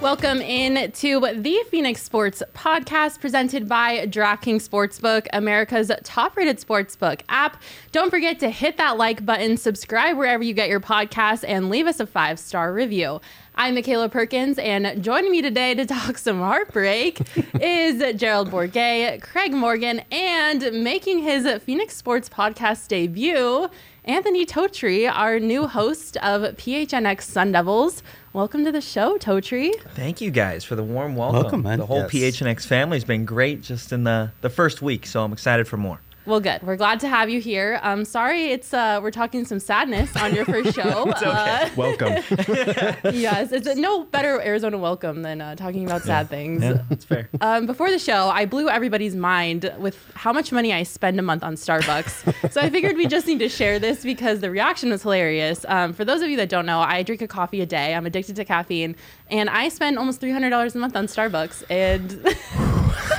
Welcome 0.00 0.40
in 0.40 0.90
to 0.92 1.20
the 1.20 1.62
Phoenix 1.70 2.02
Sports 2.02 2.42
Podcast 2.54 3.20
presented 3.20 3.68
by 3.68 4.06
DraftKings 4.06 4.66
Sportsbook, 4.66 5.26
America's 5.34 5.92
top 6.04 6.38
rated 6.38 6.56
sportsbook 6.56 7.20
app. 7.28 7.60
Don't 7.92 8.08
forget 8.08 8.38
to 8.38 8.48
hit 8.48 8.78
that 8.78 8.96
like 8.96 9.26
button, 9.26 9.58
subscribe 9.58 10.16
wherever 10.16 10.42
you 10.42 10.54
get 10.54 10.70
your 10.70 10.80
podcasts, 10.80 11.44
and 11.46 11.68
leave 11.68 11.86
us 11.86 12.00
a 12.00 12.06
five 12.06 12.38
star 12.38 12.72
review. 12.72 13.20
I'm 13.56 13.74
Michaela 13.74 14.08
Perkins, 14.08 14.58
and 14.58 15.04
joining 15.04 15.30
me 15.30 15.42
today 15.42 15.74
to 15.74 15.84
talk 15.84 16.16
some 16.16 16.38
heartbreak 16.38 17.20
is 17.60 18.02
Gerald 18.18 18.50
Bourguet, 18.50 19.20
Craig 19.20 19.52
Morgan, 19.52 20.00
and 20.10 20.82
making 20.82 21.18
his 21.18 21.46
Phoenix 21.62 21.94
Sports 21.94 22.30
Podcast 22.30 22.88
debut, 22.88 23.68
Anthony 24.06 24.46
Totri, 24.46 25.12
our 25.12 25.38
new 25.38 25.66
host 25.66 26.16
of 26.18 26.40
PHNX 26.56 27.20
Sun 27.20 27.52
Devils. 27.52 28.02
Welcome 28.32 28.64
to 28.64 28.70
the 28.70 28.80
show, 28.80 29.18
Totri. 29.18 29.72
Thank 29.94 30.20
you 30.20 30.30
guys 30.30 30.62
for 30.62 30.76
the 30.76 30.84
warm 30.84 31.16
welcome. 31.16 31.40
Welcome, 31.42 31.62
man. 31.62 31.78
The 31.80 31.86
whole 31.86 32.06
Yes. 32.12 32.36
PHNX 32.40 32.64
family's 32.64 33.02
been 33.02 33.24
great 33.24 33.62
just 33.62 33.92
in 33.92 34.04
the, 34.04 34.30
the 34.40 34.48
first 34.48 34.80
week, 34.80 35.04
so 35.04 35.24
I'm 35.24 35.32
excited 35.32 35.66
for 35.66 35.76
more. 35.76 36.00
Well, 36.26 36.40
good. 36.40 36.62
We're 36.62 36.76
glad 36.76 37.00
to 37.00 37.08
have 37.08 37.30
you 37.30 37.40
here. 37.40 37.80
Um, 37.82 38.04
sorry, 38.04 38.50
it's 38.50 38.74
uh, 38.74 39.00
we're 39.02 39.10
talking 39.10 39.46
some 39.46 39.58
sadness 39.58 40.14
on 40.16 40.34
your 40.34 40.44
first 40.44 40.74
show. 40.74 41.10
uh, 41.16 41.68
Welcome. 41.76 42.12
yes, 43.14 43.52
it's 43.52 43.66
a, 43.66 43.74
no 43.74 44.04
better 44.04 44.40
Arizona 44.42 44.76
welcome 44.76 45.22
than 45.22 45.40
uh, 45.40 45.56
talking 45.56 45.86
about 45.86 46.02
sad 46.02 46.28
things. 46.28 46.62
Yeah, 46.62 46.82
that's 46.90 47.06
fair. 47.06 47.30
Um, 47.40 47.64
before 47.64 47.90
the 47.90 47.98
show, 47.98 48.28
I 48.28 48.44
blew 48.44 48.68
everybody's 48.68 49.16
mind 49.16 49.72
with 49.78 49.96
how 50.14 50.32
much 50.32 50.52
money 50.52 50.74
I 50.74 50.82
spend 50.82 51.18
a 51.18 51.22
month 51.22 51.42
on 51.42 51.54
Starbucks. 51.54 52.52
so 52.52 52.60
I 52.60 52.68
figured 52.68 52.96
we 52.98 53.06
just 53.06 53.26
need 53.26 53.38
to 53.38 53.48
share 53.48 53.78
this 53.78 54.02
because 54.02 54.40
the 54.40 54.50
reaction 54.50 54.90
was 54.90 55.02
hilarious. 55.02 55.64
Um, 55.68 55.94
for 55.94 56.04
those 56.04 56.20
of 56.20 56.28
you 56.28 56.36
that 56.36 56.50
don't 56.50 56.66
know, 56.66 56.80
I 56.80 57.02
drink 57.02 57.22
a 57.22 57.28
coffee 57.28 57.62
a 57.62 57.66
day. 57.66 57.94
I'm 57.94 58.04
addicted 58.04 58.36
to 58.36 58.44
caffeine, 58.44 58.94
and 59.30 59.48
I 59.48 59.70
spend 59.70 59.98
almost 59.98 60.20
$300 60.20 60.74
a 60.74 60.78
month 60.78 60.96
on 60.96 61.06
Starbucks. 61.06 61.64
And 61.70 62.22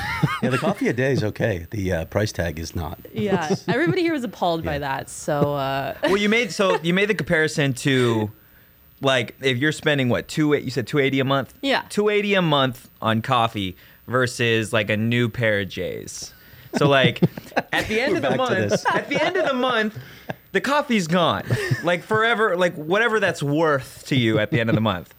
yeah, 0.42 0.50
the 0.50 0.58
coffee 0.58 0.88
a 0.88 0.94
day 0.94 1.12
is 1.12 1.24
okay. 1.24 1.68
The 1.72 1.92
uh, 1.92 2.06
price 2.06 2.32
tag 2.32 2.60
is 2.60 2.76
not. 2.76 3.00
yeah, 3.14 3.56
everybody 3.68 4.02
here 4.02 4.14
was 4.14 4.24
appalled 4.24 4.64
by 4.64 4.80
that. 4.80 5.10
So 5.10 5.56
uh, 5.56 5.96
well, 6.04 6.18
you 6.18 6.30
made 6.30 6.52
so 6.52 6.80
you 6.82 6.94
made 6.94 7.10
the 7.10 7.16
comparison 7.16 7.74
to 7.74 8.32
like 9.02 9.36
if 9.42 9.58
you're 9.58 9.72
spending 9.72 10.10
what 10.10 10.28
two 10.28 10.56
you 10.56 10.70
said 10.70 10.88
280 10.88 11.20
a 11.20 11.26
month. 11.26 11.54
Yeah. 11.62 11.84
280 11.90 12.36
a 12.36 12.42
month 12.42 12.90
on 13.02 13.22
coffee 13.22 13.76
versus 14.08 14.72
like 14.72 14.90
a 14.90 14.98
new 14.98 15.30
pair 15.30 15.62
of 15.62 15.70
J's. 15.70 16.34
So 16.78 16.88
like 16.88 17.22
at 17.74 17.88
the 17.88 18.00
end 18.00 18.14
We're 18.14 18.18
of 18.18 18.24
the 18.24 18.36
month, 18.38 18.86
at 18.88 19.10
the 19.10 19.22
end 19.22 19.38
of 19.38 19.46
the 19.46 19.54
month, 19.54 19.98
the 20.52 20.62
coffee's 20.62 21.08
gone. 21.08 21.44
Like 21.84 22.04
forever, 22.04 22.56
like 22.58 22.76
whatever 22.76 23.20
that's 23.20 23.44
worth 23.44 24.06
to 24.08 24.16
you 24.16 24.40
at 24.40 24.52
the 24.52 24.60
end 24.60 24.70
of 24.70 24.76
the 24.76 24.82
month. 24.82 25.14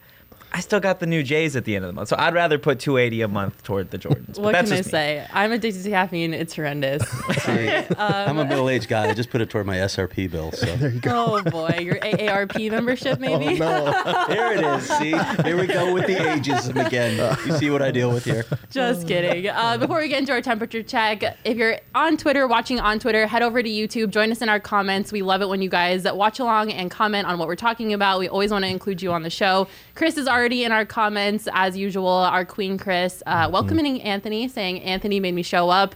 I 0.54 0.60
still 0.60 0.80
got 0.80 1.00
the 1.00 1.06
new 1.06 1.22
J's 1.22 1.56
at 1.56 1.64
the 1.64 1.74
end 1.74 1.84
of 1.84 1.88
the 1.88 1.94
month, 1.94 2.08
so 2.08 2.16
I'd 2.18 2.34
rather 2.34 2.58
put 2.58 2.78
280 2.78 3.22
a 3.22 3.28
month 3.28 3.62
toward 3.62 3.90
the 3.90 3.98
Jordans. 3.98 4.38
What 4.38 4.52
that's 4.52 4.68
can 4.68 4.74
I 4.74 4.76
just 4.80 4.88
me. 4.88 4.90
say? 4.90 5.26
I'm 5.32 5.50
addicted 5.50 5.82
to 5.84 5.90
caffeine. 5.90 6.34
It's 6.34 6.54
horrendous. 6.54 7.02
I'm 7.98 8.38
a 8.38 8.44
middle 8.44 8.68
aged 8.68 8.88
guy. 8.88 9.08
I 9.08 9.14
just 9.14 9.30
put 9.30 9.40
it 9.40 9.48
toward 9.48 9.64
my 9.66 9.76
SRP 9.76 10.30
bill. 10.30 10.52
So 10.52 10.66
there 10.76 10.90
you 10.90 11.00
oh 11.06 11.42
boy, 11.42 11.78
your 11.80 11.94
AARP 11.96 12.70
membership 12.70 13.18
maybe? 13.18 13.58
There 13.58 14.52
it 14.52 14.64
is. 14.64 14.88
See, 14.98 15.16
here 15.42 15.58
we 15.58 15.66
go 15.66 15.92
with 15.94 16.06
the 16.06 16.16
ageism 16.16 16.86
again. 16.86 17.36
You 17.46 17.52
see 17.56 17.70
what 17.70 17.80
I 17.80 17.90
deal 17.90 18.10
with 18.12 18.24
here? 18.24 18.44
Just 18.70 19.08
kidding. 19.08 19.48
Uh, 19.48 19.78
before 19.78 20.00
we 20.00 20.08
get 20.08 20.18
into 20.18 20.32
our 20.32 20.42
temperature 20.42 20.82
check, 20.82 21.22
if 21.44 21.56
you're 21.56 21.78
on 21.94 22.18
Twitter, 22.18 22.46
watching 22.46 22.78
on 22.78 22.98
Twitter, 22.98 23.26
head 23.26 23.42
over 23.42 23.62
to 23.62 23.68
YouTube. 23.68 24.10
Join 24.10 24.30
us 24.30 24.42
in 24.42 24.48
our 24.50 24.60
comments. 24.60 25.12
We 25.12 25.22
love 25.22 25.40
it 25.40 25.48
when 25.48 25.62
you 25.62 25.70
guys 25.70 26.04
watch 26.04 26.40
along 26.40 26.72
and 26.72 26.90
comment 26.90 27.26
on 27.26 27.38
what 27.38 27.48
we're 27.48 27.56
talking 27.56 27.94
about. 27.94 28.18
We 28.18 28.28
always 28.28 28.50
want 28.50 28.64
to 28.64 28.70
include 28.70 29.00
you 29.00 29.12
on 29.12 29.22
the 29.22 29.30
show. 29.30 29.66
Chris 29.94 30.16
is 30.16 30.28
already 30.42 30.64
in 30.64 30.72
our 30.72 30.84
comments, 30.84 31.46
as 31.52 31.76
usual. 31.76 32.08
Our 32.08 32.44
queen, 32.44 32.76
Chris, 32.76 33.22
uh, 33.26 33.48
welcoming 33.52 34.02
Anthony, 34.02 34.48
saying, 34.48 34.80
Anthony 34.82 35.20
made 35.20 35.34
me 35.36 35.44
show 35.44 35.70
up. 35.70 35.94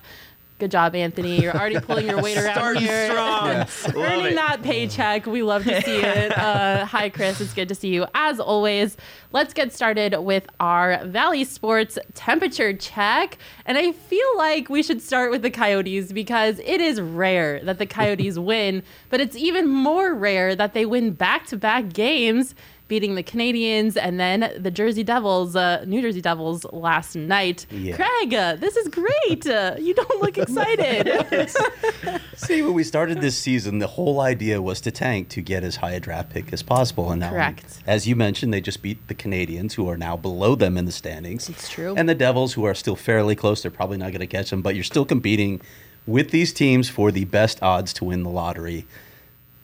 Good 0.61 0.71
job, 0.71 0.95
Anthony. 0.95 1.43
You're 1.43 1.53
already 1.55 1.81
pulling 1.81 2.07
your 2.07 2.23
weight 2.23 2.39
around 2.39 2.55
Starting 2.55 2.83
here. 2.83 3.11
strong. 3.11 3.45
Love 3.59 3.97
Earning 3.97 4.27
it. 4.27 4.35
that 4.37 4.63
paycheck. 4.63 5.27
We 5.27 5.43
love 5.43 5.65
to 5.65 5.83
see 5.83 5.97
it. 6.01 6.39
Uh, 6.39 6.85
hi, 6.87 7.11
Chris. 7.11 7.41
It's 7.41 7.53
good 7.53 7.69
to 7.69 7.75
see 7.75 7.89
you 7.89 8.07
as 8.15 8.39
always. 8.41 8.97
Let's 9.33 9.53
get 9.53 9.73
started 9.75 10.17
with 10.21 10.47
our 10.61 11.05
Valley 11.05 11.43
Sports 11.45 11.99
temperature 12.15 12.73
check. 12.73 13.37
And 13.67 13.77
I 13.77 13.91
feel 13.93 14.37
like 14.39 14.71
we 14.71 14.83
should 14.83 15.03
start 15.03 15.31
with 15.33 15.43
the 15.43 15.51
Coyotes 15.51 16.11
because 16.13 16.59
it 16.61 16.81
is 16.81 17.01
rare 17.03 17.61
that 17.65 17.79
the 17.79 17.85
Coyotes 17.87 18.39
win, 18.53 18.83
but 19.11 19.21
it's 19.21 19.37
even 19.37 19.69
more 19.69 20.15
rare 20.15 20.55
that 20.57 20.73
they 20.73 20.87
win 20.87 21.11
back 21.11 21.47
to 21.49 21.57
back 21.59 21.93
games. 21.93 22.55
Beating 22.89 23.17
the 23.17 23.23
Canadiens 23.23 23.97
and 24.01 24.21
then 24.21 24.53
the 24.59 24.71
Jersey 24.71 25.03
Devils, 25.03 25.57
uh, 25.57 25.85
New 25.87 26.01
Jersey 26.01 26.21
Devils 26.21 26.65
last 26.73 27.17
night. 27.17 27.67
Yeah. 27.71 27.97
Craig, 27.97 28.33
uh, 28.33 28.55
this 28.57 28.77
is 28.77 28.87
great. 28.89 29.47
Uh, 29.47 29.75
you 29.79 29.93
don't 29.93 30.23
look 30.23 30.39
excited. 30.39 31.51
See, 32.37 32.63
when 32.63 32.75
we 32.75 32.85
started 32.85 33.21
this 33.21 33.37
season, 33.37 33.81
the 33.81 33.89
whole 33.89 34.21
idea 34.21 34.63
was 34.63 34.81
to 34.83 34.93
tank 34.93 35.29
to 35.31 35.41
get 35.41 35.65
as 35.65 35.77
high 35.77 35.93
a 35.93 36.01
draft 36.01 36.31
pick 36.31 36.53
as 36.53 36.63
possible. 36.63 37.11
And 37.11 37.21
now, 37.21 37.31
Correct. 37.31 37.83
as 37.87 38.07
you 38.07 38.15
mentioned, 38.15 38.53
they 38.55 38.61
just 38.61 38.83
beat 38.83 39.09
the 39.09 39.15
Canadiens, 39.15 39.73
who 39.73 39.89
are 39.89 39.97
now 39.97 40.17
below 40.17 40.55
them 40.55 40.77
in 40.77 40.85
the 40.85 40.93
standings. 40.93 41.49
It's 41.49 41.69
true. 41.69 41.95
And 41.97 42.09
the 42.09 42.15
Devils, 42.15 42.53
who 42.53 42.65
are 42.65 42.75
still 42.75 42.97
fairly 42.97 43.35
close. 43.35 43.63
They're 43.63 43.71
probably 43.71 43.97
not 43.97 44.13
going 44.13 44.21
to 44.21 44.27
catch 44.27 44.51
them, 44.51 44.63
but 44.63 44.75
you're 44.75 44.85
still 44.85 45.05
competing 45.05 45.61
with 46.07 46.31
these 46.31 46.53
teams 46.53 46.89
for 46.89 47.11
the 47.11 47.25
best 47.25 47.63
odds 47.63 47.93
to 47.95 48.05
win 48.05 48.23
the 48.23 48.31
lottery. 48.31 48.87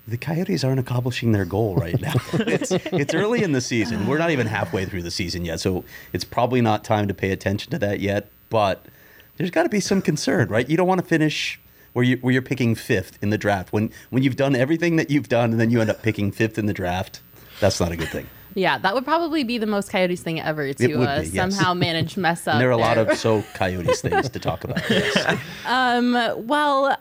The 0.08 0.16
Coyotes 0.16 0.64
aren't 0.64 0.80
accomplishing 0.80 1.32
their 1.32 1.44
goal 1.44 1.76
right 1.76 2.00
now. 2.00 2.14
it's, 2.32 2.72
it's 2.72 3.14
early 3.14 3.42
in 3.42 3.52
the 3.52 3.60
season. 3.60 4.06
We're 4.06 4.18
not 4.18 4.30
even 4.30 4.48
halfway 4.48 4.84
through 4.84 5.02
the 5.02 5.10
season 5.10 5.44
yet, 5.44 5.60
so 5.60 5.84
it's 6.12 6.24
probably 6.24 6.60
not 6.60 6.82
time 6.82 7.06
to 7.08 7.14
pay 7.14 7.30
attention 7.30 7.70
to 7.70 7.78
that 7.78 8.00
yet. 8.00 8.28
But 8.50 8.84
there's 9.36 9.50
got 9.50 9.62
to 9.62 9.68
be 9.68 9.80
some 9.80 10.02
concern, 10.02 10.48
right? 10.48 10.68
You 10.68 10.76
don't 10.76 10.88
want 10.88 11.00
to 11.00 11.06
finish 11.06 11.60
where 11.92 12.04
you 12.04 12.16
where 12.18 12.32
you're 12.32 12.42
picking 12.42 12.74
fifth 12.74 13.18
in 13.22 13.30
the 13.30 13.38
draft 13.38 13.72
when 13.72 13.91
when 14.10 14.22
you've 14.22 14.36
done 14.36 14.56
everything 14.56 14.96
that 14.96 15.10
you've 15.10 15.28
done, 15.28 15.52
and 15.52 15.60
then 15.60 15.70
you 15.70 15.80
end 15.80 15.91
up 15.91 16.02
picking 16.02 16.32
fifth 16.32 16.58
in 16.58 16.66
the 16.66 16.72
draft. 16.72 17.20
That's 17.60 17.78
not 17.80 17.92
a 17.92 17.96
good 17.96 18.08
thing. 18.08 18.26
Yeah, 18.54 18.78
that 18.78 18.94
would 18.94 19.04
probably 19.04 19.44
be 19.44 19.58
the 19.58 19.66
most 19.66 19.91
Coyotes 19.91 20.20
thing 20.20 20.41
ever 20.41 20.72
to 20.74 21.02
uh, 21.02 21.20
be, 21.20 21.28
yes. 21.28 21.34
somehow 21.34 21.74
manage 21.74 22.16
mess 22.16 22.46
up. 22.48 22.58
There 22.58 22.68
are 22.68 22.72
a 22.72 22.76
lot 22.76 22.98
of 22.98 23.16
so 23.16 23.42
Coyotes 23.54 24.02
things 24.02 24.28
to 24.28 24.38
talk 24.38 24.64
about. 24.64 24.82
Yes. 24.91 25.38
Well, 26.44 26.96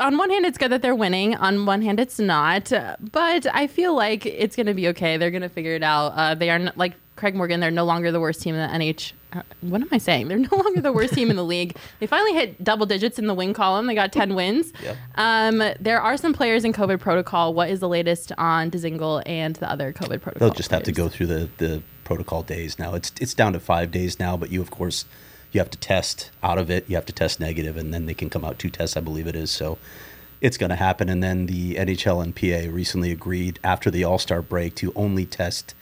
on 0.00 0.16
one 0.16 0.30
hand, 0.30 0.44
it's 0.46 0.58
good 0.58 0.70
that 0.72 0.82
they're 0.82 0.94
winning. 0.94 1.34
On 1.36 1.66
one 1.66 1.82
hand, 1.82 2.00
it's 2.00 2.18
not. 2.18 2.70
But 3.12 3.46
I 3.54 3.66
feel 3.66 3.94
like 3.94 4.26
it's 4.26 4.56
going 4.56 4.66
to 4.66 4.74
be 4.74 4.88
okay. 4.88 5.16
They're 5.16 5.30
going 5.30 5.42
to 5.42 5.48
figure 5.48 5.74
it 5.74 5.82
out. 5.82 6.08
Uh, 6.16 6.34
they 6.34 6.50
are 6.50 6.56
n- 6.56 6.72
like 6.76 6.94
Craig 7.16 7.34
Morgan. 7.34 7.60
They're 7.60 7.70
no 7.70 7.84
longer 7.84 8.10
the 8.10 8.20
worst 8.20 8.40
team 8.42 8.54
in 8.54 8.60
the 8.70 8.76
NH. 8.78 9.12
uh, 9.34 9.42
What 9.60 9.82
am 9.82 9.88
I 9.92 9.98
saying? 9.98 10.28
They're 10.28 10.38
no 10.52 10.56
longer 10.56 10.80
the 10.80 10.92
worst 10.92 11.14
team 11.14 11.30
in 11.30 11.36
the 11.36 11.44
league. 11.44 11.76
They 12.00 12.06
finally 12.06 12.32
hit 12.32 12.62
double 12.64 12.86
digits 12.86 13.18
in 13.18 13.26
the 13.26 13.34
win 13.34 13.52
column. 13.54 13.86
They 13.86 13.94
got 13.94 14.12
10 14.12 14.34
wins. 14.40 14.72
Yep. 14.82 14.96
Um, 15.16 15.62
there 15.78 16.00
are 16.00 16.16
some 16.16 16.32
players 16.32 16.64
in 16.64 16.72
COVID 16.72 16.98
protocol. 17.00 17.52
What 17.54 17.68
is 17.70 17.80
the 17.80 17.88
latest 17.88 18.32
on 18.38 18.70
Dezingle 18.70 19.22
and 19.26 19.56
the 19.56 19.70
other 19.70 19.92
COVID 19.92 20.20
protocol? 20.22 20.48
They'll 20.48 20.54
just 20.54 20.70
have 20.70 20.84
to 20.84 20.92
go 20.92 21.08
through 21.08 21.26
the, 21.26 21.48
the 21.58 21.82
protocol 22.04 22.42
days 22.42 22.78
now. 22.78 22.94
It's 22.94 23.12
it's 23.20 23.34
down 23.34 23.52
to 23.52 23.60
five 23.60 23.90
days 23.90 24.18
now, 24.18 24.36
but 24.36 24.50
you 24.50 24.60
of 24.62 24.70
course 24.70 25.04
you 25.52 25.60
have 25.60 25.70
to 25.70 25.78
test 25.78 26.30
out 26.42 26.58
of 26.58 26.70
it. 26.70 26.88
You 26.88 26.96
have 26.96 27.06
to 27.06 27.12
test 27.12 27.38
negative, 27.38 27.76
and 27.76 27.92
then 27.92 28.06
they 28.06 28.14
can 28.14 28.30
come 28.30 28.44
out 28.44 28.58
two 28.58 28.70
tests, 28.70 28.96
I 28.96 29.00
believe 29.00 29.26
it 29.26 29.36
is. 29.36 29.50
So 29.50 29.78
it's 30.40 30.56
going 30.56 30.70
to 30.70 30.76
happen. 30.76 31.08
And 31.08 31.22
then 31.22 31.46
the 31.46 31.76
NHL 31.76 32.22
and 32.22 32.34
PA 32.34 32.74
recently 32.74 33.12
agreed 33.12 33.60
after 33.62 33.90
the 33.90 34.04
All 34.04 34.18
Star 34.18 34.42
break 34.42 34.74
to 34.76 34.92
only 34.96 35.24
test 35.26 35.74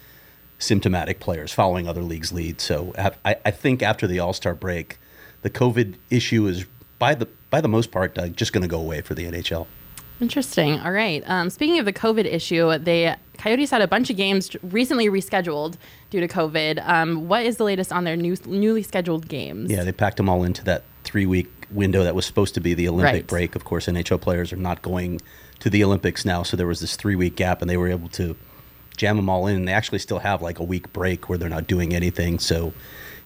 symptomatic 0.58 1.20
players, 1.20 1.52
following 1.52 1.88
other 1.88 2.02
leagues' 2.02 2.32
lead. 2.32 2.60
So 2.60 2.92
I, 3.24 3.36
I 3.44 3.50
think 3.50 3.82
after 3.82 4.06
the 4.06 4.18
All 4.18 4.32
Star 4.32 4.54
break, 4.54 4.98
the 5.42 5.50
COVID 5.50 5.94
issue 6.10 6.46
is 6.46 6.66
by 6.98 7.14
the 7.14 7.26
by 7.48 7.60
the 7.60 7.68
most 7.68 7.90
part 7.90 8.16
uh, 8.18 8.28
just 8.28 8.52
going 8.52 8.62
to 8.62 8.68
go 8.68 8.80
away 8.80 9.00
for 9.00 9.14
the 9.14 9.24
NHL. 9.24 9.66
Interesting. 10.20 10.78
All 10.80 10.92
right. 10.92 11.22
Um, 11.26 11.48
speaking 11.48 11.78
of 11.78 11.86
the 11.86 11.92
COVID 11.92 12.26
issue, 12.26 12.76
the 12.78 13.16
Coyotes 13.40 13.70
had 13.70 13.80
a 13.80 13.88
bunch 13.88 14.10
of 14.10 14.16
games 14.16 14.54
recently 14.62 15.08
rescheduled 15.08 15.76
due 16.10 16.20
to 16.20 16.28
COVID. 16.28 16.86
Um, 16.86 17.26
what 17.26 17.46
is 17.46 17.56
the 17.56 17.64
latest 17.64 17.90
on 17.90 18.04
their 18.04 18.14
new, 18.16 18.36
newly 18.44 18.82
scheduled 18.82 19.28
games? 19.28 19.70
Yeah, 19.70 19.82
they 19.82 19.92
packed 19.92 20.18
them 20.18 20.28
all 20.28 20.44
into 20.44 20.62
that 20.64 20.84
three 21.04 21.24
week 21.24 21.48
window 21.70 22.04
that 22.04 22.14
was 22.14 22.26
supposed 22.26 22.52
to 22.54 22.60
be 22.60 22.74
the 22.74 22.86
Olympic 22.86 23.14
Right. 23.14 23.26
break. 23.26 23.56
Of 23.56 23.64
course, 23.64 23.86
NHL 23.86 24.20
players 24.20 24.52
are 24.52 24.56
not 24.56 24.82
going 24.82 25.20
to 25.60 25.70
the 25.70 25.82
Olympics 25.82 26.24
now, 26.26 26.42
so 26.42 26.54
there 26.56 26.66
was 26.66 26.80
this 26.80 26.96
three 26.96 27.16
week 27.16 27.34
gap, 27.36 27.62
and 27.62 27.70
they 27.70 27.78
were 27.78 27.88
able 27.88 28.08
to 28.10 28.36
jam 28.96 29.16
them 29.16 29.30
all 29.30 29.46
in. 29.46 29.56
And 29.56 29.66
they 29.68 29.72
actually 29.72 30.00
still 30.00 30.18
have 30.18 30.42
like 30.42 30.58
a 30.58 30.64
week 30.64 30.92
break 30.92 31.28
where 31.30 31.38
they're 31.38 31.48
not 31.48 31.66
doing 31.66 31.94
anything. 31.94 32.38
So 32.38 32.74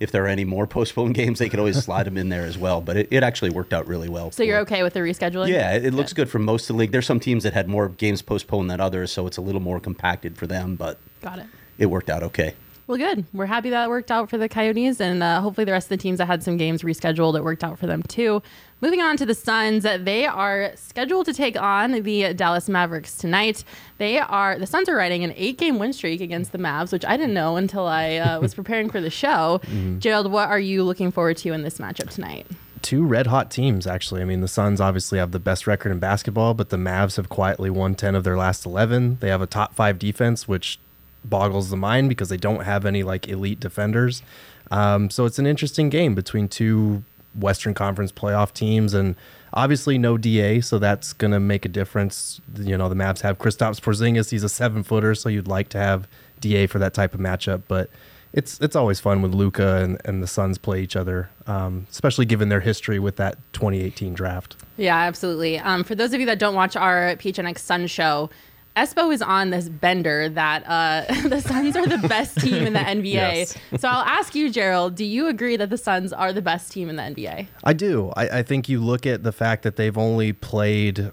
if 0.00 0.10
there 0.10 0.24
are 0.24 0.28
any 0.28 0.44
more 0.44 0.66
postponed 0.66 1.14
games, 1.22 1.38
they 1.38 1.48
could 1.48 1.58
always 1.58 1.82
slide 1.82 2.04
them 2.06 2.16
in 2.16 2.28
there 2.28 2.44
as 2.44 2.58
well. 2.58 2.80
But 2.80 2.96
it, 2.96 3.08
it 3.10 3.22
actually 3.22 3.50
worked 3.50 3.72
out 3.72 3.86
really 3.86 4.08
well. 4.08 4.30
So 4.30 4.42
you're 4.42 4.58
okay 4.60 4.82
with 4.82 4.94
the 4.94 5.00
rescheduling? 5.00 5.48
Yeah, 5.48 5.72
it, 5.74 5.86
it 5.86 5.94
looks 5.94 6.12
good 6.12 6.28
for 6.28 6.38
most 6.38 6.68
of 6.70 6.76
the 6.76 6.80
league. 6.80 6.92
There's 6.92 7.06
some 7.06 7.20
teams 7.20 7.42
that 7.44 7.52
had 7.52 7.68
more 7.68 7.88
games 7.88 8.22
postponed 8.22 8.70
than 8.70 8.80
others, 8.80 9.12
so 9.12 9.26
it's 9.26 9.36
a 9.36 9.42
little 9.42 9.60
more 9.60 9.80
compacted 9.80 10.36
for 10.36 10.46
them, 10.46 10.76
but 10.76 10.98
Got 11.20 11.38
it. 11.40 11.46
it 11.78 11.86
worked 11.86 12.10
out 12.10 12.22
okay. 12.22 12.54
Well, 12.86 12.98
good. 12.98 13.24
We're 13.32 13.46
happy 13.46 13.70
that 13.70 13.88
worked 13.88 14.10
out 14.10 14.28
for 14.28 14.36
the 14.36 14.46
Coyotes, 14.46 15.00
and 15.00 15.22
uh, 15.22 15.40
hopefully 15.40 15.64
the 15.64 15.72
rest 15.72 15.86
of 15.86 15.90
the 15.90 15.96
teams 15.96 16.18
that 16.18 16.26
had 16.26 16.42
some 16.42 16.58
games 16.58 16.82
rescheduled, 16.82 17.34
it 17.34 17.42
worked 17.42 17.64
out 17.64 17.78
for 17.78 17.86
them 17.86 18.02
too. 18.02 18.42
Moving 18.82 19.00
on 19.00 19.16
to 19.16 19.24
the 19.24 19.34
Suns, 19.34 19.84
they 19.84 20.26
are 20.26 20.72
scheduled 20.76 21.24
to 21.24 21.32
take 21.32 21.58
on 21.58 21.92
the 21.92 22.34
Dallas 22.34 22.68
Mavericks 22.68 23.16
tonight. 23.16 23.64
They 23.96 24.18
are 24.18 24.58
the 24.58 24.66
Suns 24.66 24.90
are 24.90 24.96
riding 24.96 25.24
an 25.24 25.32
eight-game 25.34 25.78
win 25.78 25.94
streak 25.94 26.20
against 26.20 26.52
the 26.52 26.58
Mavs, 26.58 26.92
which 26.92 27.06
I 27.06 27.16
didn't 27.16 27.32
know 27.32 27.56
until 27.56 27.86
I 27.86 28.16
uh, 28.16 28.40
was 28.40 28.54
preparing 28.60 28.90
for 28.90 29.00
the 29.00 29.08
show. 29.08 29.62
Gerald, 29.98 30.30
what 30.30 30.50
are 30.50 30.60
you 30.60 30.84
looking 30.84 31.10
forward 31.10 31.38
to 31.38 31.52
in 31.54 31.62
this 31.62 31.78
matchup 31.78 32.10
tonight? 32.10 32.46
two 32.82 33.02
red 33.02 33.26
hot 33.28 33.50
teams 33.50 33.86
actually. 33.86 34.20
I 34.20 34.26
mean, 34.26 34.42
the 34.42 34.48
Suns 34.48 34.78
obviously 34.78 35.18
have 35.18 35.30
the 35.30 35.38
best 35.38 35.66
record 35.66 35.90
in 35.90 35.98
basketball, 35.98 36.52
but 36.52 36.68
the 36.68 36.76
Mavs 36.76 37.16
have 37.16 37.30
quietly 37.30 37.70
won 37.70 37.94
10 37.94 38.14
of 38.14 38.24
their 38.24 38.36
last 38.36 38.66
11. 38.66 39.16
They 39.20 39.30
have 39.30 39.40
a 39.40 39.46
top 39.46 39.74
5 39.74 39.98
defense 39.98 40.46
which 40.46 40.78
boggles 41.24 41.70
the 41.70 41.76
mind 41.76 42.08
because 42.08 42.28
they 42.28 42.36
don't 42.36 42.64
have 42.64 42.84
any 42.84 43.02
like 43.02 43.28
elite 43.28 43.60
defenders. 43.60 44.22
Um, 44.70 45.10
so 45.10 45.24
it's 45.24 45.38
an 45.38 45.46
interesting 45.46 45.88
game 45.88 46.14
between 46.14 46.48
two 46.48 47.04
Western 47.34 47.74
Conference 47.74 48.12
playoff 48.12 48.52
teams 48.52 48.94
and 48.94 49.16
obviously 49.52 49.98
no 49.98 50.16
DA, 50.18 50.60
so 50.60 50.78
that's 50.78 51.12
to 51.32 51.40
make 51.40 51.64
a 51.64 51.68
difference. 51.68 52.40
You 52.56 52.76
know, 52.76 52.88
the 52.88 52.94
Mavs 52.94 53.20
have 53.20 53.38
Kristaps 53.38 53.80
Porzingis, 53.80 54.30
he's 54.30 54.44
a 54.44 54.48
7-footer, 54.48 55.14
so 55.14 55.28
you'd 55.28 55.48
like 55.48 55.68
to 55.70 55.78
have 55.78 56.08
DA 56.40 56.66
for 56.66 56.78
that 56.78 56.94
type 56.94 57.14
of 57.14 57.20
matchup, 57.20 57.62
but 57.68 57.90
it's 58.32 58.58
it's 58.60 58.74
always 58.74 58.98
fun 58.98 59.22
when 59.22 59.30
Luka 59.30 59.76
and, 59.76 60.00
and 60.04 60.20
the 60.20 60.26
Suns 60.26 60.58
play 60.58 60.82
each 60.82 60.96
other, 60.96 61.30
um, 61.46 61.86
especially 61.88 62.26
given 62.26 62.48
their 62.48 62.60
history 62.60 62.98
with 62.98 63.14
that 63.16 63.38
2018 63.52 64.12
draft. 64.12 64.56
Yeah, 64.76 64.96
absolutely. 64.96 65.58
Um, 65.60 65.84
for 65.84 65.94
those 65.94 66.12
of 66.12 66.18
you 66.18 66.26
that 66.26 66.40
don't 66.40 66.56
watch 66.56 66.74
our 66.74 67.14
PHNX 67.14 67.60
Sun 67.60 67.86
show, 67.86 68.30
Espo 68.76 69.12
is 69.14 69.22
on 69.22 69.50
this 69.50 69.68
bender 69.68 70.28
that 70.30 70.64
uh, 70.66 71.04
the 71.28 71.40
Suns 71.40 71.76
are 71.76 71.86
the 71.86 72.08
best 72.08 72.38
team 72.40 72.66
in 72.66 72.72
the 72.72 72.78
NBA. 72.80 73.04
Yes. 73.04 73.56
So 73.78 73.88
I'll 73.88 74.04
ask 74.04 74.34
you, 74.34 74.50
Gerald, 74.50 74.96
do 74.96 75.04
you 75.04 75.28
agree 75.28 75.56
that 75.56 75.70
the 75.70 75.78
Suns 75.78 76.12
are 76.12 76.32
the 76.32 76.42
best 76.42 76.72
team 76.72 76.88
in 76.88 76.96
the 76.96 77.02
NBA? 77.02 77.46
I 77.62 77.72
do. 77.72 78.12
I, 78.16 78.38
I 78.40 78.42
think 78.42 78.68
you 78.68 78.80
look 78.80 79.06
at 79.06 79.22
the 79.22 79.32
fact 79.32 79.62
that 79.62 79.76
they've 79.76 79.96
only 79.96 80.32
played, 80.32 81.12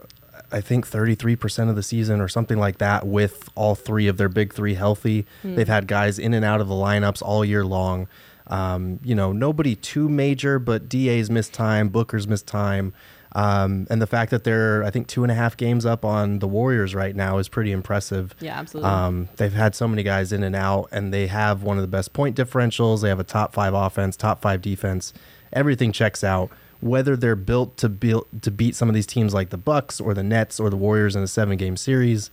I 0.52 0.60
think, 0.60 0.90
33% 0.90 1.70
of 1.70 1.76
the 1.76 1.84
season 1.84 2.20
or 2.20 2.28
something 2.28 2.58
like 2.58 2.80
that 2.80 3.06
with 3.06 3.48
all 3.54 3.76
three 3.76 4.08
of 4.08 4.18
their 4.18 4.30
big 4.30 4.54
three 4.54 4.74
healthy. 4.74 5.28
They've 5.44 5.68
had 5.68 5.88
guys 5.88 6.18
in 6.18 6.34
and 6.34 6.44
out 6.44 6.62
of 6.62 6.68
the 6.68 6.74
lineups 6.74 7.22
all 7.22 7.46
year 7.46 7.64
long. 7.64 8.08
Um, 8.48 9.00
you 9.04 9.16
know, 9.16 9.32
nobody 9.32 9.76
too 9.76 10.10
major, 10.10 10.60
but 10.60 10.90
DA's 10.90 11.30
missed 11.30 11.54
time, 11.54 11.90
Booker's 11.90 12.28
missed 12.28 12.48
time. 12.48 12.94
Um, 13.34 13.88
and 13.90 14.02
the 14.02 14.08
fact 14.08 14.32
that 14.32 14.44
they're, 14.44 14.84
I 14.84 14.90
think, 14.90 15.08
two 15.08 15.24
and 15.24 15.32
a 15.32 15.36
half 15.36 15.56
games 15.56 15.86
up 15.86 16.04
on 16.04 16.40
the 16.40 16.48
Warriors 16.48 16.94
right 16.94 17.16
now 17.16 17.38
is 17.38 17.48
pretty 17.48 17.72
impressive. 17.72 18.36
Yeah, 18.40 18.60
absolutely. 18.60 18.90
Um, 18.92 19.30
they've 19.38 19.54
had 19.54 19.74
so 19.74 19.88
many 19.88 20.04
guys 20.04 20.34
in 20.34 20.44
and 20.44 20.56
out, 20.56 20.90
and 20.92 21.14
they 21.14 21.28
have 21.28 21.64
one 21.64 21.78
of 21.78 21.82
the 21.82 21.88
best 21.88 22.14
point 22.14 22.36
differentials. 22.36 23.02
They 23.02 23.10
have 23.10 23.20
a 23.20 23.24
top 23.24 23.54
five 23.54 23.74
offense, 23.74 24.18
top 24.18 24.42
five 24.42 24.62
defense. 24.62 25.14
Everything 25.54 25.92
checks 25.92 26.24
out. 26.24 26.50
Whether 26.82 27.16
they're 27.16 27.36
built 27.36 27.78
to 27.78 27.90
build 27.90 28.26
to 28.42 28.50
beat 28.50 28.76
some 28.76 28.90
of 28.90 28.96
these 28.96 29.06
teams 29.06 29.36
like 29.36 29.50
the 29.52 29.58
Bucks 29.58 30.02
or 30.02 30.16
the 30.16 30.24
Nets 30.24 30.60
or 30.60 30.70
the 30.72 30.78
Warriors 30.78 31.16
in 31.16 31.22
a 31.22 31.28
seven 31.28 31.56
game 31.56 31.78
series, 31.78 32.32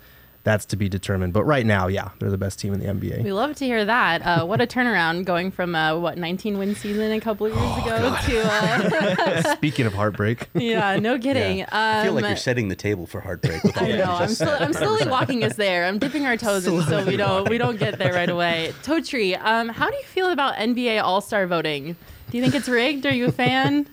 that's 0.49 0.65
to 0.65 0.77
be 0.77 0.89
determined. 0.89 1.35
But 1.35 1.45
right 1.45 1.67
now, 1.67 1.89
yeah, 1.89 2.09
they're 2.19 2.31
the 2.31 2.39
best 2.39 2.59
team 2.59 2.73
in 2.73 2.81
the 2.81 2.87
NBA. 2.87 3.23
we 3.23 3.33
love 3.33 3.55
to 3.57 3.67
hear 3.67 3.85
that. 3.85 4.23
Uh, 4.23 4.47
what 4.47 4.63
a 4.63 4.67
turnaround 4.67 5.27
going 5.27 5.51
from 5.51 5.75
uh, 5.75 5.95
what 5.99 6.17
19 6.17 6.57
win 6.57 6.75
season 6.75 7.13
a 7.13 7.21
couple 7.21 7.47
of 7.49 7.53
years 7.53 7.65
Oh, 7.67 7.85
ago 7.85 8.17
to 8.27 8.43
uh, 8.45 9.55
Speaking 9.57 9.85
of 9.85 9.93
heartbreak, 9.93 10.49
yeah, 10.55 10.97
no 10.99 11.19
kidding. 11.19 11.65
I 11.71 12.03
feel 12.05 12.15
like 12.15 12.25
Um, 12.25 12.31
you're 12.31 12.37
setting 12.39 12.69
the 12.69 12.77
table 12.77 13.07
for 13.07 13.21
heartbreak 13.21 13.63
with 13.63 13.77
all 13.81 13.85
I 13.85 13.93
that 13.93 13.99
know. 13.99 14.13
I'm 14.13 14.29
still. 14.31 14.49
I'm 14.59 14.73
slowly 14.73 15.07
walking 15.07 15.45
us 15.45 15.57
there. 15.57 15.85
I'm 15.85 15.99
dipping 15.99 16.25
our 16.25 16.37
toes 16.39 16.67
in, 16.67 16.81
so 16.85 17.05
we 17.05 17.17
don't 17.19 17.49
we 17.51 17.59
don't 17.59 17.79
get 17.79 17.99
there 17.99 18.15
right 18.15 18.31
away. 18.31 18.73
Totri, 18.83 19.39
um, 19.45 19.69
how 19.69 19.91
do 19.91 19.97
you 19.97 20.05
feel 20.05 20.31
about 20.31 20.55
NBA 20.55 21.03
All 21.03 21.21
Star 21.21 21.47
voting? 21.47 21.95
Do 22.31 22.37
you 22.39 22.43
think 22.43 22.55
it's 22.55 22.69
rigged? 22.69 23.05
Are 23.07 23.15
you 23.15 23.27
a 23.27 23.33
fan? 23.33 23.87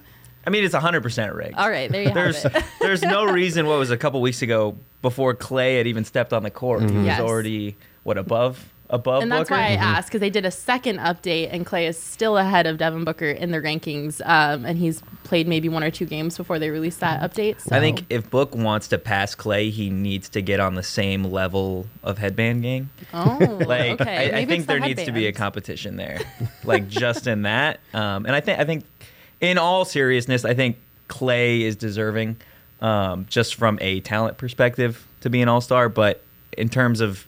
I 0.45 0.49
mean, 0.49 0.63
it's 0.63 0.75
100% 0.75 1.33
rigged. 1.35 1.55
All 1.55 1.69
right, 1.69 1.91
there 1.91 2.03
you 2.03 2.13
There's 2.13 2.43
have 2.43 2.55
it. 2.55 2.63
there's 2.81 3.01
no 3.01 3.25
reason. 3.25 3.65
What 3.67 3.79
was 3.79 3.91
a 3.91 3.97
couple 3.97 4.21
weeks 4.21 4.41
ago 4.41 4.77
before 5.01 5.33
Clay 5.33 5.77
had 5.77 5.87
even 5.87 6.05
stepped 6.05 6.33
on 6.33 6.43
the 6.43 6.51
court, 6.51 6.81
he 6.89 6.95
was 6.97 7.05
Yes. 7.05 7.19
already 7.19 7.75
what 8.03 8.17
above 8.17 8.71
above 8.87 9.23
And 9.23 9.31
that's 9.31 9.49
Booker. 9.49 9.59
why 9.59 9.69
I 9.69 9.71
asked 9.71 10.09
because 10.09 10.19
they 10.21 10.29
did 10.29 10.45
a 10.45 10.51
second 10.51 10.99
update, 10.99 11.49
and 11.51 11.65
Clay 11.65 11.87
is 11.87 11.97
still 11.99 12.37
ahead 12.37 12.67
of 12.67 12.77
Devin 12.77 13.03
Booker 13.03 13.25
in 13.31 13.49
the 13.49 13.57
rankings, 13.59 14.21
um, 14.23 14.63
and 14.63 14.77
he's 14.77 15.01
played 15.23 15.47
maybe 15.47 15.67
one 15.69 15.83
or 15.83 15.89
two 15.89 16.05
games 16.05 16.37
before 16.37 16.59
they 16.59 16.69
released 16.69 16.99
that 16.99 17.19
update. 17.19 17.59
So. 17.61 17.75
I 17.75 17.79
think 17.79 18.05
if 18.11 18.29
Book 18.29 18.53
wants 18.53 18.87
to 18.89 18.99
pass 18.99 19.33
Clay, 19.33 19.71
he 19.71 19.89
needs 19.89 20.29
to 20.29 20.41
get 20.43 20.59
on 20.59 20.75
the 20.75 20.83
same 20.83 21.23
level 21.23 21.87
of 22.03 22.19
headband 22.19 22.61
gang. 22.61 22.91
Oh, 23.11 23.57
Like 23.65 23.99
okay. 24.01 24.31
I, 24.31 24.41
I 24.41 24.45
think 24.45 24.67
the 24.67 24.73
there 24.73 24.79
needs 24.79 25.03
to 25.05 25.11
be 25.11 25.25
a 25.25 25.31
competition 25.31 25.95
there, 25.95 26.19
like 26.63 26.87
just 26.87 27.25
in 27.25 27.41
that. 27.41 27.79
Um, 27.95 28.25
and 28.27 28.35
I 28.35 28.41
think 28.41 28.59
I 28.59 28.65
think, 28.65 28.83
in 29.45 29.57
all 29.57 29.85
seriousness, 29.85 30.43
I 30.45 30.53
think 30.53 30.77
Clay 31.07 31.61
is 31.63 31.75
deserving, 31.75 32.37
um, 32.81 33.25
just 33.29 33.55
from 33.55 33.77
a 33.81 33.99
talent 34.01 34.37
perspective, 34.37 35.05
to 35.21 35.29
be 35.29 35.41
an 35.41 35.47
All 35.49 35.61
Star. 35.61 35.89
But 35.89 36.21
in 36.57 36.69
terms 36.69 37.01
of 37.01 37.25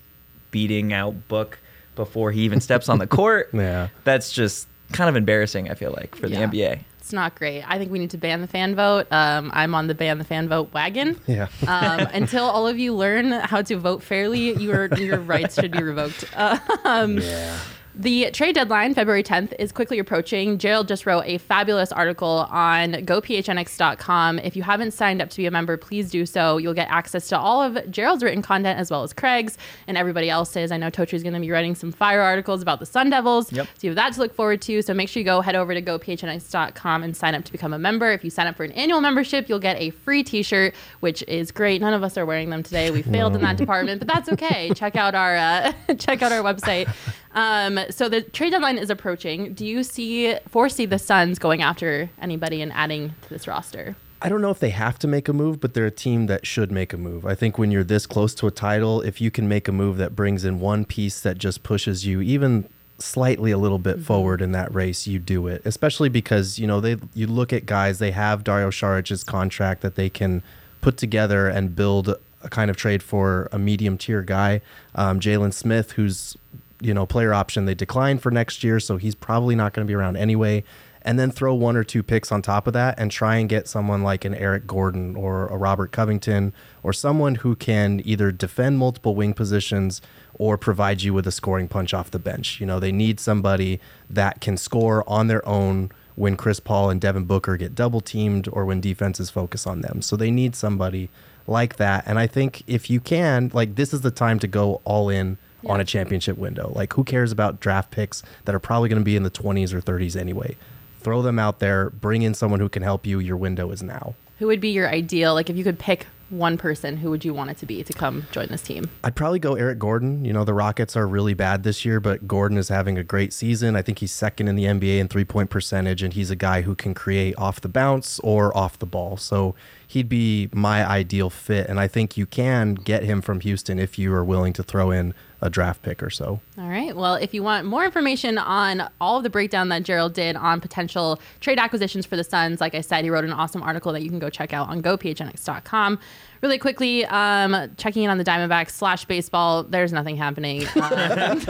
beating 0.51 0.93
out 0.93 1.27
Book 1.27 1.59
before 1.95 2.31
he 2.31 2.41
even 2.41 2.59
steps 2.61 2.89
on 2.89 2.99
the 2.99 3.07
court, 3.17 3.49
Yeah. 3.53 3.87
that's 4.03 4.31
just 4.31 4.67
kind 4.93 5.09
of 5.09 5.15
embarrassing. 5.15 5.69
I 5.69 5.73
feel 5.73 5.91
like 5.91 6.15
for 6.15 6.27
Yeah. 6.27 6.45
the 6.45 6.57
NBA. 6.57 6.79
It's 6.99 7.13
not 7.13 7.35
great. 7.35 7.63
I 7.65 7.77
think 7.77 7.89
we 7.89 7.99
need 7.99 8.09
to 8.09 8.17
ban 8.17 8.41
the 8.41 8.47
fan 8.47 8.75
vote. 8.75 9.07
Um, 9.11 9.49
I'm 9.53 9.73
on 9.75 9.87
the 9.87 9.95
ban 9.95 10.17
the 10.17 10.25
fan 10.25 10.49
vote 10.49 10.73
wagon. 10.73 11.17
yeah. 11.27 11.47
Um, 11.65 12.01
until 12.13 12.43
all 12.43 12.67
of 12.67 12.77
you 12.77 12.93
learn 12.93 13.31
how 13.31 13.61
to 13.61 13.77
vote 13.77 14.03
fairly, 14.03 14.51
your 14.61 14.93
your 14.95 15.17
rights 15.17 15.55
should 15.55 15.71
be 15.71 15.81
revoked. 15.81 16.25
Um, 16.83 17.17
yeah. 17.19 17.57
The 17.99 18.29
trade 18.29 18.53
deadline, 18.53 18.93
February 18.93 19.23
10th, 19.23 19.53
is 19.57 19.71
quickly 19.71 19.97
approaching. 19.97 20.59
Gerald 20.59 20.87
just 20.87 21.07
wrote 21.07 21.23
a 21.25 21.39
fabulous 21.39 21.91
article 21.91 22.47
on 22.51 22.93
gophnx.com. 22.93 24.37
If 24.37 24.55
you 24.55 24.61
haven't 24.61 24.91
signed 24.91 25.19
up 25.19 25.31
to 25.31 25.37
be 25.37 25.47
a 25.47 25.51
member, 25.51 25.77
please 25.77 26.11
do 26.11 26.27
so. 26.27 26.57
You'll 26.57 26.75
get 26.75 26.89
access 26.91 27.27
to 27.29 27.39
all 27.39 27.63
of 27.63 27.89
Gerald's 27.89 28.23
written 28.23 28.43
content 28.43 28.77
as 28.77 28.91
well 28.91 29.01
as 29.01 29.13
Craig's 29.13 29.57
and 29.87 29.97
everybody 29.97 30.29
else's. 30.29 30.71
I 30.71 30.77
know 30.77 30.91
Totri's 30.91 31.23
going 31.23 31.33
to 31.33 31.39
be 31.39 31.49
writing 31.49 31.73
some 31.73 31.91
fire 31.91 32.21
articles 32.21 32.61
about 32.61 32.79
the 32.79 32.85
Sun 32.85 33.09
Devils. 33.09 33.51
Yep. 33.51 33.65
So 33.65 33.87
you 33.87 33.89
have 33.89 33.95
that 33.95 34.13
to 34.13 34.19
look 34.19 34.35
forward 34.35 34.61
to. 34.61 34.83
So 34.83 34.93
make 34.93 35.09
sure 35.09 35.19
you 35.19 35.25
go 35.25 35.41
head 35.41 35.55
over 35.55 35.73
to 35.73 35.81
gophnx.com 35.81 37.01
and 37.01 37.17
sign 37.17 37.33
up 37.33 37.45
to 37.45 37.51
become 37.51 37.73
a 37.73 37.79
member. 37.79 38.11
If 38.11 38.23
you 38.23 38.29
sign 38.29 38.45
up 38.45 38.57
for 38.57 38.63
an 38.63 38.73
annual 38.73 39.01
membership, 39.01 39.49
you'll 39.49 39.57
get 39.57 39.75
a 39.81 39.89
free 39.89 40.23
t-shirt, 40.23 40.75
which 40.99 41.23
is 41.23 41.51
great. 41.51 41.81
None 41.81 41.95
of 41.95 42.03
us 42.03 42.15
are 42.15 42.27
wearing 42.27 42.51
them 42.51 42.61
today. 42.61 42.91
We 42.91 43.01
failed 43.01 43.33
in 43.33 43.41
that 43.41 43.57
department, 43.57 43.97
but 43.97 44.07
that's 44.07 44.29
okay. 44.29 44.69
check 44.75 44.95
out 44.95 45.15
our 45.15 45.35
uh, 45.35 45.71
check 45.97 46.21
out 46.21 46.31
our 46.31 46.43
website. 46.43 46.87
Um, 47.37 47.79
so 47.91 48.09
the 48.09 48.23
trade 48.23 48.49
deadline 48.49 48.79
is 48.79 48.89
approaching. 48.89 49.53
Do 49.53 49.63
you 49.63 49.83
see 49.83 50.35
foresee 50.49 50.87
the 50.87 50.97
Suns 50.97 51.37
going 51.37 51.61
after 51.61 52.09
anybody 52.19 52.63
and 52.63 52.73
adding 52.73 53.13
to 53.21 53.29
this 53.29 53.47
roster? 53.47 53.95
I 54.23 54.27
don't 54.27 54.41
know 54.41 54.49
if 54.49 54.59
they 54.59 54.71
have 54.71 54.97
to 54.99 55.07
make 55.07 55.29
a 55.29 55.33
move, 55.33 55.59
but 55.59 55.75
they're 55.75 55.85
a 55.85 55.91
team 55.91 56.25
that 56.25 56.47
should 56.47 56.71
make 56.71 56.93
a 56.93 56.97
move. 56.97 57.27
I 57.27 57.35
think 57.35 57.59
when 57.59 57.69
you're 57.69 57.83
this 57.83 58.07
close 58.07 58.33
to 58.35 58.47
a 58.47 58.51
title, 58.51 59.01
if 59.01 59.21
you 59.21 59.29
can 59.29 59.47
make 59.47 59.67
a 59.67 59.71
move 59.71 59.97
that 59.97 60.15
brings 60.15 60.43
in 60.43 60.59
one 60.59 60.83
piece 60.83 61.21
that 61.21 61.37
just 61.37 61.61
pushes 61.61 62.07
you 62.07 62.21
even 62.21 62.67
slightly 62.97 63.51
a 63.51 63.59
little 63.59 63.77
bit 63.77 63.99
forward 63.99 64.41
in 64.41 64.51
that 64.53 64.73
race, 64.73 65.05
you 65.05 65.19
do 65.19 65.45
it. 65.45 65.61
Especially 65.63 66.09
because, 66.09 66.57
you 66.57 66.65
know, 66.65 66.81
they 66.81 66.97
you 67.13 67.27
look 67.27 67.53
at 67.53 67.67
guys, 67.67 67.99
they 67.99 68.09
have 68.09 68.43
Dario 68.43 68.71
Saric's 68.71 69.23
contract 69.23 69.81
that 69.81 69.93
they 69.93 70.09
can 70.09 70.41
put 70.81 70.97
together 70.97 71.47
and 71.47 71.75
build 71.75 72.15
a 72.41 72.49
kind 72.49 72.71
of 72.71 72.77
trade 72.77 73.03
for 73.03 73.47
a 73.51 73.59
medium 73.59 73.95
tier 73.95 74.23
guy. 74.23 74.61
Um, 74.95 75.19
Jalen 75.19 75.53
Smith, 75.53 75.91
who's 75.91 76.35
you 76.81 76.93
know 76.93 77.05
player 77.05 77.33
option 77.33 77.65
they 77.65 77.75
declined 77.75 78.21
for 78.21 78.31
next 78.31 78.63
year, 78.63 78.79
so 78.79 78.97
he's 78.97 79.15
probably 79.15 79.55
not 79.55 79.73
going 79.73 79.85
to 79.85 79.89
be 79.89 79.95
around 79.95 80.17
anyway. 80.17 80.63
And 81.03 81.17
then 81.17 81.31
throw 81.31 81.53
one 81.53 81.77
or 81.77 81.85
two 81.85 82.03
picks 82.03 82.33
on 82.33 82.41
top 82.41 82.67
of 82.67 82.73
that 82.73 82.99
and 82.99 83.09
try 83.09 83.37
and 83.37 83.47
get 83.47 83.69
someone 83.69 84.03
like 84.03 84.25
an 84.25 84.35
Eric 84.35 84.67
Gordon 84.67 85.15
or 85.15 85.47
a 85.47 85.55
Robert 85.55 85.93
Covington 85.93 86.51
or 86.83 86.91
someone 86.91 87.35
who 87.35 87.55
can 87.55 88.01
either 88.03 88.29
defend 88.29 88.77
multiple 88.77 89.15
wing 89.15 89.33
positions 89.33 90.01
or 90.33 90.57
provide 90.57 91.03
you 91.03 91.13
with 91.13 91.25
a 91.25 91.31
scoring 91.31 91.69
punch 91.69 91.93
off 91.93 92.11
the 92.11 92.19
bench. 92.19 92.59
You 92.59 92.65
know, 92.65 92.81
they 92.81 92.91
need 92.91 93.21
somebody 93.21 93.79
that 94.09 94.41
can 94.41 94.57
score 94.57 95.07
on 95.07 95.27
their 95.27 95.47
own 95.47 95.91
when 96.15 96.35
Chris 96.35 96.59
Paul 96.59 96.89
and 96.89 96.99
Devin 96.99 97.23
Booker 97.23 97.55
get 97.55 97.73
double 97.73 98.01
teamed 98.01 98.49
or 98.51 98.65
when 98.65 98.81
defenses 98.81 99.29
focus 99.29 99.65
on 99.65 99.81
them. 99.81 100.01
So 100.01 100.17
they 100.17 100.31
need 100.31 100.55
somebody 100.55 101.09
like 101.45 101.77
that. 101.77 102.03
And 102.05 102.19
I 102.19 102.27
think 102.27 102.63
if 102.67 102.89
you 102.89 102.99
can, 102.99 103.49
like, 103.53 103.75
this 103.75 103.93
is 103.93 104.01
the 104.01 104.11
time 104.11 104.39
to 104.39 104.47
go 104.47 104.81
all 104.83 105.09
in 105.09 105.37
on 105.67 105.79
a 105.79 105.85
championship 105.85 106.37
window. 106.37 106.71
Like, 106.75 106.93
who 106.93 107.03
cares 107.03 107.31
about 107.31 107.59
draft 107.59 107.91
picks 107.91 108.23
that 108.45 108.55
are 108.55 108.59
probably 108.59 108.89
going 108.89 109.01
to 109.01 109.05
be 109.05 109.15
in 109.15 109.23
the 109.23 109.31
20s 109.31 109.73
or 109.73 109.81
30s 109.81 110.15
anyway? 110.15 110.55
Throw 110.99 111.21
them 111.21 111.39
out 111.39 111.59
there, 111.59 111.89
bring 111.89 112.21
in 112.21 112.33
someone 112.33 112.59
who 112.59 112.69
can 112.69 112.83
help 112.83 113.05
you. 113.05 113.19
Your 113.19 113.37
window 113.37 113.71
is 113.71 113.83
now. 113.83 114.15
Who 114.39 114.47
would 114.47 114.61
be 114.61 114.69
your 114.69 114.89
ideal? 114.89 115.33
Like, 115.33 115.49
if 115.49 115.57
you 115.57 115.63
could 115.63 115.79
pick 115.79 116.07
one 116.29 116.57
person, 116.57 116.97
who 116.97 117.09
would 117.09 117.23
you 117.23 117.33
want 117.33 117.49
it 117.49 117.57
to 117.57 117.65
be 117.65 117.83
to 117.83 117.93
come 117.93 118.27
join 118.31 118.47
this 118.47 118.61
team? 118.61 118.89
I'd 119.03 119.15
probably 119.15 119.39
go 119.39 119.55
Eric 119.55 119.79
Gordon. 119.79 120.25
You 120.25 120.33
know, 120.33 120.43
the 120.43 120.53
Rockets 120.53 120.95
are 120.97 121.07
really 121.07 121.33
bad 121.33 121.63
this 121.63 121.85
year, 121.85 121.99
but 121.99 122.27
Gordon 122.27 122.57
is 122.57 122.69
having 122.69 122.97
a 122.97 123.03
great 123.03 123.33
season. 123.33 123.75
I 123.75 123.81
think 123.81 123.99
he's 123.99 124.11
second 124.11 124.47
in 124.47 124.55
the 124.55 124.65
NBA 124.65 124.99
in 124.99 125.07
three 125.07 125.25
point 125.25 125.49
percentage, 125.49 126.03
and 126.03 126.13
he's 126.13 126.29
a 126.29 126.35
guy 126.35 126.61
who 126.61 126.75
can 126.75 126.93
create 126.93 127.35
off 127.37 127.61
the 127.61 127.69
bounce 127.69 128.19
or 128.19 128.55
off 128.55 128.77
the 128.77 128.85
ball. 128.85 129.17
So 129.17 129.55
he'd 129.87 130.09
be 130.09 130.49
my 130.53 130.87
ideal 130.87 131.29
fit. 131.29 131.67
And 131.67 131.79
I 131.79 131.87
think 131.87 132.17
you 132.17 132.25
can 132.25 132.75
get 132.75 133.03
him 133.03 133.21
from 133.21 133.39
Houston 133.39 133.79
if 133.79 133.97
you 133.97 134.13
are 134.13 134.23
willing 134.23 134.53
to 134.53 134.63
throw 134.63 134.91
in 134.91 135.13
a 135.41 135.49
draft 135.49 135.81
pick 135.83 136.01
or 136.03 136.09
so. 136.09 136.41
All 136.57 136.67
right. 136.67 136.95
Well, 136.95 137.15
if 137.15 137.33
you 137.33 137.43
want 137.43 137.65
more 137.65 137.85
information 137.85 138.37
on 138.37 138.89
all 138.99 139.17
of 139.17 139.23
the 139.23 139.29
breakdown 139.29 139.69
that 139.69 139.83
Gerald 139.83 140.13
did 140.13 140.35
on 140.35 140.59
potential 140.59 141.21
trade 141.39 141.59
acquisitions 141.59 142.05
for 142.05 142.15
the 142.15 142.23
Suns, 142.23 142.59
like 142.59 142.75
I 142.75 142.81
said, 142.81 143.03
he 143.03 143.09
wrote 143.09 143.23
an 143.23 143.33
awesome 143.33 143.63
article 143.63 143.93
that 143.93 144.01
you 144.01 144.09
can 144.09 144.19
go 144.19 144.29
check 144.29 144.51
out 144.51 144.67
on 144.67 144.81
gophnx.com. 144.81 145.99
Really 146.41 146.57
quickly, 146.57 147.05
um, 147.05 147.71
checking 147.77 148.03
in 148.03 148.09
on 148.09 148.17
the 148.17 148.23
Diamondbacks 148.23 148.71
slash 148.71 149.05
baseball, 149.05 149.63
there's 149.63 149.91
nothing 149.91 150.17
happening. 150.17 150.61
Um, 150.75 151.41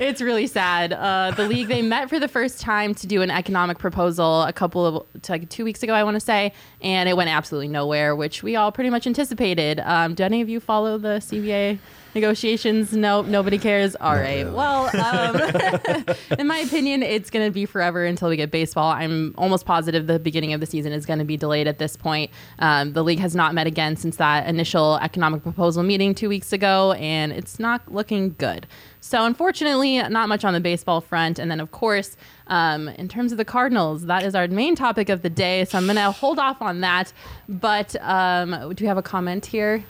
it's 0.00 0.20
really 0.20 0.46
sad. 0.46 0.92
Uh, 0.92 1.32
the 1.36 1.46
league, 1.46 1.68
they 1.68 1.82
met 1.82 2.08
for 2.08 2.18
the 2.18 2.28
first 2.28 2.60
time 2.60 2.94
to 2.96 3.06
do 3.06 3.22
an 3.22 3.30
economic 3.30 3.78
proposal 3.78 4.42
a 4.42 4.52
couple 4.52 4.84
of, 4.86 5.06
like 5.28 5.48
two 5.48 5.64
weeks 5.64 5.82
ago, 5.82 5.94
I 5.94 6.02
want 6.02 6.14
to 6.14 6.20
say, 6.20 6.52
and 6.80 7.08
it 7.08 7.16
went 7.16 7.30
absolutely 7.30 7.68
nowhere, 7.68 8.16
which 8.16 8.42
we 8.42 8.56
all 8.56 8.72
pretty 8.72 8.90
much 8.90 9.06
anticipated. 9.06 9.80
Um, 9.80 10.14
do 10.14 10.24
any 10.24 10.40
of 10.40 10.48
you 10.48 10.60
follow 10.60 10.98
the 10.98 11.18
CBA? 11.20 11.78
Negotiations. 12.14 12.92
Nope, 12.92 13.26
nobody 13.26 13.58
cares. 13.58 13.96
All 13.96 14.14
right. 14.14 14.50
Well, 14.50 14.90
um, 15.04 16.14
in 16.38 16.46
my 16.46 16.58
opinion, 16.58 17.02
it's 17.02 17.30
going 17.30 17.46
to 17.46 17.52
be 17.52 17.66
forever 17.66 18.04
until 18.04 18.28
we 18.28 18.36
get 18.36 18.50
baseball. 18.50 18.90
I'm 18.90 19.34
almost 19.36 19.66
positive 19.66 20.06
the 20.06 20.18
beginning 20.18 20.52
of 20.52 20.60
the 20.60 20.66
season 20.66 20.92
is 20.92 21.06
going 21.06 21.18
to 21.18 21.24
be 21.24 21.36
delayed 21.36 21.66
at 21.66 21.78
this 21.78 21.96
point. 21.96 22.30
Um, 22.58 22.92
the 22.92 23.02
league 23.02 23.20
has 23.20 23.34
not 23.34 23.54
met 23.54 23.66
again 23.66 23.96
since 23.96 24.16
that 24.16 24.46
initial 24.46 24.98
economic 24.98 25.42
proposal 25.42 25.82
meeting 25.82 26.14
two 26.14 26.28
weeks 26.28 26.52
ago, 26.52 26.92
and 26.92 27.32
it's 27.32 27.58
not 27.58 27.92
looking 27.92 28.34
good. 28.38 28.66
So, 29.00 29.26
unfortunately, 29.26 29.98
not 29.98 30.30
much 30.30 30.46
on 30.46 30.54
the 30.54 30.60
baseball 30.60 31.02
front. 31.02 31.38
And 31.38 31.50
then, 31.50 31.60
of 31.60 31.72
course, 31.72 32.16
um, 32.46 32.88
in 32.88 33.06
terms 33.06 33.32
of 33.32 33.38
the 33.38 33.44
Cardinals, 33.44 34.06
that 34.06 34.22
is 34.22 34.34
our 34.34 34.48
main 34.48 34.74
topic 34.74 35.10
of 35.10 35.20
the 35.20 35.28
day. 35.28 35.66
So, 35.66 35.76
I'm 35.76 35.84
going 35.84 35.96
to 35.96 36.10
hold 36.10 36.38
off 36.38 36.62
on 36.62 36.80
that. 36.80 37.12
But 37.46 37.94
um, 38.00 38.72
do 38.72 38.82
you 38.82 38.88
have 38.88 38.96
a 38.96 39.02
comment 39.02 39.44
here? 39.44 39.84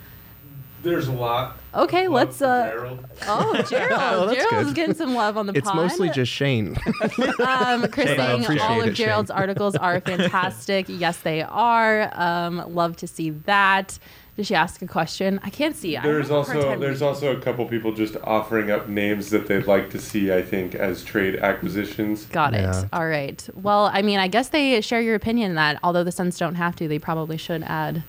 There's 0.84 1.08
a 1.08 1.12
lot. 1.12 1.56
Okay, 1.74 2.06
Love 2.06 2.12
let's. 2.28 2.42
Uh, 2.42 2.70
Gerald. 2.70 3.06
oh, 3.26 3.62
Gerald! 3.68 4.00
Oh, 4.02 4.26
that's 4.26 4.44
Gerald's 4.48 4.68
good. 4.68 4.76
getting 4.76 4.94
some 4.94 5.14
love 5.14 5.36
on 5.36 5.46
the 5.46 5.54
It's 5.54 5.68
pod. 5.68 5.84
It's 5.84 5.92
mostly 5.94 6.10
just 6.10 6.30
Shane. 6.30 6.76
um, 7.46 7.88
Chris 7.88 8.08
Shane, 8.10 8.20
I 8.20 8.26
saying 8.26 8.42
appreciate 8.44 8.60
all 8.60 8.80
of 8.80 8.86
it, 8.86 8.96
Shane. 8.96 9.06
Gerald's 9.06 9.30
articles 9.30 9.74
are 9.74 10.00
fantastic. 10.02 10.86
yes, 10.88 11.16
they 11.18 11.42
are. 11.42 12.10
Um, 12.12 12.74
love 12.74 12.96
to 12.98 13.06
see 13.06 13.30
that. 13.30 13.98
Did 14.36 14.46
she 14.46 14.54
ask 14.56 14.82
a 14.82 14.86
question? 14.88 15.38
I 15.44 15.50
can't 15.50 15.76
see. 15.76 15.96
I 15.96 16.02
There's 16.02 16.28
have 16.28 16.36
a 16.38 16.42
hard 16.42 16.56
also 16.56 16.78
there's 16.80 16.94
reading. 17.00 17.08
also 17.08 17.36
a 17.36 17.40
couple 17.40 17.64
people 17.66 17.92
just 17.92 18.16
offering 18.24 18.68
up 18.70 18.88
names 18.88 19.30
that 19.30 19.46
they'd 19.46 19.66
like 19.66 19.90
to 19.90 19.98
see. 20.00 20.32
I 20.32 20.42
think 20.42 20.74
as 20.74 21.04
trade 21.04 21.36
acquisitions. 21.36 22.26
Got 22.26 22.54
it. 22.54 22.62
Yeah. 22.62 22.84
All 22.92 23.06
right. 23.06 23.48
Well, 23.54 23.86
I 23.92 24.02
mean, 24.02 24.18
I 24.18 24.26
guess 24.26 24.48
they 24.48 24.80
share 24.80 25.00
your 25.00 25.14
opinion 25.14 25.54
that 25.54 25.78
although 25.84 26.02
the 26.04 26.10
Suns 26.12 26.36
don't 26.36 26.56
have 26.56 26.74
to, 26.76 26.88
they 26.88 26.98
probably 26.98 27.36
should 27.36 27.62
add 27.62 28.02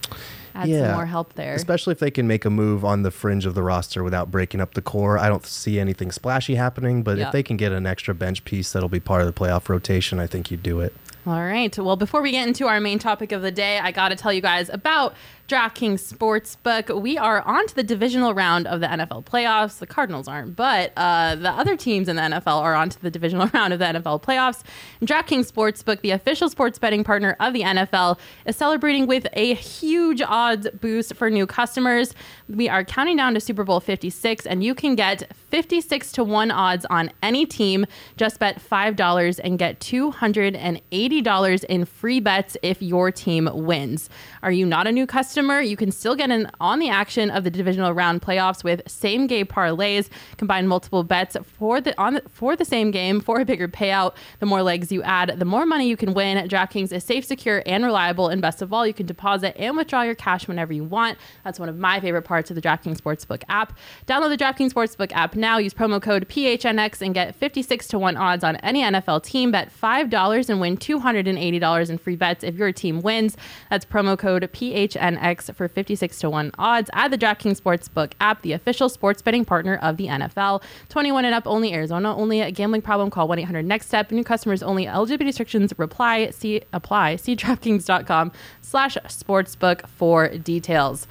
add 0.55 0.63
some 0.63 0.71
Yeah. 0.71 0.93
more 0.95 1.05
help 1.05 1.33
there. 1.33 1.53
Especially 1.53 1.91
if 1.91 1.99
they 1.99 2.11
can 2.11 2.27
make 2.27 2.45
a 2.45 2.49
move 2.49 2.83
on 2.85 3.03
the 3.03 3.11
fringe 3.11 3.45
of 3.45 3.53
the 3.55 3.61
roster 3.63 4.03
without 4.03 4.31
breaking 4.31 4.61
up 4.61 4.73
the 4.73 4.81
core. 4.81 5.17
I 5.17 5.27
don't 5.29 5.45
see 5.45 5.79
anything 5.79 6.11
splashy 6.11 6.55
happening, 6.55 7.03
but 7.03 7.17
Yeah. 7.17 7.27
if 7.27 7.31
they 7.31 7.43
can 7.43 7.57
get 7.57 7.71
an 7.71 7.85
extra 7.85 8.15
bench 8.15 8.45
piece 8.45 8.71
that'll 8.71 8.89
be 8.89 8.99
part 8.99 9.21
of 9.21 9.27
the 9.27 9.33
playoff 9.33 9.69
rotation, 9.69 10.19
I 10.19 10.27
think 10.27 10.49
you'd 10.51 10.63
do 10.63 10.79
it. 10.79 10.93
All 11.27 11.43
right. 11.43 11.75
Well, 11.77 11.95
before 11.95 12.21
we 12.21 12.31
get 12.31 12.47
into 12.47 12.67
our 12.67 12.79
main 12.79 12.99
topic 12.99 13.31
of 13.31 13.41
the 13.41 13.51
day, 13.51 13.79
I 13.79 13.91
got 13.91 14.09
to 14.09 14.15
tell 14.15 14.31
you 14.31 14.41
guys 14.41 14.69
about 14.69 15.15
DraftKings 15.47 16.11
Sportsbook. 16.11 16.99
We 16.99 17.19
are 17.19 17.41
on 17.43 17.67
to 17.67 17.75
the 17.75 17.83
divisional 17.83 18.33
round 18.33 18.65
of 18.65 18.79
the 18.79 18.87
NFL 18.87 19.25
playoffs. 19.25 19.77
The 19.77 19.85
Cardinals 19.85 20.27
aren't, 20.27 20.55
but 20.55 20.91
uh, 20.97 21.35
the 21.35 21.51
other 21.51 21.77
teams 21.77 22.09
in 22.09 22.15
the 22.15 22.23
NFL 22.23 22.61
are 22.61 22.73
on 22.73 22.89
to 22.89 22.99
the 22.99 23.11
divisional 23.11 23.47
round 23.53 23.71
of 23.71 23.77
the 23.77 23.85
NFL 23.85 24.23
playoffs. 24.23 24.63
And 24.99 25.07
DraftKings 25.07 25.51
Sportsbook, 25.51 26.01
the 26.01 26.09
official 26.09 26.49
sports 26.49 26.79
betting 26.79 27.03
partner 27.03 27.37
of 27.39 27.53
the 27.53 27.61
NFL, 27.61 28.17
is 28.47 28.55
celebrating 28.55 29.05
with 29.05 29.27
a 29.33 29.53
huge 29.53 30.19
odds 30.23 30.67
boost 30.81 31.13
for 31.13 31.29
new 31.29 31.45
customers. 31.45 32.15
We 32.49 32.67
are 32.67 32.83
counting 32.83 33.17
down 33.17 33.35
to 33.35 33.39
Super 33.39 33.63
Bowl 33.63 33.79
56, 33.79 34.47
and 34.47 34.63
you 34.63 34.73
can 34.73 34.95
get 34.95 35.31
56 35.51 36.11
to 36.13 36.23
1 36.23 36.49
odds 36.49 36.87
on 36.89 37.11
any 37.21 37.45
team. 37.45 37.85
Just 38.17 38.39
bet 38.39 38.59
$5 38.59 39.39
and 39.43 39.59
get 39.59 39.79
$280 39.79 41.63
in 41.65 41.85
free 41.85 42.19
bets 42.19 42.57
if 42.63 42.81
your 42.81 43.11
team 43.11 43.47
wins. 43.53 44.09
Are 44.41 44.51
you 44.51 44.65
not 44.65 44.87
a 44.87 44.91
new 44.91 45.05
customer? 45.05 45.34
You 45.35 45.75
can 45.75 45.91
still 45.91 46.15
get 46.15 46.31
in 46.31 46.49
on 46.61 46.79
the 46.79 46.87
action 46.87 47.29
of 47.29 47.43
the 47.43 47.51
divisional 47.51 47.91
round 47.91 48.21
playoffs 48.21 48.63
with 48.63 48.81
same 48.87 49.27
game 49.27 49.45
parlays, 49.45 50.07
combine 50.37 50.65
multiple 50.65 51.03
bets 51.03 51.35
for 51.43 51.81
the 51.81 51.93
on 51.99 52.13
the, 52.13 52.23
for 52.29 52.55
the 52.55 52.63
same 52.63 52.89
game 52.89 53.19
for 53.19 53.41
a 53.41 53.45
bigger 53.45 53.67
payout. 53.67 54.15
The 54.39 54.45
more 54.45 54.63
legs 54.63 54.93
you 54.93 55.03
add, 55.03 55.37
the 55.37 55.43
more 55.43 55.65
money 55.65 55.89
you 55.89 55.97
can 55.97 56.13
win. 56.13 56.47
DraftKings 56.47 56.93
is 56.93 57.03
safe, 57.03 57.25
secure, 57.25 57.61
and 57.65 57.83
reliable. 57.83 58.29
And 58.29 58.41
best 58.41 58.61
of 58.61 58.71
all, 58.71 58.87
you 58.87 58.93
can 58.93 59.05
deposit 59.05 59.59
and 59.59 59.75
withdraw 59.75 60.03
your 60.03 60.15
cash 60.15 60.47
whenever 60.47 60.71
you 60.71 60.85
want. 60.85 61.17
That's 61.43 61.59
one 61.59 61.67
of 61.67 61.77
my 61.77 61.99
favorite 61.99 62.23
parts 62.23 62.49
of 62.49 62.55
the 62.55 62.61
DraftKings 62.61 63.01
Sportsbook 63.01 63.43
app. 63.49 63.77
Download 64.07 64.29
the 64.29 64.41
DraftKings 64.41 64.71
Sportsbook 64.71 65.11
app 65.11 65.35
now. 65.35 65.57
Use 65.57 65.73
promo 65.73 66.01
code 66.01 66.29
PHNX 66.29 67.01
and 67.01 67.13
get 67.13 67.35
56 67.35 67.87
to 67.89 67.99
1 67.99 68.15
odds 68.15 68.45
on 68.45 68.55
any 68.57 68.83
NFL 68.83 69.23
team. 69.23 69.51
Bet 69.51 69.69
$5 69.69 70.49
and 70.49 70.61
win 70.61 70.77
$280 70.77 71.89
in 71.89 71.97
free 71.97 72.15
bets 72.15 72.41
if 72.45 72.55
your 72.55 72.71
team 72.71 73.01
wins. 73.01 73.35
That's 73.69 73.83
promo 73.83 74.17
code 74.17 74.49
PHNX 74.53 75.24
for 75.55 75.67
56 75.67 76.19
to 76.19 76.29
1 76.29 76.51
odds. 76.59 76.89
Add 76.93 77.11
the 77.11 77.17
DraftKings 77.17 77.59
Sportsbook 77.59 78.13
app, 78.19 78.41
the 78.41 78.53
official 78.53 78.89
sports 78.89 79.21
betting 79.21 79.45
partner 79.45 79.77
of 79.81 79.97
the 79.97 80.07
NFL. 80.07 80.61
21 80.89 81.25
and 81.25 81.33
up 81.33 81.47
only, 81.47 81.73
Arizona 81.73 82.15
only. 82.15 82.41
A 82.41 82.51
gambling 82.51 82.81
problem, 82.81 83.09
call 83.09 83.27
1 83.27 83.39
800 83.39 83.65
NEXT 83.65 83.87
STEP. 83.87 84.11
New 84.11 84.23
customers 84.23 84.61
only. 84.61 84.87
Eligibility 84.87 85.25
restrictions 85.25 85.73
reply. 85.77 86.29
See 86.29 86.61
apply. 86.73 87.15
See 87.15 87.35
DraftKings.com 87.35 88.31
slash 88.61 88.97
sportsbook 89.07 89.87
for 89.87 90.29
details. 90.29 91.07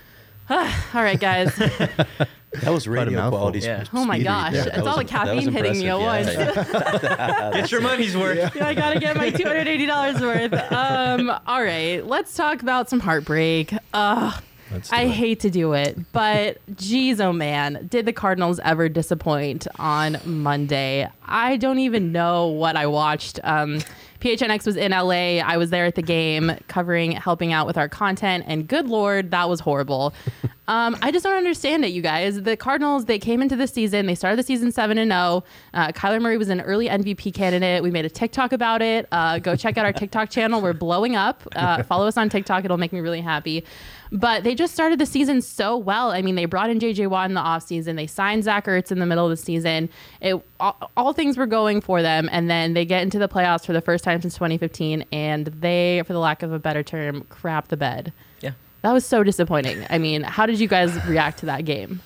All 0.50 0.66
right, 0.94 1.20
guys. 1.20 1.52
That 2.62 2.70
was 2.72 2.86
a 2.86 2.90
radio 2.90 3.18
mouthful. 3.18 3.38
quality. 3.38 3.58
Yeah. 3.60 3.84
speed 3.84 3.98
Oh 3.98 4.04
my 4.04 4.18
gosh. 4.20 4.52
there. 4.54 4.66
It's 4.68 4.76
That 4.76 4.86
all 4.86 4.96
was- 4.96 5.06
the 5.06 5.12
caffeine 5.12 5.52
hitting 5.52 5.78
me 5.78 5.86
impressive. 5.88 6.38
at 6.38 6.72
once. 6.72 7.02
yeah. 7.02 7.50
Get 7.54 7.70
your 7.70 7.80
money's 7.82 8.16
worth. 8.16 8.56
I 8.60 8.74
gotta 8.74 8.98
get 9.00 9.16
my 9.16 9.30
two 9.30 9.44
hundred 9.44 9.68
eighty 9.68 9.86
dollars 9.86 10.20
worth. 10.20 10.52
Um, 10.72 11.30
all 11.46 11.62
right, 11.62 12.00
let's 12.06 12.34
talk 12.34 12.62
about 12.62 12.88
some 12.88 13.00
heartbreak. 13.00 13.72
Ugh, 13.92 14.42
I 14.90 15.02
it. 15.02 15.10
hate 15.10 15.40
to 15.40 15.50
do 15.50 15.72
it, 15.74 15.98
but 16.12 16.58
geez, 16.76 17.20
oh 17.20 17.32
man, 17.32 17.86
did 17.90 18.06
the 18.06 18.12
Cardinals 18.12 18.60
ever 18.60 18.88
disappoint 18.88 19.66
on 19.78 20.18
Monday? 20.24 21.08
I 21.26 21.56
don't 21.58 21.78
even 21.80 22.12
know 22.12 22.46
what 22.48 22.76
I 22.76 22.86
watched. 22.86 23.40
Um, 23.44 23.80
PHNX 24.20 24.66
was 24.66 24.76
in 24.76 24.92
LA. 24.92 25.38
I 25.38 25.56
was 25.56 25.70
there 25.70 25.84
at 25.84 25.94
the 25.94 26.02
game, 26.02 26.52
covering, 26.68 27.12
helping 27.12 27.52
out 27.52 27.66
with 27.66 27.78
our 27.78 27.88
content, 27.88 28.44
and 28.46 28.66
good 28.66 28.88
lord, 28.88 29.30
that 29.30 29.48
was 29.48 29.60
horrible. 29.60 30.14
Um, 30.68 30.98
I 31.00 31.10
just 31.10 31.24
don't 31.24 31.34
understand 31.34 31.86
it, 31.86 31.88
you 31.88 32.02
guys. 32.02 32.42
The 32.42 32.54
Cardinals, 32.54 33.06
they 33.06 33.18
came 33.18 33.40
into 33.40 33.56
the 33.56 33.66
season, 33.66 34.04
they 34.04 34.14
started 34.14 34.38
the 34.38 34.42
season 34.42 34.70
7 34.70 34.98
and 34.98 35.10
0. 35.10 35.42
Uh, 35.72 35.88
Kyler 35.92 36.20
Murray 36.20 36.36
was 36.36 36.50
an 36.50 36.60
early 36.60 36.88
MVP 36.88 37.32
candidate. 37.32 37.82
We 37.82 37.90
made 37.90 38.04
a 38.04 38.10
TikTok 38.10 38.52
about 38.52 38.82
it. 38.82 39.08
Uh, 39.10 39.38
go 39.38 39.56
check 39.56 39.78
out 39.78 39.86
our 39.86 39.94
TikTok 39.94 40.28
channel. 40.28 40.60
We're 40.60 40.74
blowing 40.74 41.16
up. 41.16 41.42
Uh, 41.56 41.82
follow 41.84 42.06
us 42.06 42.18
on 42.18 42.28
TikTok, 42.28 42.66
it'll 42.66 42.76
make 42.76 42.92
me 42.92 43.00
really 43.00 43.22
happy. 43.22 43.64
But 44.10 44.44
they 44.44 44.54
just 44.54 44.74
started 44.74 44.98
the 44.98 45.06
season 45.06 45.42
so 45.42 45.76
well. 45.76 46.10
I 46.10 46.22
mean, 46.22 46.34
they 46.34 46.46
brought 46.46 46.70
in 46.70 46.78
JJ 46.78 47.08
Watt 47.08 47.28
in 47.28 47.34
the 47.34 47.40
offseason, 47.40 47.96
they 47.96 48.06
signed 48.06 48.44
Zach 48.44 48.66
Ertz 48.66 48.90
in 48.90 48.98
the 48.98 49.06
middle 49.06 49.24
of 49.24 49.30
the 49.30 49.36
season. 49.36 49.88
It 50.20 50.40
all, 50.60 50.90
all 50.96 51.12
things 51.12 51.36
were 51.36 51.46
going 51.46 51.80
for 51.80 52.02
them, 52.02 52.28
and 52.32 52.48
then 52.48 52.74
they 52.74 52.84
get 52.84 53.02
into 53.02 53.18
the 53.18 53.28
playoffs 53.28 53.66
for 53.66 53.72
the 53.72 53.80
first 53.80 54.04
time 54.04 54.20
since 54.20 54.34
2015, 54.34 55.04
and 55.12 55.46
they, 55.46 56.02
for 56.06 56.12
the 56.12 56.18
lack 56.18 56.42
of 56.42 56.52
a 56.52 56.58
better 56.58 56.82
term, 56.82 57.24
crap 57.28 57.68
the 57.68 57.76
bed. 57.76 58.12
Yeah. 58.40 58.52
That 58.82 58.92
was 58.92 59.04
so 59.04 59.22
disappointing. 59.22 59.86
I 59.90 59.98
mean, 59.98 60.22
how 60.22 60.46
did 60.46 60.60
you 60.60 60.68
guys 60.68 60.94
react 61.06 61.38
to 61.40 61.46
that 61.46 61.64
game? 61.64 62.00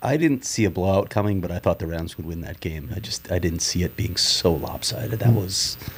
I 0.00 0.16
didn't 0.16 0.44
see 0.44 0.64
a 0.64 0.70
blowout 0.70 1.10
coming, 1.10 1.40
but 1.40 1.50
I 1.50 1.58
thought 1.58 1.80
the 1.80 1.86
Rams 1.86 2.16
would 2.16 2.26
win 2.26 2.40
that 2.42 2.60
game. 2.60 2.90
I 2.94 3.00
just 3.00 3.32
I 3.32 3.40
didn't 3.40 3.60
see 3.60 3.82
it 3.82 3.96
being 3.96 4.16
so 4.16 4.52
lopsided. 4.52 5.18
That 5.18 5.30
hmm. 5.30 5.36
was 5.36 5.76
that 5.76 5.90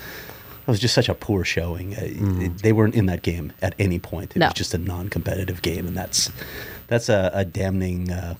was 0.71 0.81
just 0.81 0.95
such 0.95 1.09
a 1.09 1.15
poor 1.15 1.45
showing. 1.45 1.95
Uh, 1.95 2.01
it- 2.03 2.59
they 2.63 2.73
weren't 2.73 2.95
in 2.95 3.07
that 3.07 3.23
game 3.23 3.53
at 3.61 3.75
any 3.79 3.99
point. 3.99 4.33
It 4.37 4.39
No. 4.39 4.47
was 4.47 4.55
just 4.55 4.73
a 4.75 4.79
non-competitive 4.79 5.61
game, 5.63 5.87
and 5.87 5.97
that's 5.97 6.31
that's 6.89 7.09
a, 7.09 7.31
a 7.35 7.45
damning 7.45 8.11
uh, 8.11 8.35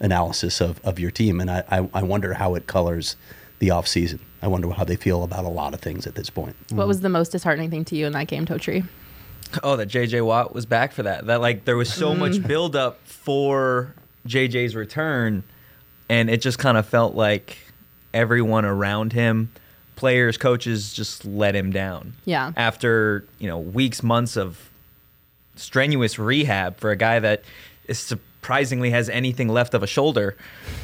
analysis 0.00 0.60
of, 0.60 0.80
of 0.84 0.98
your 1.00 1.10
team. 1.10 1.40
And 1.40 1.50
I, 1.50 1.64
I, 1.70 1.88
I 1.94 2.02
wonder 2.02 2.34
how 2.34 2.54
it 2.54 2.66
colors 2.66 3.16
the 3.58 3.70
off 3.70 3.88
season. 3.88 4.20
I 4.42 4.46
wonder 4.48 4.70
how 4.70 4.84
they 4.84 4.96
feel 4.96 5.24
about 5.24 5.44
a 5.44 5.48
lot 5.48 5.74
of 5.74 5.80
things 5.80 6.06
at 6.06 6.14
this 6.14 6.30
point. 6.30 6.54
What 6.70 6.86
was 6.86 7.00
the 7.00 7.08
most 7.08 7.30
disheartening 7.32 7.70
thing 7.70 7.84
to 7.86 7.96
you 7.96 8.06
in 8.06 8.12
that 8.12 8.28
game, 8.28 8.46
Totri? 8.46 8.86
Oh, 9.62 9.76
that 9.76 9.88
JJ 9.88 10.24
Watt 10.24 10.54
was 10.54 10.66
back 10.66 10.92
for 10.92 11.02
that. 11.04 11.26
That 11.26 11.40
like 11.40 11.64
there 11.64 11.76
was 11.76 11.92
so 11.92 12.14
much 12.14 12.42
buildup 12.46 12.98
for 13.06 13.94
JJ's 14.28 14.74
return, 14.76 15.42
and 16.08 16.28
it 16.30 16.40
just 16.42 16.58
kind 16.58 16.76
of 16.76 16.86
felt 16.86 17.14
like 17.14 17.56
everyone 18.12 18.64
around 18.64 19.12
him, 19.12 19.50
players, 19.96 20.36
coaches, 20.36 20.92
just 20.92 21.24
let 21.24 21.56
him 21.56 21.72
down. 21.72 22.14
Yeah. 22.24 22.52
After 22.56 23.24
you 23.38 23.48
know 23.48 23.58
weeks, 23.58 24.02
months 24.02 24.36
of 24.36 24.70
strenuous 25.56 26.18
rehab 26.18 26.78
for 26.78 26.90
a 26.90 26.96
guy 26.96 27.18
that 27.18 27.42
is 27.86 27.98
surprisingly 27.98 28.90
has 28.90 29.08
anything 29.08 29.48
left 29.48 29.74
of 29.74 29.82
a 29.82 29.86
shoulder, 29.86 30.36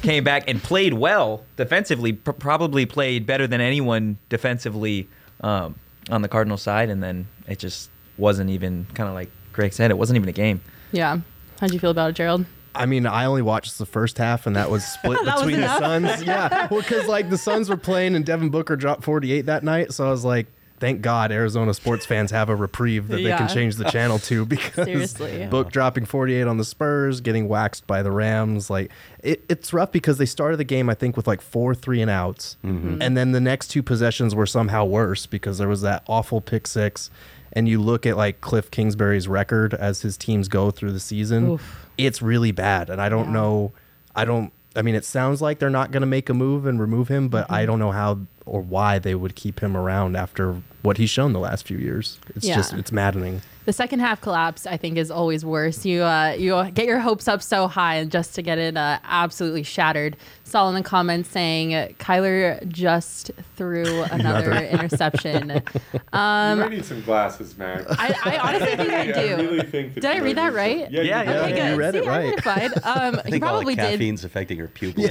came 0.02 0.25
back 0.25 0.45
and 0.49 0.62
played 0.62 0.95
well 0.95 1.45
defensively. 1.57 2.12
Pr- 2.14 2.33
probably 2.33 2.87
played 2.87 3.26
better 3.26 3.47
than 3.47 3.61
anyone 3.61 4.19
defensively 4.28 5.09
um, 5.42 5.76
on 6.11 6.23
the 6.23 6.28
Cardinal 6.28 6.57
side, 6.57 6.90
and 6.90 7.02
then 7.02 7.28
it 7.47 7.59
just 7.59 7.90
wasn't 8.19 8.50
even 8.50 8.87
kind 8.95 9.09
of 9.09 9.14
like 9.14 9.31
Greg 9.52 9.73
said, 9.73 9.90
it 9.90 9.99
wasn't 9.99 10.16
even 10.16 10.28
a 10.28 10.33
game. 10.33 10.61
Yeah. 10.92 11.21
How'd 11.61 11.73
you 11.73 11.78
feel 11.78 11.90
about 11.90 12.11
it, 12.11 12.16
Gerald? 12.16 12.45
I 12.75 12.87
mean, 12.87 13.07
I 13.07 13.25
only 13.25 13.43
watched 13.43 13.79
the 13.79 13.87
first 13.87 14.19
half, 14.19 14.47
and 14.47 14.57
that 14.57 14.71
was 14.71 14.85
split 14.85 15.19
That 15.25 15.37
was 15.37 15.45
between 15.45 15.61
the? 15.61 15.79
Suns. 15.79 16.23
Yeah, 16.26 16.69
well, 16.71 16.81
because 16.81 17.07
like 17.07 17.31
the 17.31 17.38
Suns 17.38 17.69
were 17.69 17.76
playing, 17.76 18.14
and 18.17 18.25
Devin 18.25 18.50
Booker 18.50 18.76
dropped 18.76 19.05
48 19.05 19.43
that 19.47 19.64
night, 19.64 19.93
so 19.93 20.07
I 20.07 20.11
was 20.11 20.25
like, 20.25 20.47
thank 20.79 21.00
God 21.00 21.31
Arizona 21.31 21.73
sports 21.75 22.05
fans 22.05 22.33
have 22.33 22.49
a 22.49 22.57
reprieve 22.57 23.07
that 23.09 23.19
they 23.19 23.23
Yeah. 23.29 23.38
can 23.38 23.49
change 23.49 23.76
the 23.76 23.85
channel 23.85 24.19
to 24.21 24.45
because 24.47 24.85
Seriously. 24.87 25.47
Book 25.47 25.71
dropping 25.71 26.07
48 26.07 26.43
on 26.49 26.57
the 26.57 26.64
Spurs, 26.64 27.21
getting 27.21 27.47
waxed 27.49 27.87
by 27.87 28.02
the 28.02 28.11
Rams. 28.11 28.69
Like 28.69 28.91
it, 29.23 29.45
it's 29.49 29.73
rough 29.73 29.93
because 29.93 30.19
they 30.19 30.26
started 30.26 30.57
the 30.57 30.64
game 30.64 30.91
I 30.91 30.95
think 30.95 31.17
with 31.17 31.29
like 31.29 31.41
four 31.41 31.73
three 31.75 32.02
and 32.02 32.11
outs, 32.11 32.57
mm-hmm. 32.64 33.00
and 33.00 33.17
then 33.17 33.31
the 33.31 33.41
next 33.41 33.69
two 33.69 33.83
possessions 33.83 34.35
were 34.35 34.47
somehow 34.47 34.85
worse 34.85 35.25
because 35.26 35.59
there 35.59 35.69
was 35.69 35.83
that 35.83 36.02
awful 36.09 36.41
pick 36.41 36.67
six. 36.67 37.11
And 37.55 37.69
you 37.69 37.81
look 37.83 38.07
at 38.07 38.17
like 38.17 38.41
Cliff 38.41 38.71
Kingsbury's 38.71 39.29
record 39.29 39.75
as 39.75 40.00
his 40.00 40.17
teams 40.17 40.49
go 40.49 40.71
through 40.71 40.93
the 40.93 40.99
season, 41.00 41.50
Oof. 41.50 41.82
It's 41.99 42.22
really 42.22 42.52
bad. 42.52 42.90
And 42.90 43.00
I 43.00 43.08
don't 43.08 43.26
Yeah. 43.26 43.32
know, 43.32 43.72
I 44.14 44.25
don't. 44.25 44.52
I 44.75 44.80
mean, 44.82 44.94
it 44.94 45.04
sounds 45.04 45.42
like 45.42 45.58
they're 45.58 45.68
not 45.68 45.90
going 45.90 46.00
to 46.00 46.06
make 46.06 46.30
a 46.30 46.34
move 46.34 46.64
and 46.64 46.80
remove 46.80 47.08
him, 47.08 47.28
but 47.28 47.44
Mm-hmm. 47.44 47.54
I 47.54 47.66
don't 47.66 47.78
know 47.78 47.90
how 47.92 48.20
or 48.46 48.61
why 48.62 48.99
they 48.99 49.14
would 49.14 49.34
keep 49.37 49.61
him 49.61 49.76
around 49.76 50.16
after 50.16 50.62
what 50.82 50.96
he's 50.96 51.11
shown 51.11 51.32
the 51.34 51.38
last 51.38 51.66
few 51.66 51.76
years. 51.78 52.18
It's 52.34 52.46
Yeah. 52.46 52.56
just 52.56 52.72
it's 52.72 52.90
maddening. 52.90 53.42
The 53.64 53.73
second 53.73 54.00
half 54.00 54.21
collapse, 54.21 54.66
I 54.66 54.76
think, 54.76 54.99
is 54.99 55.09
always 55.11 55.45
worse. 55.45 55.85
You 55.87 56.02
uh, 56.02 56.33
you 56.37 56.69
get 56.73 56.87
your 56.87 56.99
hopes 56.99 57.28
up 57.28 57.40
so 57.42 57.69
high, 57.69 57.95
and 57.97 58.11
just 58.11 58.35
to 58.35 58.42
get 58.42 58.59
it 58.59 58.76
uh, 58.76 58.99
absolutely 59.04 59.62
shattered. 59.62 60.16
Saw 60.45 60.69
in 60.69 60.75
the 60.75 60.83
comments 60.83 61.31
saying 61.31 61.71
Kyler 61.99 62.66
just 62.69 63.31
threw 63.57 64.02
another 64.11 64.52
interception. 64.52 65.50
you 65.95 66.00
might 66.12 66.69
need 66.71 66.85
some 66.85 67.00
glasses, 67.02 67.57
Mac. 67.57 67.85
I, 67.88 68.14
I 68.25 68.38
honestly 68.38 68.76
think 68.76 68.90
I 68.90 69.02
Yeah, 69.04 69.37
do. 69.37 69.42
really 69.42 69.62
think 69.62 69.95
Did 69.95 70.04
I 70.07 70.19
read 70.19 70.37
that 70.37 70.52
right? 70.52 70.85
some- 70.87 70.92
Yeah, 70.95 71.00
Yeah, 71.02 71.23
you 71.23 71.31
yeah, 71.31 71.33
did. 71.33 71.37
Okay, 71.37 71.49
you 71.71 71.71
good. 71.71 71.78
read 71.78 71.95
it 71.95 72.02
See, 72.04 72.09
I'm 72.11 72.73
right. 72.73 72.85
Um, 72.85 73.14
I 73.21 73.23
he 73.25 73.31
think 73.31 73.45
all 73.45 73.50
probably 73.50 73.75
the 73.76 73.83
did. 73.83 73.90
caffeine's 73.92 74.25
affecting 74.25 74.59
her 74.59 74.69
pupils. 74.69 75.07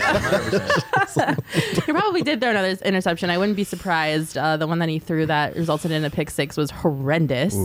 he 1.85 1.91
probably 1.91 2.21
did 2.21 2.41
throw 2.41 2.49
another 2.51 2.77
interception. 2.83 3.29
I 3.29 3.37
wouldn't 3.37 3.55
be 3.55 3.63
surprised. 3.63 4.37
Uh, 4.37 4.57
the 4.57 4.67
one 4.67 4.79
that 4.79 4.89
he 4.89 4.99
threw 4.99 5.25
that 5.25 5.55
resulted 5.55 5.91
in 5.91 6.03
a 6.03 6.09
pick 6.09 6.29
six 6.29 6.57
was 6.57 6.69
horrendous. 6.71 7.55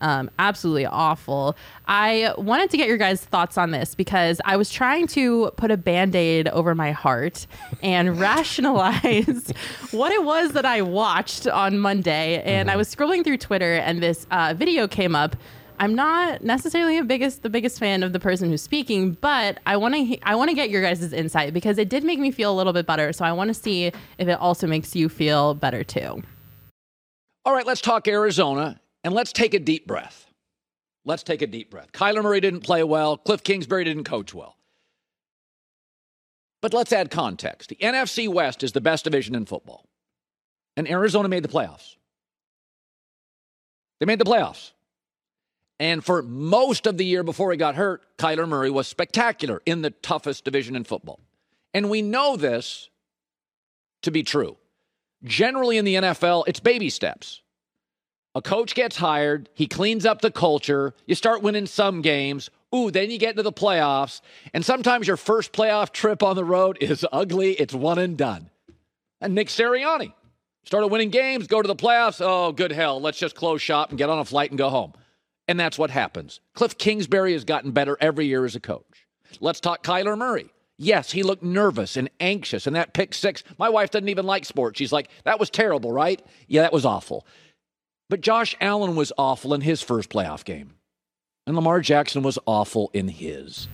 Um, 0.00 0.30
absolutely 0.38 0.86
awful. 0.86 1.56
I 1.86 2.32
wanted 2.38 2.70
to 2.70 2.76
get 2.76 2.88
your 2.88 2.96
guys' 2.96 3.22
thoughts 3.22 3.58
on 3.58 3.70
this 3.70 3.94
because 3.94 4.40
I 4.44 4.56
was 4.56 4.70
trying 4.70 5.06
to 5.08 5.50
put 5.56 5.70
a 5.70 5.76
band 5.76 6.14
aid 6.14 6.48
over 6.48 6.74
my 6.74 6.92
heart 6.92 7.46
and 7.82 8.18
rationalize 8.20 9.52
what 9.90 10.12
it 10.12 10.24
was 10.24 10.52
that 10.52 10.64
I 10.64 10.82
watched 10.82 11.46
on 11.46 11.78
Monday. 11.78 12.42
And 12.42 12.70
I 12.70 12.76
was 12.76 12.94
scrolling 12.94 13.24
through 13.24 13.38
Twitter 13.38 13.74
and 13.74 14.02
this 14.02 14.26
uh, 14.30 14.54
video 14.56 14.88
came 14.88 15.14
up. 15.14 15.36
I'm 15.78 15.94
not 15.94 16.42
necessarily 16.44 16.98
the 16.98 17.06
biggest 17.06 17.42
the 17.42 17.48
biggest 17.48 17.78
fan 17.78 18.02
of 18.02 18.12
the 18.12 18.20
person 18.20 18.50
who's 18.50 18.60
speaking, 18.60 19.12
but 19.12 19.58
I 19.64 19.78
want 19.78 19.94
to 19.94 20.18
I 20.28 20.34
want 20.34 20.50
to 20.50 20.54
get 20.54 20.68
your 20.68 20.82
guys' 20.82 21.10
insight 21.12 21.54
because 21.54 21.78
it 21.78 21.88
did 21.88 22.04
make 22.04 22.18
me 22.18 22.30
feel 22.30 22.52
a 22.52 22.56
little 22.56 22.74
bit 22.74 22.84
better. 22.84 23.14
So 23.14 23.24
I 23.24 23.32
want 23.32 23.48
to 23.48 23.54
see 23.54 23.86
if 23.86 24.28
it 24.28 24.38
also 24.38 24.66
makes 24.66 24.94
you 24.94 25.08
feel 25.08 25.54
better 25.54 25.82
too. 25.82 26.22
All 27.46 27.54
right, 27.54 27.66
let's 27.66 27.80
talk 27.80 28.06
Arizona 28.06 28.78
and 29.04 29.14
let's 29.14 29.32
take 29.32 29.54
a 29.54 29.58
deep 29.58 29.86
breath. 29.86 30.26
Let's 31.04 31.22
take 31.22 31.42
a 31.42 31.46
deep 31.46 31.70
breath. 31.70 31.92
Kyler 31.92 32.22
Murray 32.22 32.40
didn't 32.40 32.60
play 32.60 32.82
well, 32.84 33.16
Cliff 33.16 33.42
Kingsbury 33.42 33.84
didn't 33.84 34.04
coach 34.04 34.34
well. 34.34 34.56
But 36.60 36.74
let's 36.74 36.92
add 36.92 37.10
context. 37.10 37.70
The 37.70 37.76
NFC 37.76 38.28
West 38.28 38.62
is 38.62 38.72
the 38.72 38.80
best 38.80 39.04
division 39.04 39.34
in 39.34 39.46
football, 39.46 39.86
and 40.76 40.88
Arizona 40.88 41.28
made 41.28 41.42
the 41.42 41.48
playoffs. 41.48 41.96
They 43.98 44.06
made 44.06 44.18
the 44.18 44.24
playoffs. 44.24 44.72
And 45.78 46.04
for 46.04 46.22
most 46.22 46.86
of 46.86 46.98
the 46.98 47.06
year 47.06 47.22
before 47.22 47.50
he 47.50 47.56
got 47.56 47.74
hurt, 47.74 48.02
Kyler 48.18 48.46
Murray 48.46 48.70
was 48.70 48.86
spectacular 48.86 49.62
in 49.64 49.80
the 49.80 49.90
toughest 49.90 50.44
division 50.44 50.76
in 50.76 50.84
football. 50.84 51.20
And 51.72 51.88
we 51.88 52.02
know 52.02 52.36
this 52.36 52.90
to 54.02 54.10
be 54.10 54.22
true. 54.22 54.58
Generally 55.24 55.78
in 55.78 55.84
the 55.86 55.94
NFL, 55.94 56.44
it's 56.46 56.60
baby 56.60 56.90
steps. 56.90 57.40
A 58.34 58.42
coach 58.42 58.76
gets 58.76 58.96
hired, 58.96 59.48
he 59.54 59.66
cleans 59.66 60.06
up 60.06 60.20
the 60.20 60.30
culture, 60.30 60.94
you 61.06 61.16
start 61.16 61.42
winning 61.42 61.66
some 61.66 62.00
games. 62.00 62.48
Ooh, 62.72 62.92
then 62.92 63.10
you 63.10 63.18
get 63.18 63.30
into 63.30 63.42
the 63.42 63.52
playoffs, 63.52 64.20
and 64.54 64.64
sometimes 64.64 65.08
your 65.08 65.16
first 65.16 65.52
playoff 65.52 65.90
trip 65.90 66.22
on 66.22 66.36
the 66.36 66.44
road 66.44 66.78
is 66.80 67.04
ugly, 67.10 67.52
it's 67.54 67.74
one 67.74 67.98
and 67.98 68.16
done. 68.16 68.50
And 69.20 69.34
Nick 69.34 69.48
Sirianni 69.48 70.12
started 70.64 70.86
winning 70.88 71.10
games, 71.10 71.48
go 71.48 71.60
to 71.60 71.66
the 71.66 71.74
playoffs. 71.74 72.20
Oh, 72.24 72.52
good 72.52 72.70
hell, 72.70 73.00
let's 73.00 73.18
just 73.18 73.34
close 73.34 73.60
shop 73.60 73.88
and 73.88 73.98
get 73.98 74.08
on 74.08 74.20
a 74.20 74.24
flight 74.24 74.50
and 74.50 74.58
go 74.58 74.68
home. 74.70 74.92
And 75.48 75.58
that's 75.58 75.78
what 75.78 75.90
happens. 75.90 76.40
Cliff 76.54 76.78
Kingsbury 76.78 77.32
has 77.32 77.44
gotten 77.44 77.72
better 77.72 77.98
every 78.00 78.26
year 78.26 78.44
as 78.44 78.54
a 78.54 78.60
coach. 78.60 79.08
Let's 79.40 79.58
talk 79.58 79.82
Kyler 79.82 80.16
Murray. 80.16 80.50
Yes, 80.78 81.10
he 81.10 81.24
looked 81.24 81.42
nervous 81.42 81.96
and 81.96 82.08
anxious, 82.20 82.68
and 82.68 82.76
that 82.76 82.94
pick 82.94 83.12
six. 83.12 83.42
My 83.58 83.68
wife 83.68 83.90
doesn't 83.90 84.08
even 84.08 84.24
like 84.24 84.44
sports. 84.44 84.78
She's 84.78 84.92
like, 84.92 85.10
that 85.24 85.40
was 85.40 85.50
terrible, 85.50 85.92
right? 85.92 86.24
Yeah, 86.46 86.62
that 86.62 86.72
was 86.72 86.86
awful. 86.86 87.26
But 88.10 88.22
Josh 88.22 88.56
Allen 88.60 88.96
was 88.96 89.12
awful 89.16 89.54
in 89.54 89.60
his 89.60 89.82
first 89.82 90.10
playoff 90.10 90.44
game, 90.44 90.74
and 91.46 91.54
Lamar 91.54 91.80
Jackson 91.80 92.22
was 92.22 92.40
awful 92.44 92.90
in 92.92 93.06
his. 93.06 93.68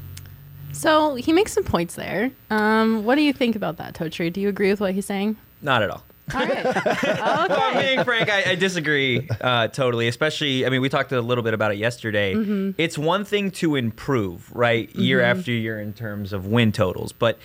So 0.73 1.15
he 1.15 1.33
makes 1.33 1.55
some 1.55 1.65
points 1.65 1.95
there. 1.95 2.31
Um, 2.51 3.07
what 3.07 3.15
do 3.15 3.23
you 3.23 3.33
think 3.33 3.57
about 3.57 3.79
that, 3.79 3.95
Totri? 3.95 4.31
Do 4.31 4.43
you 4.43 4.51
agree 4.51 4.69
with 4.69 4.79
what 4.79 4.93
he's 4.93 5.07
saying? 5.07 5.39
Not 5.63 5.83
at 5.83 5.89
all. 5.89 6.05
All 6.35 6.41
right. 6.41 6.67
If 6.67 7.07
I'm 7.23 7.51
okay. 7.51 7.95
being 7.95 8.05
frank, 8.05 8.29
I, 8.29 8.51
I 8.51 8.55
disagree 8.57 9.27
uh, 9.41 9.69
totally. 9.69 10.07
Especially, 10.07 10.67
I 10.67 10.69
mean, 10.69 10.83
we 10.83 10.91
talked 10.91 11.13
a 11.13 11.23
little 11.23 11.43
bit 11.43 11.55
about 11.55 11.73
it 11.73 11.79
yesterday. 11.79 12.35
Mm-hmm. 12.35 12.73
It's 12.77 12.99
one 12.99 13.25
thing 13.25 13.51
to 13.53 13.75
improve, 13.75 14.55
right, 14.55 14.95
year 14.95 15.23
after 15.23 15.51
year 15.51 15.81
in 15.81 15.95
terms 15.95 16.35
of 16.35 16.47
win 16.47 16.73
totals, 16.73 17.13
but 17.13 17.39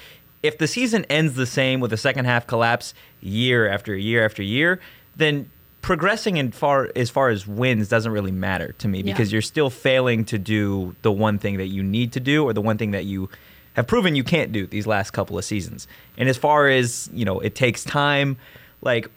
if 0.44 0.58
the 0.58 0.68
season 0.68 1.06
ends 1.06 1.36
the 1.36 1.46
same 1.46 1.80
with 1.80 1.94
a 1.94 1.98
second 1.98 2.26
half 2.26 2.48
collapse 2.48 2.94
year 3.22 3.66
after 3.66 3.96
year 3.96 4.26
after 4.26 4.44
year, 4.44 4.82
then 5.16 5.50
progressing 5.82 6.38
in 6.38 6.52
far 6.52 6.90
as 6.96 7.10
far 7.10 7.30
as 7.30 7.48
wins 7.48 7.88
doesn't 7.90 8.12
really 8.12 8.32
matter 8.32 8.74
to 8.80 8.88
me 8.88 9.00
Yeah. 9.00 9.14
because 9.14 9.32
you're 9.32 9.42
still 9.42 9.70
failing 9.70 10.26
to 10.26 10.38
do 10.38 10.96
the 11.02 11.12
one 11.12 11.40
thing 11.40 11.58
that 11.58 11.68
you 11.68 11.82
need 11.84 12.12
to 12.14 12.20
do 12.20 12.44
or 12.44 12.54
the 12.54 12.62
one 12.62 12.78
thing 12.78 12.92
that 12.92 13.06
you 13.06 13.30
have 13.74 13.88
proven 13.88 14.16
you 14.16 14.24
can't 14.24 14.52
do 14.52 14.68
these 14.68 14.86
last 14.86 15.12
couple 15.12 15.38
of 15.38 15.46
seasons. 15.46 15.88
And 16.18 16.28
as 16.30 16.38
far 16.38 16.68
as, 16.68 17.10
you 17.14 17.26
know, 17.26 17.40
it 17.40 17.56
takes 17.56 17.84
time, 17.84 18.38
like 18.82 19.10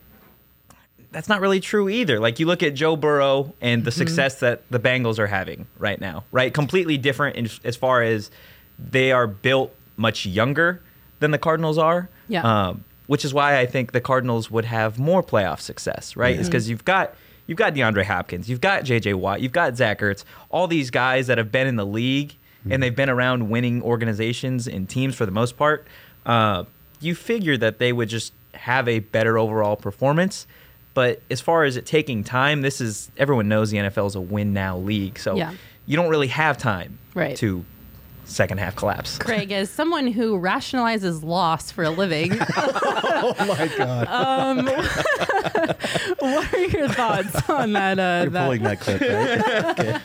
that's 1.11 1.29
not 1.29 1.41
really 1.41 1.61
true 1.61 1.89
either. 1.89 2.19
Like 2.19 2.39
you 2.41 2.47
look 2.47 2.63
at 2.63 2.75
Joe 2.75 2.97
Burrow 2.97 3.53
and 3.61 3.85
the 3.85 3.91
success 3.93 4.41
that 4.41 4.63
the 4.71 4.81
Bengals 4.81 5.19
are 5.19 5.27
having 5.29 5.67
right 5.79 6.01
now, 6.01 6.25
right? 6.33 6.53
Completely 6.53 6.99
different 6.99 7.37
in, 7.37 7.49
as 7.65 7.77
far 7.77 8.03
as 8.03 8.31
they 8.79 9.13
are 9.13 9.27
built 9.27 9.73
much 9.97 10.27
younger 10.27 10.81
than 11.21 11.31
the 11.31 11.39
Cardinals 11.39 11.79
are. 11.79 12.09
Yeah. 12.29 12.43
Um, 12.69 12.85
which 13.07 13.25
is 13.25 13.33
why 13.35 13.59
I 13.59 13.67
think 13.67 13.93
the 13.93 14.01
Cardinals 14.01 14.51
would 14.51 14.65
have 14.65 14.99
more 14.99 15.23
playoff 15.23 15.61
success, 15.61 16.17
right? 16.17 16.39
Is 16.39 16.49
because 16.49 16.69
you've 16.69 16.85
got 16.85 17.15
you've 17.47 17.59
got 17.59 17.75
DeAndre 17.75 18.05
Hopkins, 18.05 18.49
you've 18.49 18.61
got 18.63 18.85
J.J. 18.85 19.15
Watt, 19.15 19.41
you've 19.41 19.53
got 19.53 19.77
Zach 19.77 20.01
Ertz, 20.01 20.25
all 20.51 20.67
these 20.67 20.91
guys 20.91 21.27
that 21.27 21.37
have 21.39 21.53
been 21.53 21.67
in 21.67 21.77
the 21.77 21.87
league 21.87 22.35
and 22.71 22.83
they've 22.83 22.97
been 22.97 23.11
around 23.11 23.51
winning 23.51 23.83
organizations 23.83 24.67
and 24.67 24.89
teams 24.89 25.15
for 25.15 25.27
the 25.27 25.33
most 25.33 25.59
part. 25.59 25.87
Uh, 26.25 26.65
you 27.01 27.15
figure 27.15 27.59
that 27.59 27.79
they 27.79 27.93
would 27.93 28.09
just 28.09 28.33
have 28.55 28.89
a 28.89 29.01
better 29.01 29.37
overall 29.37 29.77
performance. 29.77 30.47
But 30.95 31.21
as 31.31 31.43
far 31.43 31.65
as 31.65 31.77
it 31.77 31.85
taking 31.85 32.25
time, 32.25 32.63
this 32.63 32.81
is 32.81 33.11
everyone 33.19 33.49
knows 33.49 33.71
the 33.71 33.77
NFL 33.79 34.07
is 34.07 34.15
a 34.15 34.21
win 34.21 34.55
now 34.55 34.79
league, 34.79 35.19
so 35.19 35.35
Yeah. 35.37 35.53
you 35.85 35.97
don't 35.97 36.09
really 36.09 36.29
have 36.29 36.57
time 36.57 36.99
Right. 37.15 37.37
to 37.37 37.65
second 38.25 38.59
half 38.59 38.77
collapse. 38.77 39.19
Craig, 39.19 39.53
as 39.53 39.71
someone 39.71 40.07
who 40.07 40.39
rationalizes 40.39 41.23
loss 41.23 41.71
for 41.71 41.85
a 41.85 41.91
living, 41.91 42.33
Oh 42.57 43.35
my 43.39 43.71
god. 43.77 44.07
um, 44.09 44.67
what 46.19 46.53
are 46.55 46.67
your 46.67 46.89
thoughts 46.89 47.49
on 47.49 47.73
that? 47.73 47.99
Uh, 47.99 48.23
You're 48.23 48.31
that 48.31 48.45
pulling 48.45 48.63
that 48.63 48.81
clip, 48.81 49.01
right? 49.01 50.01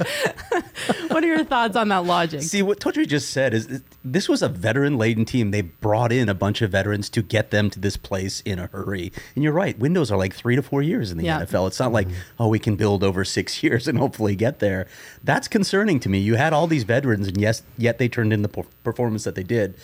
what 1.11 1.23
are 1.23 1.27
your 1.27 1.43
thoughts 1.43 1.75
on 1.75 1.89
that 1.89 2.05
logic? 2.05 2.41
See, 2.41 2.61
what 2.61 2.79
Totri 2.79 3.07
just 3.07 3.29
said 3.31 3.53
is 3.53 3.81
this 4.03 4.29
was 4.29 4.41
a 4.41 4.49
veteran 4.49 4.97
laden 4.97 5.25
team. 5.25 5.51
They 5.51 5.61
brought 5.61 6.11
in 6.11 6.29
a 6.29 6.33
bunch 6.33 6.61
of 6.61 6.71
veterans 6.71 7.09
to 7.11 7.21
get 7.21 7.51
them 7.51 7.69
to 7.71 7.79
this 7.79 7.97
place 7.97 8.41
in 8.41 8.59
a 8.59 8.67
hurry. 8.67 9.11
And 9.35 9.43
you're 9.43 9.53
right, 9.53 9.77
windows 9.79 10.11
are 10.11 10.17
like 10.17 10.33
three 10.33 10.55
to 10.55 10.61
four 10.61 10.81
years 10.81 11.11
in 11.11 11.17
the 11.17 11.25
Yeah. 11.25 11.41
NFL. 11.41 11.67
It's 11.67 11.79
not 11.79 11.91
like, 11.91 12.07
oh, 12.39 12.47
we 12.47 12.59
can 12.59 12.75
build 12.75 13.03
over 13.03 13.23
six 13.25 13.61
years 13.63 13.87
and 13.87 13.97
hopefully 13.97 14.35
get 14.35 14.59
there. 14.59 14.87
That's 15.23 15.47
concerning 15.47 15.99
to 16.01 16.09
me. 16.09 16.19
You 16.19 16.35
had 16.35 16.53
all 16.53 16.67
these 16.67 16.83
veterans, 16.83 17.27
and 17.27 17.39
yes, 17.39 17.63
yet 17.77 17.97
they 17.97 18.07
turned 18.09 18.33
in 18.33 18.41
the 18.41 18.49
performance 18.83 19.23
that 19.23 19.35
they 19.35 19.43
did. 19.43 19.75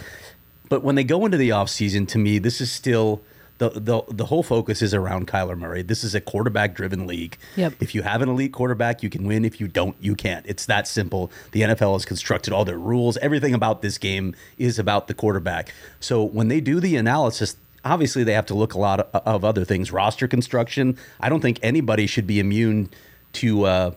But 0.70 0.84
when 0.84 0.96
they 0.96 1.04
go 1.04 1.26
into 1.26 1.38
the 1.38 1.50
offseason, 1.50 2.08
to 2.10 2.18
me, 2.18 2.40
this 2.40 2.60
is 2.60 2.72
still 2.72 3.22
the, 3.58 3.70
the 3.70 4.02
the 4.10 4.26
whole 4.26 4.44
focus 4.44 4.82
is 4.82 4.94
around 4.94 5.28
Kyler 5.28 5.58
Murray. 5.58 5.82
This 5.82 6.04
is 6.04 6.14
a 6.14 6.22
quarterback 6.22 6.76
driven 6.76 7.08
league. 7.08 7.38
Yep. 7.56 7.76
If 7.80 7.96
you 7.96 8.02
have 8.02 8.22
an 8.22 8.30
elite 8.30 8.52
quarterback, 8.52 9.02
you 9.02 9.10
can 9.10 9.26
win. 9.26 9.46
If 9.46 9.62
you 9.62 9.68
don't, 9.68 9.96
you 10.02 10.16
can't. 10.16 10.46
It's 10.46 10.66
that 10.66 10.88
simple. 10.88 11.32
The 11.52 11.62
NFL 11.62 11.94
has 11.94 12.06
constructed 12.06 12.54
all 12.54 12.66
their 12.66 12.78
rules. 12.78 13.18
Everything 13.18 13.54
about 13.54 13.82
this 13.82 13.98
game 13.98 14.36
is 14.58 14.78
about 14.78 15.08
the 15.08 15.14
quarterback. 15.14 15.74
So 16.00 16.24
when 16.24 16.50
they 16.50 16.60
do 16.60 16.80
the 16.80 16.98
analysis, 16.98 17.56
obviously 17.86 18.24
they 18.24 18.34
have 18.34 18.46
to 18.48 18.56
look 18.56 18.74
a 18.74 18.80
lot 18.80 19.00
of, 19.00 19.22
of 19.26 19.46
other 19.46 19.64
things. 19.64 19.92
Roster 19.92 20.28
construction. 20.28 20.98
I 21.22 21.30
don't 21.30 21.42
think 21.42 21.60
anybody 21.62 22.08
should 22.08 22.28
be 22.28 22.40
immune 22.40 22.90
to 23.34 23.64
uh, 23.66 23.92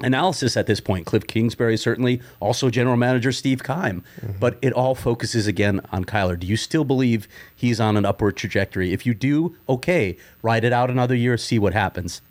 analysis 0.00 0.56
at 0.56 0.66
this 0.66 0.80
point. 0.80 1.06
Cliff 1.06 1.26
Kingsbury 1.26 1.76
certainly, 1.76 2.20
also 2.40 2.70
general 2.70 2.96
manager 2.96 3.32
Steve 3.32 3.62
Keim, 3.62 4.04
mm-hmm. 4.20 4.38
but 4.38 4.58
it 4.62 4.72
all 4.72 4.94
focuses 4.94 5.46
again 5.46 5.80
on 5.90 6.04
Kyler. 6.04 6.38
Do 6.38 6.46
you 6.46 6.56
still 6.56 6.84
believe 6.84 7.28
he's 7.54 7.80
on 7.80 7.96
an 7.96 8.04
upward 8.04 8.36
trajectory? 8.36 8.92
If 8.92 9.06
you 9.06 9.14
do, 9.14 9.56
okay, 9.68 10.16
ride 10.42 10.64
it 10.64 10.72
out 10.72 10.90
another 10.90 11.14
year, 11.14 11.36
see 11.36 11.58
what 11.58 11.72
happens. 11.72 12.22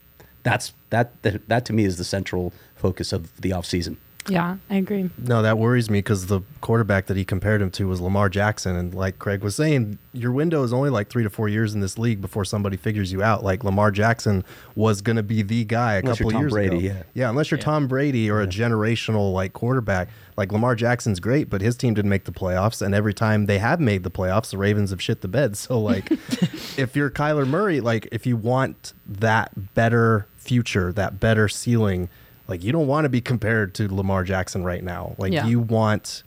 That's 0.44 0.74
that 0.90 1.22
that, 1.24 1.48
that 1.50 1.66
to 1.66 1.74
me 1.74 1.84
is 1.84 1.98
the 1.98 2.04
central 2.04 2.54
focus 2.76 3.12
of 3.12 3.42
the 3.42 3.50
offseason. 3.50 3.98
Yeah, 4.28 4.58
I 4.70 4.76
agree. 4.76 5.10
No, 5.18 5.42
that 5.42 5.58
worries 5.58 5.90
me 5.90 6.00
because 6.00 6.28
the 6.28 6.42
quarterback 6.62 7.06
that 7.08 7.18
he 7.18 7.24
compared 7.24 7.62
him 7.62 7.72
to 7.72 7.88
was 7.88 8.02
Lamar 8.02 8.30
Jackson. 8.30 8.76
And 8.76 8.94
like 8.94 9.20
Craig 9.20 9.42
was 9.42 9.56
saying, 9.56 9.98
your 10.14 10.32
window 10.32 10.64
is 10.64 10.74
only 10.74 10.90
like 10.90 11.10
three 11.10 11.24
to 11.24 11.30
four 11.30 11.48
years 11.48 11.74
in 11.74 11.80
this 11.80 11.98
league 11.98 12.20
before 12.22 12.44
somebody 12.44 12.76
figures 12.78 13.12
you 13.12 13.24
out. 13.24 13.44
Like 13.44 13.64
Lamar 13.64 13.92
Jackson 13.92 14.44
was 14.76 15.02
going 15.02 15.16
to 15.16 15.24
be 15.24 15.42
the 15.44 15.64
guy 15.66 15.96
a 15.96 16.00
Unless 16.00 16.20
you're 16.20 16.26
couple 16.28 16.32
Tom 16.32 16.42
years 16.42 16.52
Brady, 16.54 16.76
ago. 16.88 16.96
yeah. 16.96 17.04
Yeah, 17.14 17.30
unless 17.30 17.52
you're 17.52 17.58
Tom 17.60 17.88
Brady 17.88 18.30
or 18.30 18.42
a 18.42 18.48
generational 18.48 19.34
like 19.34 19.54
quarterback. 19.54 20.10
Like 20.36 20.52
Lamar 20.52 20.76
Jackson's 20.76 21.20
great, 21.20 21.50
but 21.50 21.62
his 21.62 21.76
team 21.76 21.94
didn't 21.96 22.10
make 22.10 22.26
the 22.26 22.32
playoffs. 22.32 22.82
And 22.82 22.94
every 22.94 23.14
time 23.14 23.46
they 23.48 23.58
have 23.60 23.80
made 23.80 24.04
the 24.04 24.12
playoffs, 24.12 24.52
the 24.52 24.58
Ravens 24.58 24.92
have 24.92 25.02
shit 25.02 25.22
the 25.22 25.28
bed. 25.28 25.56
So 25.68 25.80
like, 25.80 26.12
if 26.78 26.96
you're 26.96 27.10
Kyler 27.10 27.48
Murray, 27.48 27.80
like 27.82 28.08
if 28.12 28.26
you 28.26 28.38
want 28.38 28.94
that 29.08 29.74
better 29.74 30.28
future, 30.38 30.92
that 30.94 31.20
better 31.20 31.48
ceiling, 31.50 32.10
like 32.48 32.64
you 32.64 32.72
don't 32.72 32.88
want 32.88 33.06
to 33.06 33.10
be 33.10 33.22
compared 33.22 33.74
to 33.76 33.94
Lamar 33.94 34.24
Jackson 34.24 34.64
right 34.64 34.84
now. 34.84 35.16
Like 35.18 35.34
Yeah. 35.34 35.46
you 35.46 35.60
want 35.60 36.24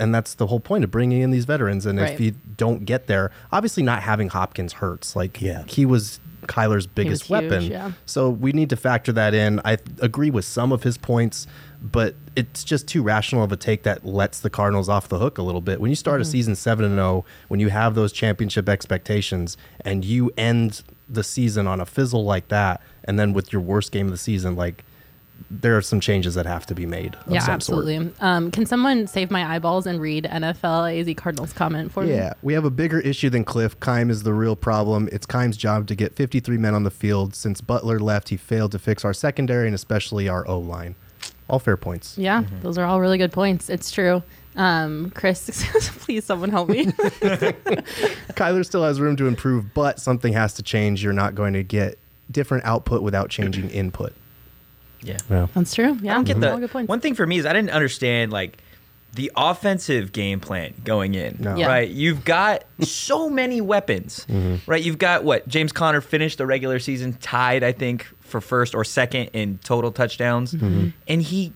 and 0.00 0.12
that's 0.12 0.34
the 0.34 0.48
whole 0.48 0.58
point 0.58 0.82
of 0.82 0.90
bringing 0.90 1.20
in 1.22 1.30
these 1.30 1.44
veterans 1.44 1.86
and 1.86 2.00
Right. 2.00 2.12
if 2.12 2.20
you 2.20 2.32
don't 2.56 2.84
get 2.84 3.06
there, 3.06 3.30
obviously 3.52 3.84
not 3.84 4.02
having 4.02 4.28
Hopkins 4.28 4.72
hurts. 4.74 5.14
Like 5.14 5.40
Yeah. 5.40 5.62
he 5.68 5.86
was 5.86 6.18
Kyler's 6.46 6.86
biggest 6.88 7.24
huge, 7.26 7.30
weapon. 7.30 7.62
yeah. 7.64 7.92
So 8.04 8.28
we 8.28 8.50
need 8.52 8.70
to 8.70 8.76
factor 8.76 9.12
that 9.12 9.34
in. 9.34 9.60
I 9.64 9.78
agree 10.00 10.30
with 10.30 10.44
some 10.44 10.72
of 10.72 10.82
his 10.82 10.96
points, 10.98 11.46
but 11.80 12.16
it's 12.34 12.64
just 12.64 12.88
too 12.88 13.02
rational 13.02 13.44
of 13.44 13.52
a 13.52 13.56
take 13.56 13.84
that 13.84 14.04
lets 14.04 14.40
the 14.40 14.50
Cardinals 14.50 14.88
off 14.88 15.08
the 15.08 15.18
hook 15.18 15.38
a 15.38 15.42
little 15.42 15.60
bit. 15.60 15.80
When 15.80 15.90
you 15.90 15.96
start 15.96 16.16
Mm-hmm. 16.16 16.28
a 16.28 16.32
season 16.32 16.56
7 16.56 16.84
and 16.84 16.94
0, 16.96 17.24
when 17.46 17.60
you 17.60 17.68
have 17.68 17.94
those 17.94 18.10
championship 18.12 18.68
expectations 18.68 19.56
and 19.82 20.04
you 20.04 20.32
end 20.36 20.82
the 21.08 21.22
season 21.22 21.68
on 21.68 21.80
a 21.80 21.86
fizzle 21.86 22.24
like 22.24 22.48
that 22.48 22.80
and 23.04 23.16
then 23.18 23.32
with 23.32 23.52
your 23.52 23.62
worst 23.62 23.92
game 23.92 24.06
of 24.06 24.12
the 24.12 24.18
season 24.18 24.56
like 24.56 24.84
there 25.50 25.76
are 25.76 25.82
some 25.82 26.00
changes 26.00 26.34
that 26.34 26.46
have 26.46 26.66
to 26.66 26.74
be 26.74 26.84
made. 26.86 27.14
Of 27.14 27.32
Yeah, 27.32 27.38
some 27.40 27.60
sort. 27.60 27.78
absolutely. 27.78 28.12
Um, 28.20 28.50
can 28.50 28.66
someone 28.66 29.06
save 29.06 29.30
my 29.30 29.54
eyeballs 29.54 29.86
and 29.86 30.00
read 30.00 30.24
NFL 30.24 31.00
AZ 31.00 31.14
Cardinals 31.16 31.52
comment 31.52 31.90
for 31.92 32.02
me? 32.04 32.10
Yeah, 32.10 32.34
we 32.42 32.54
have 32.54 32.64
a 32.64 32.70
bigger 32.70 33.00
issue 33.00 33.30
than 33.30 33.44
Cliff. 33.44 33.78
Keim 33.80 34.10
is 34.10 34.22
the 34.24 34.32
real 34.34 34.56
problem. 34.56 35.08
It's 35.12 35.26
Keim's 35.26 35.56
job 35.56 35.86
to 35.88 35.94
get 35.94 36.14
53 36.14 36.58
men 36.58 36.74
on 36.74 36.82
the 36.84 36.90
field. 36.90 37.34
Since 37.34 37.60
Butler 37.60 37.98
left, 37.98 38.28
he 38.30 38.36
failed 38.36 38.72
to 38.72 38.78
fix 38.78 39.04
our 39.04 39.14
secondary 39.14 39.66
and 39.66 39.74
especially 39.74 40.28
our 40.28 40.46
O 40.48 40.58
line. 40.58 40.94
All 41.48 41.58
fair 41.58 41.76
points. 41.78 42.18
Yeah, 42.18 42.44
those 42.62 42.76
are 42.76 42.84
all 42.84 43.00
really 43.00 43.16
good 43.16 43.32
points. 43.32 43.70
It's 43.70 43.90
true. 43.90 44.22
Um, 44.56 45.10
Chris, 45.14 45.64
please 46.04 46.24
someone 46.24 46.50
help 46.50 46.68
me. 46.68 46.86
Kyler 48.34 48.64
still 48.64 48.84
has 48.84 49.00
room 49.00 49.16
to 49.16 49.26
improve, 49.26 49.72
but 49.74 50.00
something 50.00 50.32
has 50.32 50.54
to 50.54 50.62
change. 50.62 51.02
You're 51.02 51.12
not 51.12 51.34
going 51.34 51.54
to 51.54 51.62
get 51.62 51.98
different 52.30 52.64
output 52.64 53.02
without 53.02 53.30
changing 53.30 53.70
input. 53.70 54.12
Yeah. 55.02 55.46
That's 55.54 55.74
true. 55.74 55.96
Yeah, 56.02 56.12
I 56.12 56.14
don't 56.16 56.24
get 56.24 56.36
mm-hmm. 56.36 56.44
all 56.44 56.58
the 56.60 56.68
good 56.68 56.88
one 56.88 57.00
thing 57.00 57.14
for 57.14 57.26
me 57.26 57.38
is 57.38 57.46
I 57.46 57.52
didn't 57.52 57.70
understand 57.70 58.32
like 58.32 58.58
the 59.14 59.32
offensive 59.36 60.12
game 60.12 60.38
plan 60.38 60.74
going 60.84 61.14
in. 61.14 61.36
No. 61.40 61.56
Yeah. 61.56 61.66
Right, 61.66 61.88
you've 61.88 62.24
got 62.24 62.64
so 62.80 63.30
many 63.30 63.60
weapons. 63.60 64.26
Mm-hmm. 64.28 64.70
Right, 64.70 64.82
you've 64.82 64.98
got 64.98 65.24
what 65.24 65.48
James 65.48 65.72
Conner 65.72 66.00
finished 66.00 66.38
the 66.38 66.46
regular 66.46 66.78
season 66.78 67.14
tied, 67.14 67.64
I 67.64 67.72
think, 67.72 68.06
for 68.20 68.40
first 68.40 68.74
or 68.74 68.84
second 68.84 69.30
in 69.32 69.58
total 69.58 69.90
touchdowns, 69.90 70.52
mm-hmm. 70.54 70.88
and 71.06 71.22
he 71.22 71.52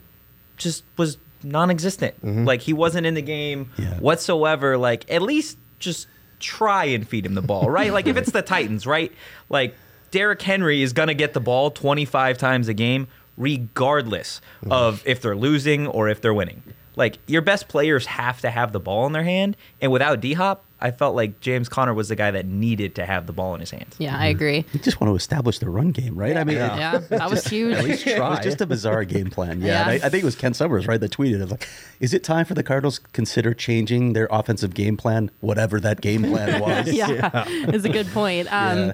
just 0.57 0.85
was 0.97 1.19
non-existent. 1.45 2.15
Like 2.45 2.61
he 2.61 2.73
wasn't 2.73 3.07
in 3.07 3.15
the 3.15 3.23
game 3.23 3.71
Yeah. 3.77 3.99
whatsoever. 3.99 4.79
Like 4.79 5.11
at 5.11 5.23
least 5.23 5.59
just 5.79 6.07
try 6.39 6.85
and 6.87 7.07
feed 7.09 7.27
him 7.27 7.35
the 7.35 7.43
ball, 7.43 7.69
right? 7.71 7.93
like 7.93 8.07
if 8.07 8.17
it's 8.17 8.31
the 8.31 8.43
Titans, 8.43 8.87
right? 8.87 9.13
Like 9.49 9.75
Derrick 10.11 10.43
Henry 10.43 10.83
is 10.83 10.93
gonna 10.93 11.15
get 11.15 11.33
the 11.33 11.41
ball 11.41 11.71
25 11.71 12.39
times 12.39 12.69
a 12.69 12.75
game, 12.75 13.09
regardless 13.37 14.41
of 14.71 15.03
if 15.07 15.21
they're 15.23 15.37
losing 15.37 15.87
or 15.87 16.09
if 16.09 16.21
they're 16.21 16.35
winning. 16.35 16.63
Like 16.95 17.19
your 17.27 17.41
best 17.41 17.69
players 17.69 18.05
have 18.05 18.43
to 18.43 18.51
have 18.51 18.73
the 18.73 18.81
ball 18.81 19.07
in 19.07 19.13
their 19.13 19.23
hand, 19.25 19.57
and 19.81 19.91
without 19.91 20.21
D 20.21 20.35
Hop, 20.35 20.63
I 20.79 20.91
felt 20.91 21.17
like 21.17 21.41
James 21.41 21.67
Conner 21.71 21.95
was 21.95 22.11
the 22.11 22.17
guy 22.17 22.31
that 22.33 22.45
needed 22.45 22.97
to 22.97 23.07
have 23.07 23.27
the 23.27 23.33
ball 23.33 23.55
in 23.55 23.61
his 23.61 23.71
hands. 23.71 23.95
yeah, 23.99 24.15
I 24.19 24.27
agree. 24.27 24.67
You 24.75 24.81
just 24.81 25.01
want 25.01 25.11
to 25.11 25.17
establish 25.17 25.59
the 25.59 25.71
run 25.71 25.93
game, 25.93 26.17
right? 26.17 26.37
I 26.37 26.45
mean, 26.45 26.57
it- 26.59 26.61
Yeah, 26.61 26.99
that 26.99 27.31
was 27.31 27.47
huge. 27.47 27.75
At 27.79 27.85
least 27.85 28.03
try. 28.03 28.13
It 28.13 28.21
was 28.21 28.41
just 28.41 28.61
a 28.61 28.67
bizarre 28.67 29.05
game 29.05 29.31
plan. 29.31 29.63
Yeah, 29.63 29.87
Yeah. 29.87 29.91
I, 29.91 29.93
I 29.95 30.09
think 30.11 30.17
it 30.23 30.25
was 30.25 30.35
Kent 30.37 30.57
Somers, 30.57 30.87
right, 30.87 31.01
that 31.01 31.13
tweeted 31.13 31.41
it. 31.41 31.47
Like, 31.51 31.67
is 32.01 32.13
it 32.13 32.23
time 32.25 32.45
for 32.45 32.53
the 32.53 32.63
Cardinals 32.65 32.99
to 32.99 33.07
consider 33.13 33.55
changing 33.55 34.13
their 34.13 34.29
offensive 34.31 34.75
game 34.75 34.99
plan, 34.99 35.31
whatever 35.41 35.81
that 35.81 36.03
game 36.03 36.25
plan 36.25 36.61
was? 36.61 36.93
yeah, 36.93 37.49
is 37.49 37.87
a 37.87 37.89
good 37.89 38.09
point. 38.09 38.53
Um, 38.53 38.79
Yeah. 38.79 38.93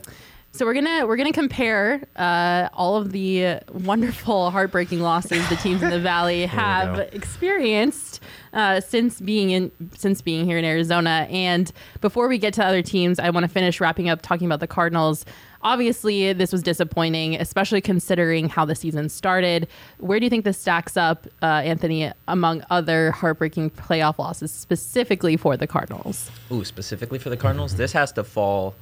So 0.53 0.65
we're 0.65 0.75
gonna 0.75 1.07
we're 1.07 1.17
gonna 1.17 1.33
compare 1.33 2.03
uh, 2.17 2.69
all 2.73 2.97
of 2.97 3.13
the 3.13 3.61
wonderful, 3.73 4.51
heartbreaking 4.51 5.01
losses 5.01 5.47
the 5.49 5.57
teams 5.57 5.83
in 5.83 5.91
the 5.91 6.01
Valley 6.01 6.47
have 6.47 6.99
experienced 7.13 8.21
uh, 8.55 8.81
since 8.81 9.21
being 9.21 9.51
in 9.51 9.71
since 9.95 10.23
being 10.23 10.47
here 10.47 10.59
in 10.59 10.65
Arizona. 10.65 11.29
And 11.31 11.71
before 12.01 12.29
we 12.29 12.39
get 12.39 12.55
to 12.55 12.65
other 12.65 12.83
teams, 12.83 13.19
I 13.19 13.31
want 13.31 13.45
to 13.45 13.49
finish 13.49 13.81
wrapping 13.81 14.09
up 14.09 14.23
talking 14.23 14.47
about 14.47 14.61
the 14.61 14.67
Cardinals. 14.67 15.25
Obviously, 15.63 16.33
this 16.33 16.51
was 16.51 16.63
disappointing, 16.63 17.35
especially 17.35 17.81
considering 17.81 18.49
how 18.49 18.65
the 18.65 18.75
season 18.75 19.09
started. 19.09 19.69
Where 19.99 20.19
do 20.19 20.25
you 20.25 20.31
think 20.31 20.45
this 20.45 20.59
stacks 20.59 20.97
up, 20.97 21.27
uh, 21.43 21.47
Anthony, 21.47 22.13
among 22.27 22.65
other 22.71 23.11
heartbreaking 23.11 23.71
playoff 23.71 24.19
losses, 24.19 24.53
specifically 24.53 25.37
for 25.37 25.57
the 25.57 25.67
Cardinals? 25.67 26.31
Ooh, 26.51 26.65
specifically 26.65 27.19
for 27.19 27.29
the 27.29 27.37
Cardinals, 27.37 27.77
this 27.77 27.93
has 27.93 28.13
to 28.13 28.25
fall. 28.25 28.75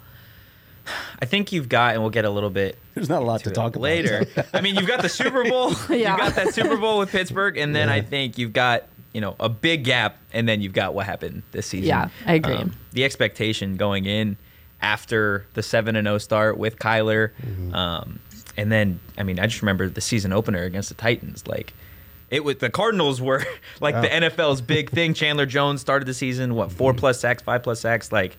I 1.20 1.25
think 1.25 1.53
you've 1.53 1.68
got, 1.68 1.94
and 1.94 2.03
we'll 2.03 2.11
get 2.11 2.25
a 2.25 2.31
little 2.31 2.51
bit 2.51 2.79
There's 2.94 3.09
not 3.09 3.22
a 3.22 3.25
lot 3.25 3.38
to 3.44 3.51
to 3.51 3.51
talk 3.51 3.72
it 3.72 3.77
about. 3.77 3.83
later. 3.83 4.27
I 4.55 4.61
mean, 4.61 4.75
you've 4.77 4.87
got 4.87 5.03
the 5.03 5.09
Super 5.09 5.44
Bowl. 5.49 5.72
Yeah. 5.90 6.11
You've 6.12 6.18
got 6.18 6.35
that 6.37 6.55
Super 6.55 6.77
Bowl 6.77 6.99
with 6.99 7.11
Pittsburgh, 7.11 7.57
and 7.57 7.75
then 7.75 7.88
I 7.88 8.01
think 8.01 8.38
you've 8.38 8.53
got 8.53 8.85
you 9.12 9.20
know 9.20 9.35
a 9.40 9.49
big 9.49 9.85
gap, 9.85 10.18
and 10.33 10.49
then 10.49 10.61
you've 10.61 10.72
got 10.75 10.94
what 10.94 11.07
happened 11.07 11.42
this 11.53 11.66
season. 11.66 11.90
Um, 11.92 12.11
Yeah, 12.27 12.31
I 12.31 12.35
agree. 12.35 12.70
the 12.92 13.05
expectation 13.05 13.77
going 13.77 14.05
in 14.07 14.37
after 14.83 15.46
the 15.55 15.62
seven 15.62 15.96
and 15.96 16.07
zero 16.07 16.18
start 16.18 16.59
with 16.59 16.79
Kyler, 16.79 17.31
um, 17.75 18.20
and 18.57 18.70
then 18.70 19.01
I 19.18 19.22
mean, 19.22 19.38
I 19.40 19.46
just 19.46 19.62
remember 19.62 19.88
the 19.88 20.01
season 20.01 20.33
opener 20.33 20.62
against 20.64 20.88
the 20.88 20.94
Titans, 20.94 21.46
like. 21.46 21.72
It 22.29 22.42
was 22.42 22.57
the 22.57 22.70
Cardinals 22.70 23.20
were 23.22 23.44
like 23.81 23.94
the 24.03 24.09
NFL's 24.09 24.61
big 24.61 24.90
thing. 24.90 25.14
Chandler 25.14 25.46
Jones 25.46 25.81
started 25.81 26.07
the 26.07 26.12
season 26.12 26.57
what 26.57 26.72
four 26.72 26.92
plus 26.92 27.20
sacks, 27.20 27.40
five 27.40 27.62
plus 27.62 27.79
sacks. 27.79 28.11
Like 28.11 28.37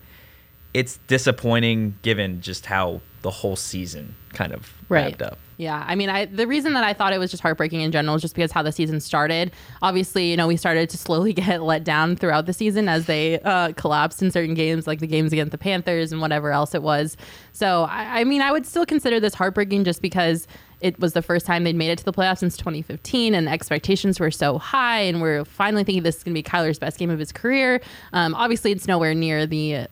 it's 0.74 0.98
disappointing 1.06 1.98
given 2.02 2.40
just 2.40 2.66
how 2.66 3.00
the 3.22 3.30
whole 3.30 3.56
season 3.56 4.14
kind 4.32 4.52
of 4.52 4.72
wrapped 4.88 5.22
up. 5.22 5.38
Yeah, 5.56 5.84
I 5.88 5.96
mean, 5.96 6.08
I 6.08 6.26
the 6.26 6.46
reason 6.46 6.74
that 6.74 6.84
I 6.84 6.92
thought 6.92 7.12
it 7.12 7.18
was 7.18 7.32
just 7.32 7.42
heartbreaking 7.42 7.80
in 7.80 7.90
general 7.90 8.14
is 8.14 8.22
just 8.22 8.36
because 8.36 8.52
how 8.52 8.62
the 8.62 8.70
season 8.70 9.00
started. 9.00 9.50
Obviously, 9.82 10.30
you 10.30 10.36
know, 10.36 10.46
we 10.46 10.56
started 10.56 10.88
to 10.90 10.96
slowly 11.06 11.32
get 11.32 11.62
let 11.62 11.82
down 11.82 12.14
throughout 12.14 12.46
the 12.46 12.52
season 12.52 12.88
as 12.88 13.06
they 13.06 13.40
uh, 13.40 13.72
collapsed 13.72 14.22
in 14.22 14.30
certain 14.30 14.54
games, 14.54 14.86
like 14.86 15.00
the 15.00 15.08
games 15.08 15.32
against 15.32 15.50
the 15.50 15.58
Panthers 15.58 16.12
and 16.12 16.20
whatever 16.20 16.52
else 16.52 16.76
it 16.76 16.82
was. 16.82 17.16
So, 17.50 17.88
I, 17.90 18.20
I 18.20 18.24
mean, 18.24 18.40
I 18.40 18.52
would 18.52 18.66
still 18.66 18.86
consider 18.86 19.18
this 19.18 19.34
heartbreaking 19.34 19.82
just 19.82 20.00
because 20.00 20.46
it 20.80 20.98
was 21.00 21.12
the 21.12 21.22
first 21.22 21.44
time 21.44 21.64
they'd 21.64 21.74
made 21.74 21.90
it 21.90 21.98
to 21.98 22.04
the 22.04 22.12
playoffs 22.12 22.38
since 22.38 22.56
2015, 22.56 23.34
and 23.34 23.48
expectations 23.48 24.20
were 24.20 24.30
so 24.30 24.58
high, 24.58 25.00
and 25.00 25.20
we're 25.20 25.44
finally 25.44 25.82
thinking 25.82 26.04
this 26.04 26.18
is 26.18 26.22
going 26.22 26.34
to 26.34 26.38
be 26.38 26.48
Kyler's 26.48 26.78
best 26.78 26.98
game 26.98 27.10
of 27.10 27.18
his 27.18 27.32
career. 27.32 27.80
Um, 28.12 28.32
obviously, 28.36 28.70
it's 28.70 28.86
nowhere 28.86 29.12
near 29.12 29.44
the 29.44 29.88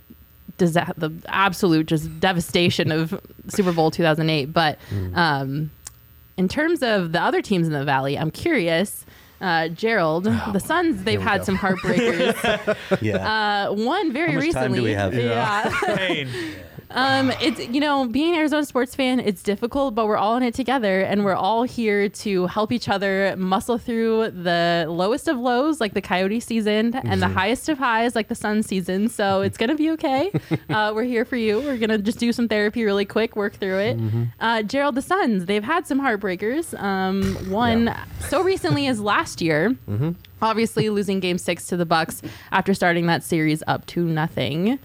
disa- 0.59 0.93
the 0.97 1.11
absolute 1.29 1.87
just 1.87 2.21
devastation 2.21 2.91
of 2.93 3.19
Super 3.49 3.73
Bowl 3.73 3.91
2008. 3.91 4.53
But 4.53 4.79
um, 5.15 5.71
in 6.37 6.49
terms 6.49 6.83
of 6.83 7.13
the 7.13 7.21
other 7.21 7.43
teams 7.43 7.67
in 7.67 7.73
the 7.73 7.85
Valley, 7.85 8.19
I'm 8.19 8.31
curious. 8.31 9.05
Uh, 9.39 9.69
Gerald, 9.69 10.25
the 10.25 10.59
Suns, 10.59 11.05
they've 11.05 11.21
had 11.21 11.45
some 11.45 11.59
heartbreakers. 11.59 12.77
Yeah. 13.03 13.67
uh, 13.69 13.73
one 13.75 14.11
very 14.13 14.33
How 14.33 14.39
much 14.41 14.53
time 14.53 14.73
recently. 14.73 14.79
do 14.79 14.85
we 14.85 14.93
have? 14.93 15.15
Yeah. 15.15 16.25
Um, 16.91 17.31
it's 17.41 17.61
you 17.69 17.81
know, 17.81 18.07
being 18.07 18.35
an 18.35 18.41
Arizona 18.41 18.65
sports 18.65 18.95
fan, 18.95 19.21
it's 19.21 19.43
difficult, 19.43 19.95
but 19.95 20.07
we're 20.07 20.17
all 20.17 20.37
in 20.37 20.43
it 20.43 20.55
together, 20.55 21.01
and 21.01 21.25
we're 21.25 21.35
all 21.35 21.65
here 21.65 22.09
to 22.09 22.47
help 22.47 22.73
each 22.73 22.89
other 22.89 23.35
muscle 23.37 23.79
through 23.79 24.31
the 24.31 24.87
lowest 24.89 25.29
of 25.29 25.37
lows, 25.39 25.81
like 25.81 25.95
the 25.95 26.01
Coyote 26.01 26.41
season, 26.41 26.95
and 26.95 27.21
the 27.21 27.29
highest 27.29 27.69
of 27.69 27.79
highs, 27.79 28.15
like 28.15 28.29
the 28.29 28.35
Sun 28.35 28.63
season. 28.63 29.09
So 29.09 29.41
it's 29.43 29.57
gonna 29.59 29.75
be 29.75 29.91
okay. 29.91 30.31
uh, 30.71 30.93
we're 30.95 31.05
here 31.05 31.25
for 31.25 31.37
you. 31.37 31.61
We're 31.61 31.79
gonna 31.79 31.99
just 31.99 32.19
do 32.19 32.33
some 32.33 32.49
therapy 32.49 32.85
really 32.85 33.05
quick, 33.05 33.37
work 33.37 33.55
through 33.55 33.79
it. 33.79 33.99
Uh, 34.41 34.63
Gerald, 34.63 34.95
the 34.95 35.03
Suns, 35.03 35.47
they've 35.47 35.65
had 35.65 35.87
some 35.87 36.01
heartbreakers. 36.01 36.79
Um, 36.81 37.35
one 37.51 37.95
so 38.29 38.43
recently 38.43 38.87
as 38.87 39.01
last 39.01 39.41
year. 39.41 39.77
Obviously, 40.43 40.91
losing 40.91 41.19
Game 41.21 41.39
Six 41.39 41.67
to 41.69 41.77
the 41.77 41.87
Bucks 41.87 42.21
after 42.53 42.75
starting 42.75 43.07
that 43.07 43.23
series 43.25 43.63
up 43.67 43.87
to 43.87 44.05
nothing. 44.05 44.79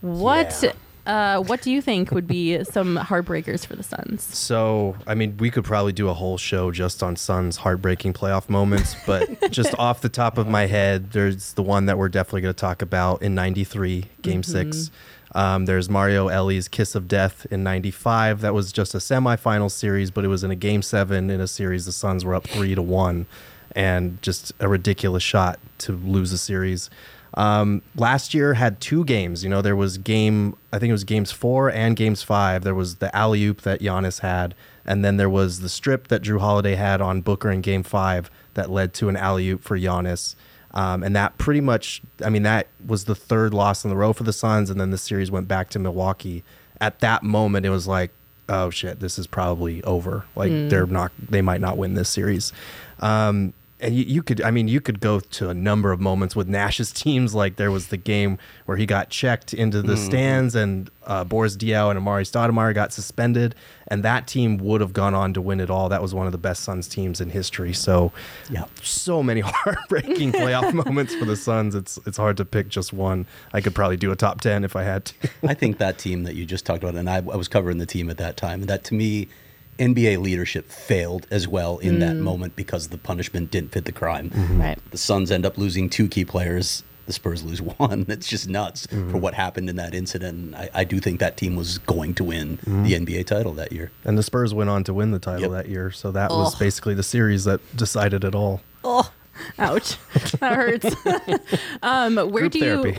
What 0.00 0.58
Yeah. 0.62 0.72
Uh, 1.04 1.42
what 1.42 1.62
do 1.62 1.72
you 1.72 1.82
think 1.82 2.12
would 2.12 2.28
be 2.28 2.62
some 2.64 2.96
heartbreakers 2.96 3.66
for 3.66 3.74
the 3.74 3.82
Suns? 3.82 4.22
So, 4.22 4.96
I 5.06 5.14
mean, 5.14 5.36
we 5.38 5.50
could 5.50 5.64
probably 5.64 5.92
do 5.92 6.08
a 6.08 6.14
whole 6.14 6.38
show 6.38 6.70
just 6.70 7.02
on 7.02 7.16
Suns 7.16 7.56
heartbreaking 7.56 8.12
playoff 8.12 8.48
moments, 8.48 8.94
but 9.04 9.50
just 9.50 9.76
off 9.78 10.00
the 10.00 10.08
top 10.08 10.38
of 10.38 10.46
my 10.46 10.66
head, 10.66 11.10
there's 11.10 11.54
the 11.54 11.62
one 11.62 11.86
that 11.86 11.98
we're 11.98 12.08
definitely 12.08 12.42
going 12.42 12.54
to 12.54 12.60
talk 12.60 12.82
about 12.82 13.20
in 13.22 13.34
93, 13.34 14.06
game 14.22 14.42
six. 14.44 14.90
Um, 15.34 15.64
there's 15.64 15.88
Mario 15.88 16.28
Elie's 16.28 16.68
Kiss 16.68 16.94
of 16.94 17.08
Death 17.08 17.46
in 17.50 17.64
95. 17.64 18.40
That 18.42 18.54
was 18.54 18.70
just 18.70 18.94
a 18.94 18.98
semifinal 18.98 19.70
series, 19.70 20.10
but 20.10 20.24
it 20.24 20.28
was 20.28 20.44
in 20.44 20.50
a 20.50 20.56
game 20.56 20.82
seven 20.82 21.30
in 21.30 21.40
a 21.40 21.48
series. 21.48 21.86
The 21.86 21.92
Suns 21.92 22.24
were 22.24 22.34
up 22.34 22.46
three 22.46 22.74
to 22.74 22.82
one, 22.82 23.26
and 23.74 24.20
just 24.22 24.52
a 24.60 24.68
ridiculous 24.68 25.22
shot 25.22 25.58
to 25.78 25.92
lose 25.92 26.32
a 26.32 26.38
series. 26.38 26.90
Um, 27.34 27.82
last 27.96 28.34
year 28.34 28.54
had 28.54 28.80
two 28.80 29.04
games. 29.04 29.42
You 29.42 29.50
know, 29.50 29.62
there 29.62 29.76
was 29.76 29.98
game, 29.98 30.56
I 30.72 30.78
think 30.78 30.90
it 30.90 30.92
was 30.92 31.04
games 31.04 31.32
four 31.32 31.70
and 31.70 31.96
games 31.96 32.22
five. 32.22 32.62
There 32.62 32.74
was 32.74 32.96
the 32.96 33.14
alley 33.16 33.44
oop 33.44 33.62
that 33.62 33.80
Giannis 33.80 34.20
had, 34.20 34.54
and 34.84 35.04
then 35.04 35.16
there 35.16 35.30
was 35.30 35.60
the 35.60 35.68
strip 35.68 36.08
that 36.08 36.22
Jrue 36.22 36.40
Holiday 36.40 36.74
had 36.74 37.00
on 37.00 37.20
Booker 37.22 37.50
in 37.50 37.60
game 37.60 37.82
five 37.82 38.30
that 38.54 38.70
led 38.70 38.92
to 38.94 39.08
an 39.08 39.16
alley 39.16 39.48
oop 39.48 39.62
for 39.62 39.78
Giannis. 39.78 40.34
Um, 40.74 41.02
and 41.02 41.14
that 41.16 41.36
pretty 41.38 41.60
much, 41.60 42.02
I 42.24 42.30
mean, 42.30 42.44
that 42.44 42.68
was 42.86 43.04
the 43.04 43.14
third 43.14 43.52
loss 43.52 43.84
in 43.84 43.90
the 43.90 43.96
row 43.96 44.12
for 44.12 44.24
the 44.24 44.32
Suns, 44.32 44.70
and 44.70 44.80
then 44.80 44.90
the 44.90 44.98
series 44.98 45.30
went 45.30 45.48
back 45.48 45.68
to 45.70 45.78
Milwaukee. 45.78 46.44
At 46.80 47.00
that 47.00 47.22
moment, 47.22 47.66
it 47.66 47.70
was 47.70 47.86
like, 47.86 48.10
oh 48.48 48.70
shit, 48.70 49.00
this 49.00 49.18
is 49.18 49.26
probably 49.26 49.82
over. 49.84 50.24
Like 50.34 50.50
they're 50.68 50.86
not, 50.86 51.12
they 51.18 51.42
might 51.42 51.60
not 51.60 51.76
win 51.78 51.94
this 51.94 52.08
series. 52.08 52.52
Um, 53.00 53.54
and 53.82 53.94
you, 53.94 54.04
you 54.04 54.22
could, 54.22 54.40
I 54.40 54.50
mean, 54.50 54.68
you 54.68 54.80
could 54.80 55.00
go 55.00 55.20
to 55.20 55.50
a 55.50 55.54
number 55.54 55.92
of 55.92 56.00
moments 56.00 56.34
with 56.34 56.48
Nash's 56.48 56.92
teams. 57.04 57.34
Like 57.34 57.56
there 57.56 57.70
was 57.70 57.88
the 57.88 57.96
game 57.96 58.38
where 58.66 58.76
he 58.76 58.86
got 58.86 59.10
checked 59.10 59.52
into 59.52 59.82
the 59.82 59.96
stands, 59.96 60.54
and 60.54 60.90
uh, 61.06 61.24
Boris 61.24 61.56
Diaw 61.56 61.90
and 61.90 61.98
Amar'e 62.00 62.22
Stoudemire 62.22 62.72
got 62.74 62.92
suspended, 62.92 63.54
and 63.88 64.02
that 64.04 64.26
team 64.26 64.56
would 64.58 64.80
have 64.80 64.92
gone 64.92 65.14
on 65.14 65.34
to 65.34 65.40
win 65.42 65.60
it 65.60 65.68
all. 65.68 65.88
That 65.88 66.00
was 66.00 66.14
one 66.14 66.26
of 66.26 66.32
the 66.32 66.38
best 66.38 66.62
Suns 66.62 66.88
teams 66.88 67.20
in 67.20 67.30
history. 67.30 67.72
So, 67.72 68.12
Yeah. 68.48 68.64
so 68.82 69.22
many 69.22 69.40
heartbreaking 69.44 70.32
playoff 70.40 70.72
moments 70.72 71.14
for 71.14 71.24
the 71.24 71.36
Suns. 71.36 71.74
It's 71.74 71.98
it's 72.06 72.16
hard 72.16 72.36
to 72.38 72.44
pick 72.44 72.68
just 72.68 72.92
one. 72.92 73.26
I 73.52 73.60
could 73.60 73.74
probably 73.74 73.96
do 73.96 74.12
a 74.12 74.16
top 74.16 74.40
ten 74.40 74.64
if 74.64 74.76
I 74.76 74.84
had 74.84 75.06
to. 75.06 75.14
I 75.46 75.54
think 75.54 75.78
that 75.78 75.98
team 75.98 76.22
that 76.22 76.34
you 76.36 76.46
just 76.46 76.64
talked 76.64 76.82
about, 76.82 76.94
and 76.94 77.10
I, 77.10 77.16
I 77.16 77.20
was 77.36 77.48
covering 77.48 77.78
the 77.78 77.86
team 77.86 78.08
at 78.10 78.16
that 78.18 78.36
time, 78.36 78.60
and 78.60 78.68
that 78.70 78.84
to 78.84 78.94
me, 78.94 79.28
NBA 79.82 80.18
leadership 80.18 80.70
failed 80.70 81.26
as 81.30 81.48
well 81.48 81.78
in 81.78 81.98
that 81.98 82.14
moment 82.16 82.54
because 82.56 82.88
the 82.88 82.98
punishment 82.98 83.50
didn't 83.50 83.72
fit 83.72 83.84
the 83.84 83.92
crime. 83.92 84.30
Right. 84.60 84.78
The 84.90 84.98
Suns 84.98 85.30
end 85.30 85.44
up 85.44 85.58
losing 85.58 85.88
two 85.90 86.08
key 86.08 86.24
players. 86.24 86.84
The 87.06 87.12
Spurs 87.12 87.42
lose 87.42 87.60
one. 87.78 88.06
It's 88.08 88.28
just 88.28 88.48
nuts 88.48 88.86
for 88.86 89.18
what 89.18 89.34
happened 89.34 89.68
in 89.68 89.76
that 89.76 89.92
incident. 89.94 90.38
And 90.38 90.54
I, 90.56 90.70
I 90.72 90.84
do 90.84 91.00
think 91.00 91.18
that 91.20 91.36
team 91.36 91.56
was 91.56 91.78
going 91.78 92.14
to 92.14 92.24
win 92.24 92.56
the 92.64 92.92
NBA 92.94 93.26
title 93.26 93.52
that 93.54 93.72
year. 93.72 93.90
And 94.04 94.16
the 94.16 94.22
Spurs 94.22 94.54
went 94.54 94.70
on 94.70 94.84
to 94.84 94.94
win 94.94 95.10
the 95.10 95.18
title 95.18 95.42
Yep. 95.42 95.64
that 95.64 95.68
year. 95.68 95.90
So 95.90 96.12
that 96.12 96.30
was 96.30 96.54
basically 96.54 96.94
the 96.94 97.02
series 97.02 97.42
that 97.44 97.60
decided 97.76 98.22
it 98.22 98.34
all. 98.36 98.60
Oh, 98.84 99.10
ouch. 99.58 99.96
that 100.38 100.54
hurts. 100.54 100.94
um, 101.82 102.16
where 102.16 102.48
Group 102.48 102.52
do 102.52 102.58
you 102.60 102.92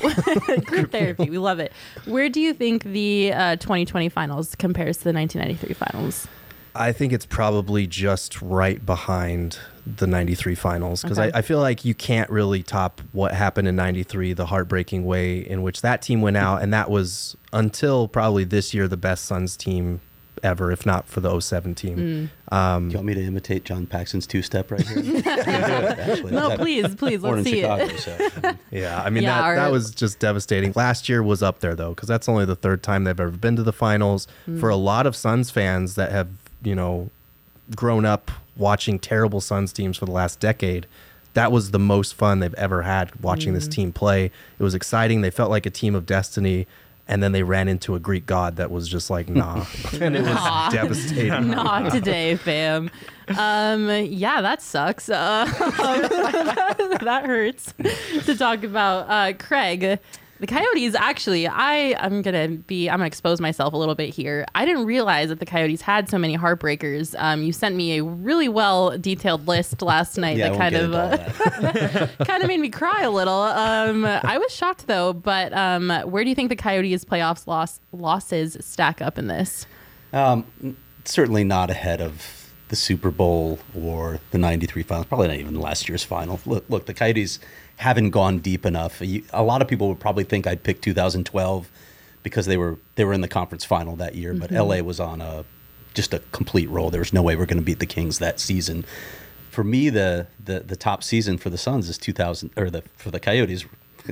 group 0.66 0.92
therapy? 0.92 1.30
We 1.30 1.38
love 1.38 1.60
it. 1.60 1.72
Where 2.06 2.28
do 2.28 2.42
you 2.42 2.54
think 2.54 2.84
the 2.84 3.32
uh, 3.34 3.56
2020 3.56 4.10
finals 4.10 4.56
compares 4.56 4.98
to 4.98 5.04
the 5.06 5.14
1993 5.14 5.74
finals? 5.76 6.28
I 6.76 6.92
think 6.92 7.14
it's 7.14 7.26
probably 7.26 7.86
just 7.88 8.42
right 8.42 8.84
behind 8.86 9.60
the 9.86 10.08
93 10.08 10.56
finals 10.56 11.02
because 11.02 11.20
Okay. 11.20 11.32
I, 11.34 11.40
I 11.40 11.42
feel 11.42 11.60
like 11.60 11.84
you 11.86 11.94
can't 11.94 12.30
really 12.30 12.64
top 12.64 13.02
what 13.12 13.34
happened 13.34 13.68
in 13.68 13.76
93, 13.76 14.34
the 14.34 14.46
heartbreaking 14.48 15.06
way 15.06 15.38
in 15.40 15.62
which 15.62 15.82
that 15.82 16.02
team 16.02 16.22
went 16.22 16.38
out. 16.38 16.62
And 16.62 16.74
that 16.74 16.90
was 16.90 17.36
until 17.52 18.08
probably 18.08 18.44
this 18.44 18.74
year 18.74 18.88
the 18.88 18.98
best 18.98 19.26
Suns 19.26 19.56
team 19.58 20.00
ever, 20.42 20.72
if 20.72 20.86
not 20.86 21.08
for 21.08 21.22
the 21.22 21.40
07 21.40 21.74
team. 21.76 22.30
Mm. 22.50 22.54
Um, 22.54 22.90
Do 22.90 22.94
you 22.94 22.98
want 22.98 23.08
me 23.08 23.14
to 23.14 23.24
imitate 23.24 23.64
John 23.66 23.86
Paxson's 23.86 24.28
two 24.28 24.42
step 24.42 24.72
right 24.72 24.86
here? 24.86 25.22
Actually, 25.26 26.32
No, 26.32 26.50
that- 26.50 26.60
please, 26.60 26.96
please, 26.96 27.22
Born 27.22 27.38
let's 27.38 27.50
see 27.50 27.62
Chicago, 27.62 27.84
it. 27.86 28.00
so 28.00 28.30
um, 28.44 28.60
Yeah, 28.72 29.02
I 29.02 29.10
mean 29.10 29.24
Yeah, 29.24 29.36
that 29.36 29.44
our- 29.44 29.56
that 29.56 29.72
was 29.72 29.92
just 29.92 30.20
devastating. 30.20 30.74
Last 30.76 31.08
year 31.08 31.22
was 31.24 31.42
up 31.44 31.60
there 31.60 31.76
though, 31.76 31.90
because 31.90 32.10
that's 32.10 32.28
only 32.28 32.46
the 32.46 32.56
third 32.58 32.84
time 32.84 33.04
they've 33.06 33.20
ever 33.20 33.32
been 33.32 33.56
to 33.58 33.64
the 33.64 33.72
finals. 33.74 34.28
For 34.60 34.70
a 34.70 34.76
lot 34.76 35.06
of 35.08 35.16
Suns 35.16 35.50
fans 35.50 35.96
that 35.96 36.12
have 36.12 36.28
you 36.64 36.76
know 36.76 37.10
grown 37.76 38.06
up 38.06 38.32
watching 38.56 39.00
terrible 39.00 39.42
Suns 39.42 39.74
teams 39.74 39.98
for 39.98 40.06
the 40.06 40.12
last 40.12 40.40
decade, 40.40 40.86
that 41.34 41.52
was 41.52 41.72
the 41.72 41.80
most 41.80 42.14
fun 42.14 42.40
they've 42.40 42.54
ever 42.56 42.84
had 42.84 43.16
watching 43.22 43.54
this 43.54 43.68
team 43.68 43.92
play. 43.92 44.26
It 44.26 44.64
was 44.64 44.76
exciting. 44.76 45.22
They 45.22 45.32
felt 45.32 45.50
like 45.50 45.66
a 45.66 45.70
team 45.72 45.96
of 45.96 46.06
destiny. 46.06 46.68
And 47.06 47.22
then 47.22 47.34
they 47.34 47.44
ran 47.44 47.68
into 47.68 47.96
a 47.96 48.00
Greek 48.00 48.26
god 48.26 48.56
that 48.56 48.72
was 48.72 48.88
just 48.88 49.10
like, 49.10 49.28
nah. 49.28 49.66
and 50.00 50.16
it 50.16 50.22
was 50.22 50.36
Nah. 50.36 50.70
devastating. 50.70 51.50
Not 51.50 51.92
today, 51.92 52.38
fam. 52.38 52.90
Um, 53.38 53.90
yeah, 53.90 54.40
that 54.42 54.62
sucks. 54.62 55.10
Uh, 55.10 55.44
that 57.02 57.24
hurts 57.26 57.74
to 58.26 58.38
talk 58.38 58.64
about. 58.64 59.10
Uh, 59.10 59.34
Craig, 59.38 60.00
the 60.44 60.48
Coyotes 60.48 60.94
actually, 60.94 61.48
I 61.48 61.96
I'm 61.98 62.22
gonna 62.22 62.50
be 62.50 62.90
I'm 62.90 62.98
gonna 62.98 63.08
expose 63.08 63.40
myself 63.40 63.74
a 63.74 63.78
little 63.78 63.96
bit 63.96 64.10
here. 64.10 64.46
I 64.54 64.66
didn't 64.66 64.84
realize 64.84 65.30
that 65.30 65.40
the 65.40 65.46
Coyotes 65.46 65.82
had 65.82 66.10
so 66.10 66.18
many 66.18 66.38
heartbreakers. 66.38 67.16
Um, 67.18 67.44
you 67.44 67.54
sent 67.54 67.78
me 67.78 67.98
a 67.98 68.04
really 68.04 68.50
well 68.50 68.98
detailed 68.98 69.48
list 69.48 69.82
last 69.82 70.18
night 70.18 70.36
yeah, 70.36 70.50
that 70.50 70.58
kind 70.58 70.76
of 70.76 70.94
uh, 70.94 72.08
kind 72.26 72.44
of 72.44 72.50
made 72.50 72.60
me 72.60 72.68
cry 72.68 73.04
a 73.04 73.10
little. 73.10 73.34
Um, 73.34 74.04
I 74.04 74.38
was 74.38 74.54
shocked 74.54 74.88
though. 74.88 75.14
But 75.14 75.54
um, 75.54 75.90
where 76.12 76.26
do 76.26 76.30
you 76.30 76.36
think 76.36 76.50
the 76.50 76.58
Coyotes' 76.58 77.06
playoffs 77.06 77.48
loss 77.48 77.80
losses 77.94 78.58
stack 78.60 79.02
up 79.02 79.18
in 79.18 79.28
this? 79.28 79.66
Um, 80.12 80.46
certainly 81.06 81.46
not 81.46 81.70
ahead 81.70 82.02
of 82.02 82.52
the 82.68 82.76
Super 82.76 83.12
Bowl 83.12 83.60
or 83.74 84.20
the 84.32 84.38
'93 84.38 84.84
finals. 84.84 85.06
Probably 85.06 85.30
not 85.30 85.38
even 85.38 85.58
last 85.58 85.88
year's 85.88 86.04
final. 86.04 86.42
Look, 86.46 86.66
look, 86.68 86.86
the 86.86 86.94
Coyotes 86.94 87.40
haven't 87.84 88.12
gone 88.12 88.40
deep 88.40 88.66
enough. 88.66 89.02
You- 89.02 89.24
A 89.34 89.44
lot 89.44 89.62
of 89.62 89.68
people 89.68 89.88
would 89.90 90.00
probably 90.00 90.24
think 90.24 90.48
I'd 90.48 90.64
pick 90.64 90.82
2012 90.82 91.70
because 92.24 92.46
they 92.46 92.58
were 92.58 92.78
they 92.96 93.04
were 93.06 93.14
in 93.14 93.22
the 93.22 93.28
conference 93.28 93.66
final 93.66 93.96
that 93.98 94.16
year, 94.16 94.34
but 94.34 94.50
LA 94.52 94.80
was 94.82 95.00
on 95.00 95.20
a 95.22 95.44
just 95.94 96.14
a 96.14 96.20
complete 96.32 96.70
roll. 96.70 96.90
There 96.90 97.02
was 97.02 97.14
no 97.14 97.22
way 97.22 97.36
we're 97.36 97.46
going 97.46 97.60
to 97.60 97.64
beat 97.72 97.80
the 97.80 97.86
Kings 97.86 98.20
that 98.20 98.40
season. 98.40 98.86
For 99.52 99.64
me, 99.64 99.90
the, 99.90 100.28
the 100.44 100.62
the 100.62 100.76
top 100.78 101.04
season 101.04 101.38
for 101.38 101.50
the 101.52 101.58
Suns 101.58 101.90
is 101.90 101.98
2000 101.98 102.52
or 102.58 102.70
the 102.70 102.82
for 102.98 103.12
the 103.12 103.20
Coyotes. 103.20 103.66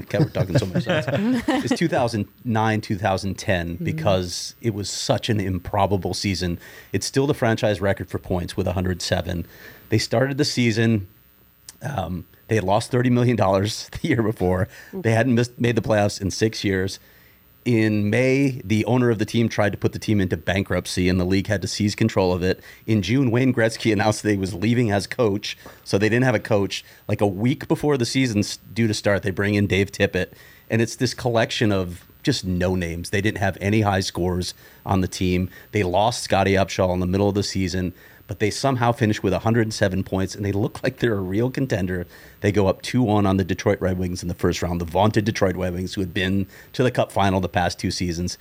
God, 0.09 0.19
we're 0.23 0.29
talking 0.29 0.57
so 0.57 0.65
much 0.67 0.83
sense. 0.83 1.43
It's 1.65 1.77
2009, 1.79 2.81
2010 2.81 3.75
because 3.83 4.55
it 4.61 4.73
was 4.73 4.89
such 4.89 5.29
an 5.29 5.39
improbable 5.39 6.13
season. 6.13 6.59
It's 6.93 7.05
still 7.05 7.27
the 7.27 7.33
franchise 7.33 7.81
record 7.81 8.09
for 8.09 8.19
points 8.19 8.55
with 8.57 8.67
107. 8.67 9.45
They 9.89 9.97
started 9.97 10.37
the 10.37 10.45
season. 10.45 11.07
Um, 11.81 12.25
they 12.51 12.55
had 12.55 12.65
lost 12.65 12.91
$30 12.91 13.09
million 13.09 13.37
the 13.37 13.99
year 14.01 14.21
before. 14.21 14.67
They 14.91 15.13
hadn't 15.13 15.35
missed, 15.35 15.57
made 15.57 15.77
the 15.77 15.81
playoffs 15.81 16.19
in 16.19 16.31
six 16.31 16.65
years. 16.65 16.99
In 17.63 18.09
May, 18.09 18.61
the 18.65 18.83
owner 18.83 19.09
of 19.09 19.19
the 19.19 19.25
team 19.25 19.47
tried 19.47 19.71
to 19.71 19.77
put 19.77 19.93
the 19.93 19.99
team 19.99 20.19
into 20.19 20.35
bankruptcy, 20.35 21.07
and 21.07 21.17
the 21.17 21.23
league 21.23 21.47
had 21.47 21.61
to 21.61 21.67
seize 21.69 21.95
control 21.95 22.33
of 22.33 22.43
it. 22.43 22.61
In 22.85 23.01
June, 23.01 23.31
Wayne 23.31 23.53
Gretzky 23.53 23.93
announced 23.93 24.23
that 24.23 24.31
he 24.31 24.37
was 24.37 24.53
leaving 24.53 24.91
as 24.91 25.07
coach, 25.07 25.57
so 25.85 25.97
they 25.97 26.09
didn't 26.09 26.25
have 26.25 26.35
a 26.35 26.39
coach. 26.39 26.83
Like 27.07 27.21
a 27.21 27.27
week 27.27 27.69
before 27.69 27.97
the 27.97 28.05
season's 28.05 28.57
due 28.57 28.87
to 28.87 28.93
start, 28.93 29.23
they 29.23 29.31
bring 29.31 29.55
in 29.55 29.65
Dave 29.65 29.89
Tippett, 29.89 30.33
and 30.69 30.81
it's 30.81 30.97
this 30.97 31.13
collection 31.13 31.71
of 31.71 32.05
just 32.21 32.43
no 32.43 32.75
names. 32.75 33.11
They 33.11 33.21
didn't 33.21 33.37
have 33.37 33.57
any 33.61 33.79
high 33.79 34.01
scores 34.01 34.53
on 34.85 34.99
the 34.99 35.07
team. 35.07 35.49
They 35.71 35.83
lost 35.83 36.21
Scottie 36.21 36.55
Upshall 36.55 36.93
in 36.93 36.99
the 36.99 37.07
middle 37.07 37.29
of 37.29 37.35
the 37.35 37.43
season, 37.43 37.93
but 38.27 38.39
they 38.39 38.49
somehow 38.49 38.91
finish 38.91 39.21
with 39.21 39.33
107 39.33 40.03
points, 40.03 40.35
and 40.35 40.45
they 40.45 40.51
look 40.51 40.81
like 40.83 40.97
they're 40.97 41.15
a 41.15 41.21
real 41.21 41.49
contender. 41.49 42.05
They 42.41 42.51
go 42.51 42.67
up 42.67 42.81
2 42.81 43.01
1 43.01 43.25
on 43.25 43.37
the 43.37 43.43
Detroit 43.43 43.81
Red 43.81 43.97
Wings 43.97 44.21
in 44.21 44.27
the 44.27 44.35
first 44.35 44.61
round, 44.61 44.81
the 44.81 44.85
vaunted 44.85 45.25
Detroit 45.25 45.55
Red 45.55 45.73
Wings, 45.73 45.93
who 45.93 46.01
had 46.01 46.13
been 46.13 46.47
to 46.73 46.83
the 46.83 46.91
Cup 46.91 47.11
final 47.11 47.39
the 47.39 47.49
past 47.49 47.79
two 47.79 47.91
seasons. 47.91 48.37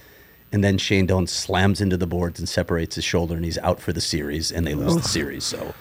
And 0.53 0.65
then 0.65 0.79
Shane 0.79 1.07
Doan 1.07 1.29
slams 1.29 1.81
into 1.81 1.97
the 1.97 2.09
boards 2.09 2.41
and 2.41 2.49
separates 2.49 2.97
his 2.97 3.05
shoulder, 3.05 3.37
and 3.37 3.45
he's 3.45 3.59
out 3.59 3.81
for 3.81 3.93
the 3.93 4.01
series, 4.01 4.51
and 4.51 4.67
they 4.67 4.75
lose 4.75 4.97
the 4.97 5.03
series. 5.03 5.45
So 5.45 5.75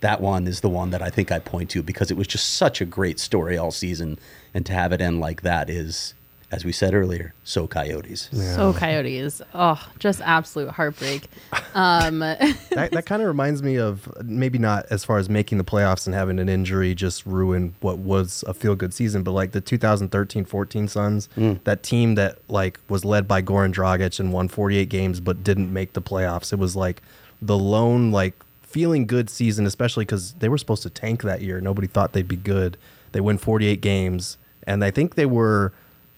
that 0.00 0.20
one 0.20 0.46
is 0.46 0.60
the 0.60 0.68
one 0.68 0.90
that 0.90 1.02
I 1.02 1.10
think 1.10 1.30
I 1.30 1.38
point 1.38 1.70
to 1.70 1.82
because 1.82 2.10
it 2.10 2.16
was 2.16 2.26
just 2.26 2.54
such 2.54 2.80
a 2.80 2.84
great 2.84 3.18
story 3.18 3.56
all 3.56 3.70
season, 3.70 4.18
and 4.54 4.64
to 4.66 4.72
have 4.72 4.92
it 4.92 5.00
end 5.00 5.20
like 5.20 5.42
that 5.42 5.68
is, 5.68 6.14
as 6.54 6.64
we 6.64 6.70
said 6.70 6.94
earlier, 6.94 7.34
so 7.42 7.66
Coyotes. 7.66 8.28
So 8.32 8.72
Coyotes, 8.72 9.42
oh, 9.54 9.84
just 9.98 10.20
absolute 10.20 10.70
heartbreak. 10.70 11.28
Um, 11.76 12.20
that, 12.20 12.90
that 12.92 13.04
kind 13.04 13.20
of 13.20 13.26
reminds 13.26 13.60
me 13.60 13.78
of 13.78 14.08
maybe 14.24 14.58
not 14.58 14.86
as 14.90 15.04
far 15.04 15.18
as 15.18 15.28
making 15.28 15.58
the 15.58 15.64
playoffs 15.64 16.06
and 16.06 16.14
having 16.14 16.38
an 16.38 16.48
injury 16.48 16.94
just 16.94 17.26
ruin 17.26 17.74
what 17.80 17.98
was 17.98 18.44
a 18.46 18.54
feel 18.54 18.76
good 18.76 18.94
season, 18.94 19.24
but 19.24 19.32
like 19.32 19.50
the 19.50 19.60
2013-14 19.60 20.88
Suns, 20.88 21.28
that 21.64 21.82
team 21.82 22.14
that 22.14 22.38
like 22.48 22.78
was 22.88 23.04
led 23.04 23.26
by 23.26 23.42
Goran 23.42 23.72
Dragic 23.74 24.20
and 24.20 24.32
won 24.32 24.46
48 24.46 24.88
games 24.88 25.18
but 25.18 25.42
didn't 25.42 25.72
make 25.72 25.94
the 25.94 26.02
playoffs. 26.02 26.52
It 26.52 26.60
was 26.60 26.76
like 26.76 27.02
the 27.42 27.58
lone 27.58 28.12
like 28.12 28.34
feeling 28.62 29.04
good 29.04 29.28
season, 29.28 29.66
especially 29.66 30.04
because 30.04 30.34
they 30.34 30.48
were 30.48 30.58
supposed 30.58 30.84
to 30.84 30.90
tank 30.90 31.22
that 31.22 31.40
year. 31.40 31.60
Nobody 31.60 31.88
thought 31.88 32.12
they'd 32.12 32.28
be 32.28 32.36
good. 32.36 32.76
They 33.10 33.20
win 33.20 33.38
48 33.38 33.80
games, 33.80 34.38
and 34.64 34.84
I 34.84 34.92
think 34.92 35.16
they 35.16 35.26
were 35.26 35.72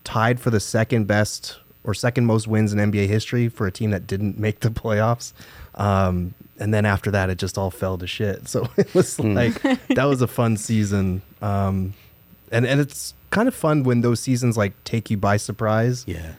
tied 0.07 0.38
for 0.38 0.51
the 0.51 0.61
second 0.61 1.07
best 1.07 1.59
or 1.83 1.92
second 1.92 2.27
most 2.27 2.47
wins 2.47 2.73
in 2.73 2.79
NBA 2.79 3.09
history 3.09 3.49
for 3.49 3.66
a 3.66 3.73
team 3.73 3.90
that 3.90 4.07
didn't 4.07 4.38
make 4.38 4.61
the 4.61 4.71
playoffs. 4.71 5.33
Um, 5.75 6.35
and 6.59 6.73
then 6.73 6.87
after 6.87 7.11
that, 7.11 7.29
it 7.29 7.38
just 7.38 7.59
all 7.59 7.71
fell 7.71 7.99
to 7.99 8.07
shit. 8.07 8.49
So 8.49 8.69
it 8.77 8.95
was 8.95 9.19
like 9.21 9.61
that 9.62 10.05
was 10.05 10.23
a 10.23 10.27
fun 10.27 10.57
season. 10.57 11.23
Um, 11.42 11.95
and 12.51 12.64
and 12.64 12.81
it's 12.81 13.14
kind 13.31 13.49
of 13.49 13.55
fun 13.55 13.83
when 13.83 14.01
those 14.01 14.21
seasons 14.21 14.57
like 14.57 14.73
take 14.85 15.11
you 15.11 15.16
by 15.16 15.37
surprise. 15.37 16.05
Yeah. 16.07 16.35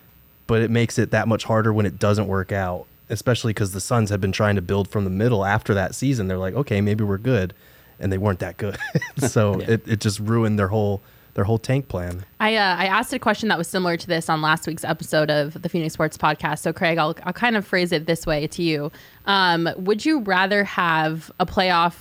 But 0.48 0.62
it 0.62 0.72
makes 0.72 0.98
it 0.98 1.12
that 1.12 1.28
much 1.28 1.44
harder 1.44 1.74
when 1.74 1.86
it 1.86 2.00
doesn't 2.00 2.28
work 2.28 2.54
out, 2.54 2.86
especially 3.10 3.52
because 3.52 3.74
the 3.74 3.82
Suns 3.82 4.10
have 4.10 4.22
been 4.22 4.32
trying 4.32 4.56
to 4.56 4.62
build 4.62 4.88
from 4.88 5.04
the 5.04 5.10
middle 5.10 5.44
after 5.44 5.74
that 5.74 5.94
season. 5.94 6.30
They're 6.30 6.38
like, 6.38 6.54
okay, 6.54 6.80
maybe 6.80 7.04
we're 7.04 7.18
good, 7.18 7.54
and 8.00 8.14
they 8.14 8.18
weren't 8.18 8.40
that 8.40 8.56
good. 8.56 8.78
so 9.18 9.60
it, 9.60 9.86
it 9.86 10.00
just 10.00 10.20
ruined 10.22 10.58
their 10.58 10.70
whole 10.70 11.02
their 11.38 11.44
whole 11.44 11.60
tank 11.60 11.88
plan. 11.88 12.26
I 12.40 12.56
uh, 12.56 12.76
I 12.78 12.88
asked 12.88 13.14
a 13.14 13.20
question 13.20 13.48
that 13.50 13.60
was 13.60 13.68
similar 13.68 13.96
to 13.96 14.08
this 14.08 14.28
on 14.28 14.42
last 14.42 14.66
week's 14.66 14.84
episode 14.84 15.30
of 15.30 15.62
the 15.62 15.70
Phoenix 15.70 15.94
Sports 15.94 16.18
Podcast. 16.18 16.60
So 16.60 16.74
Craig, 16.74 16.98
I'll 16.98 17.16
I'll 17.24 17.32
kind 17.32 17.56
of 17.56 17.66
phrase 17.66 17.92
it 17.92 18.08
this 18.08 18.26
way 18.26 18.48
to 18.48 18.64
you: 18.64 18.92
um, 19.28 19.70
Would 19.78 20.04
you 20.04 20.22
rather 20.22 20.64
have 20.64 21.32
a 21.40 21.46
playoff 21.46 21.94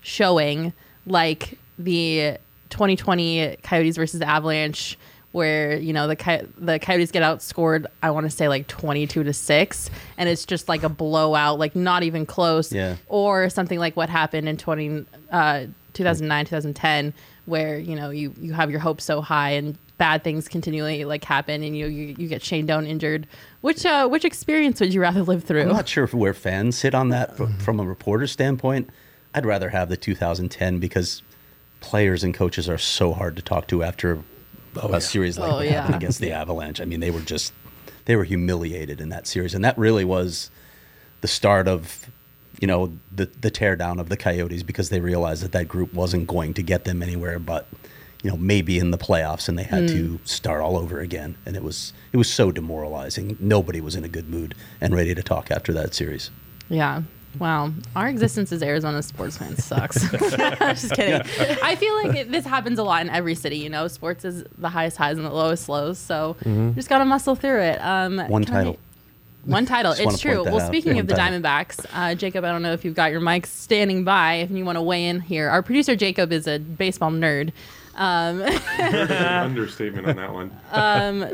showing 0.00 0.72
like 1.06 1.56
the 1.78 2.36
2020 2.70 3.58
Coyotes 3.62 3.96
versus 3.96 4.20
Avalanche? 4.22 4.98
Where 5.30 5.76
you 5.78 5.92
know 5.92 6.08
the 6.08 6.16
Coy- 6.16 6.44
the 6.58 6.80
Coyotes 6.80 7.12
get 7.12 7.22
outscored, 7.22 7.86
I 8.02 8.10
want 8.10 8.26
to 8.26 8.30
say 8.30 8.48
like 8.48 8.66
twenty 8.66 9.06
two 9.06 9.22
to 9.22 9.32
six, 9.32 9.88
and 10.18 10.28
it's 10.28 10.44
just 10.44 10.68
like 10.68 10.82
a 10.82 10.88
blowout, 10.88 11.60
like 11.60 11.76
not 11.76 12.02
even 12.02 12.26
close. 12.26 12.72
Yeah. 12.72 12.96
Or 13.06 13.48
something 13.50 13.78
like 13.78 13.96
what 13.96 14.08
happened 14.08 14.48
in 14.48 14.56
20, 14.56 15.06
uh, 15.30 15.66
2009, 15.92 16.44
2010, 16.46 17.14
where 17.46 17.78
you 17.78 17.96
know 17.96 18.10
you 18.10 18.34
you 18.40 18.52
have 18.52 18.70
your 18.70 18.80
hopes 18.80 19.04
so 19.04 19.20
high 19.20 19.50
and 19.50 19.76
bad 19.98 20.24
things 20.24 20.48
continually 20.48 21.04
like 21.04 21.24
happen, 21.24 21.62
and 21.62 21.76
you 21.76 21.86
you, 21.86 22.14
you 22.18 22.28
get 22.28 22.42
Shane 22.42 22.66
Doan 22.66 22.86
injured. 22.86 23.26
Which 23.60 23.84
uh, 23.86 24.08
which 24.08 24.24
experience 24.24 24.80
would 24.80 24.92
you 24.94 25.00
rather 25.00 25.22
live 25.22 25.44
through? 25.44 25.62
I'm 25.62 25.68
not 25.68 25.88
sure 25.88 26.06
where 26.08 26.34
fans 26.34 26.76
sit 26.76 26.94
on 26.94 27.08
that 27.10 27.36
fr- 27.36 27.44
from 27.58 27.80
a 27.80 27.84
reporter 27.84 28.26
standpoint. 28.26 28.90
I'd 29.34 29.46
rather 29.46 29.68
have 29.70 29.88
the 29.88 29.96
2010 29.96 30.78
because 30.80 31.22
players 31.80 32.24
and 32.24 32.34
coaches 32.34 32.68
are 32.68 32.78
so 32.78 33.12
hard 33.12 33.36
to 33.36 33.42
talk 33.42 33.68
to 33.68 33.82
after 33.82 34.18
a 34.82 35.00
series 35.00 35.38
like 35.38 35.50
Oh, 35.52 35.56
what 35.56 35.66
yeah. 35.66 35.80
happened 35.80 35.96
against 35.96 36.20
the 36.20 36.32
Avalanche. 36.32 36.80
I 36.80 36.84
mean, 36.84 37.00
they 37.00 37.10
were 37.10 37.20
just 37.20 37.52
they 38.06 38.16
were 38.16 38.24
humiliated 38.24 39.00
in 39.00 39.08
that 39.10 39.26
series, 39.26 39.54
and 39.54 39.64
that 39.64 39.76
really 39.78 40.04
was 40.04 40.50
the 41.20 41.28
start 41.28 41.68
of 41.68 42.10
you 42.60 42.66
know 42.66 42.92
the 43.14 43.26
the 43.40 43.50
teardown 43.50 44.00
of 44.00 44.08
the 44.08 44.16
Coyotes 44.16 44.62
because 44.62 44.90
they 44.90 45.00
realized 45.00 45.42
that 45.42 45.52
that 45.52 45.66
group 45.68 45.92
wasn't 45.94 46.26
going 46.26 46.54
to 46.54 46.62
get 46.62 46.84
them 46.84 47.02
anywhere, 47.02 47.38
but 47.38 47.66
you 48.22 48.30
know 48.30 48.36
maybe 48.36 48.78
in 48.78 48.90
the 48.90 48.98
playoffs, 48.98 49.48
and 49.48 49.58
they 49.58 49.62
had 49.64 49.88
to 49.88 50.20
start 50.24 50.60
all 50.60 50.76
over 50.76 51.00
again, 51.00 51.36
and 51.46 51.56
it 51.56 51.62
was 51.62 51.92
it 52.12 52.16
was 52.18 52.30
so 52.32 52.52
demoralizing. 52.52 53.36
Nobody 53.40 53.80
was 53.80 53.94
in 53.96 54.04
a 54.04 54.08
good 54.08 54.28
mood 54.28 54.54
and 54.80 54.94
ready 54.94 55.14
to 55.14 55.22
talk 55.22 55.50
after 55.50 55.72
that 55.72 55.94
series. 55.94 56.30
Yeah. 56.68 57.02
Wow. 57.38 57.72
Our 57.94 58.08
existence 58.08 58.50
as 58.50 58.60
Arizona 58.60 59.02
sports 59.04 59.36
fans 59.38 59.64
sucks. 59.64 60.02
Just 60.10 60.92
kidding. 60.94 61.22
I 61.62 61.76
feel 61.76 61.94
like 62.02 62.16
it, 62.16 62.32
this 62.32 62.44
happens 62.44 62.76
a 62.80 62.82
lot 62.82 63.02
in 63.02 63.08
every 63.10 63.36
city. 63.36 63.58
You 63.58 63.70
know, 63.70 63.86
sports 63.86 64.24
is 64.24 64.42
the 64.58 64.68
highest 64.68 64.96
highs 64.96 65.16
and 65.16 65.24
the 65.24 65.30
lowest 65.30 65.68
lows. 65.68 65.96
So 66.00 66.36
you 66.44 66.72
just 66.74 66.88
got 66.88 66.98
to 66.98 67.04
muscle 67.04 67.36
through 67.36 67.60
it. 67.60 67.78
Um, 67.80 68.16
Mm-hmm. 68.16 68.32
One 68.32 68.44
can 68.44 68.54
I- 68.54 68.58
title. 68.58 68.78
One 69.44 69.66
title. 69.74 69.92
It's 69.92 70.20
true. 70.20 70.44
Well, 70.44 70.60
out. 70.60 70.66
speaking 70.66 70.98
of 70.98 71.06
the 71.06 71.14
title. 71.14 71.40
Diamondbacks, 71.40 71.86
uh, 71.92 72.14
Jacob, 72.14 72.44
I 72.44 72.52
don't 72.52 72.62
know 72.62 72.72
if 72.72 72.84
you've 72.84 72.94
got 72.94 73.10
your 73.10 73.20
mic 73.20 73.46
standing 73.46 74.04
by. 74.04 74.34
If 74.34 74.50
you 74.50 74.64
want 74.64 74.76
to 74.76 74.82
weigh 74.82 75.06
in 75.06 75.20
here, 75.20 75.48
our 75.48 75.62
producer 75.62 75.96
Jacob 75.96 76.32
is 76.32 76.46
a 76.46 76.58
baseball 76.58 77.10
nerd. 77.10 77.52
Um, 78.00 78.40
an 78.40 79.10
understatement 79.44 80.06
on 80.06 80.16
that 80.16 80.32
one. 80.32 80.50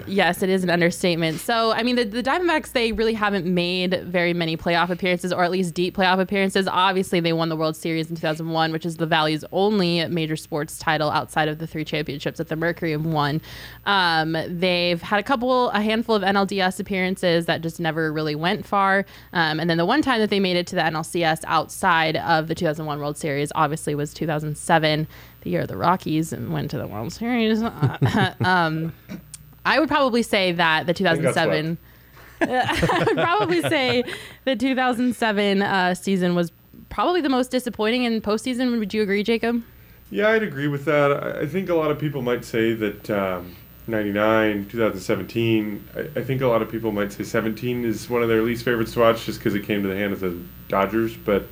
yes, 0.09 0.43
it 0.43 0.49
is 0.49 0.65
an 0.65 0.71
understatement. 0.71 1.39
So, 1.39 1.71
I 1.71 1.85
mean, 1.85 1.95
the, 1.95 2.03
the 2.03 2.25
Diamondbacks, 2.25 2.73
they 2.73 2.91
really 2.91 3.15
haven't 3.15 3.47
made 3.47 4.03
very 4.03 4.35
many 4.35 4.57
playoff 4.57 4.91
appearances, 4.91 5.33
or 5.33 5.45
at 5.45 5.53
least 5.53 5.75
deep 5.75 5.97
playoff 5.97 6.19
appearances. 6.19 6.67
Obviously, 6.67 7.21
they 7.21 7.33
won 7.33 7.51
the 7.51 7.57
World 7.57 7.77
Series 7.77 8.11
in 8.11 8.17
2001, 8.17 8.73
which 8.73 8.85
is 8.85 8.97
the 8.97 9.07
Valley's 9.07 9.45
only 9.53 10.05
major 10.09 10.35
sports 10.35 10.77
title 10.77 11.09
outside 11.09 11.47
of 11.47 11.59
the 11.59 11.69
three 11.69 11.85
championships 11.85 12.39
that 12.39 12.49
the 12.49 12.57
Mercury 12.57 12.91
have 12.91 13.07
won. 13.07 13.41
Um, 13.85 14.37
they've 14.49 15.01
had 15.01 15.21
a 15.21 15.23
couple, 15.23 15.71
a 15.71 15.81
handful 15.81 16.17
of 16.17 16.23
NLDS 16.23 16.81
appearances 16.81 17.47
that 17.47 17.61
just 17.61 17.79
never 17.79 18.13
really 18.13 18.35
went 18.35 18.67
far. 18.67 19.07
Um, 19.33 19.61
and 19.61 19.71
then 19.71 19.79
the 19.79 19.87
one 19.87 20.03
time 20.03 20.19
that 20.19 20.31
they 20.31 20.41
made 20.41 20.57
it 20.57 20.67
to 20.67 20.75
the 20.75 20.83
NLCS 20.83 21.45
outside 21.47 22.17
of 22.17 22.49
the 22.49 22.57
2001 22.57 22.99
World 22.99 23.17
Series, 23.17 23.53
obviously, 23.55 23.95
was 23.95 24.13
2007, 24.13 25.07
the 25.47 25.53
year 25.53 25.67
the 25.67 25.77
Rockies 25.77 26.33
and 26.33 26.53
went 26.53 26.71
to 26.73 26.79
the 26.79 26.87
World 26.89 27.13
Series. 27.13 27.63
um, 28.41 28.93
I 29.65 29.79
would 29.79 29.89
probably 29.89 30.23
say 30.23 30.53
that 30.53 30.87
the 30.87 30.93
2007. 30.93 31.79
I 32.41 33.05
would 33.07 33.17
probably 33.17 33.63
say 33.63 34.05
the 34.45 34.57
2007 34.57 35.63
uh, 35.63 35.95
season 35.95 36.35
was 36.35 36.53
probably 36.91 37.21
the 37.21 37.29
most 37.29 37.51
disappointing 37.51 38.03
in 38.03 38.21
postseason. 38.21 38.79
Would 38.79 38.93
you 38.93 39.03
agree, 39.03 39.23
Jacob? 39.23 39.63
Yeah, 40.11 40.31
I'd 40.31 40.43
agree 40.43 40.69
with 40.69 40.85
that. 40.85 41.13
I- 41.13 41.41
I 41.43 41.47
think 41.47 41.69
a 41.69 41.75
lot 41.75 41.91
of 41.91 41.99
people 41.99 42.23
might 42.23 42.45
say 42.45 42.75
that 42.75 43.09
um, 43.09 43.55
99, 43.87 44.67
2017, 44.69 45.89
I, 45.95 46.01
I 46.21 46.25
think 46.25 46.43
a 46.43 46.47
lot 46.49 46.61
of 46.61 46.71
people 46.71 46.91
might 46.91 47.13
say 47.13 47.23
17 47.23 47.85
is 47.85 48.11
one 48.11 48.23
of 48.23 48.29
their 48.29 48.43
least 48.43 48.65
favorites 48.65 48.93
to 48.95 49.01
watch 49.01 49.25
just 49.25 49.39
because 49.39 49.55
it 49.55 49.63
came 49.63 49.83
to 49.83 49.89
the 49.89 49.97
hand 49.97 50.13
of 50.13 50.21
the 50.21 50.37
Dodgers. 50.69 51.17
But 51.17 51.47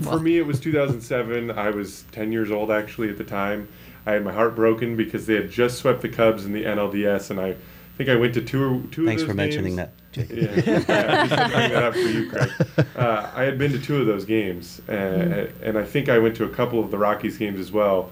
for 0.00 0.18
me, 0.18 0.38
it 0.38 0.46
was 0.46 0.60
2007. 0.60 1.50
I 1.50 1.70
was 1.70 2.04
10 2.12 2.32
years 2.32 2.50
old 2.50 2.70
actually 2.70 3.08
at 3.08 3.18
the 3.18 3.24
time. 3.24 3.68
I 4.06 4.12
had 4.12 4.24
my 4.24 4.32
heart 4.32 4.56
broken 4.56 4.96
because 4.96 5.26
they 5.26 5.34
had 5.34 5.50
just 5.50 5.78
swept 5.78 6.02
the 6.02 6.08
Cubs 6.08 6.44
in 6.44 6.52
the 6.52 6.64
NLDS, 6.64 7.30
and 7.30 7.40
I 7.40 7.56
think 7.96 8.08
I 8.08 8.16
went 8.16 8.34
to 8.34 8.42
two, 8.42 8.88
two 8.90 9.06
Thanks 9.06 9.22
of 9.22 9.28
for 9.28 9.34
mentioning 9.34 9.76
games. 9.76 9.90
that, 10.12 10.12
Jacob. 10.12 10.38
Yeah, 10.38 10.84
yeah 10.88 11.26
just 11.26 11.52
bring 11.52 11.72
that 11.72 11.82
up 11.82 11.94
for 11.94 12.00
you, 12.00 12.30
Craig. 12.30 12.50
Uh, 12.96 13.30
I 13.34 13.42
had 13.44 13.58
been 13.58 13.70
to 13.72 13.78
two 13.78 14.00
of 14.00 14.06
those 14.06 14.24
games, 14.24 14.80
and, 14.88 15.32
and 15.62 15.78
I 15.78 15.84
think 15.84 16.08
I 16.08 16.18
went 16.18 16.36
to 16.36 16.44
a 16.44 16.48
couple 16.48 16.80
of 16.80 16.90
the 16.90 16.98
Rockies 16.98 17.38
games 17.38 17.60
as 17.60 17.70
well, 17.70 18.10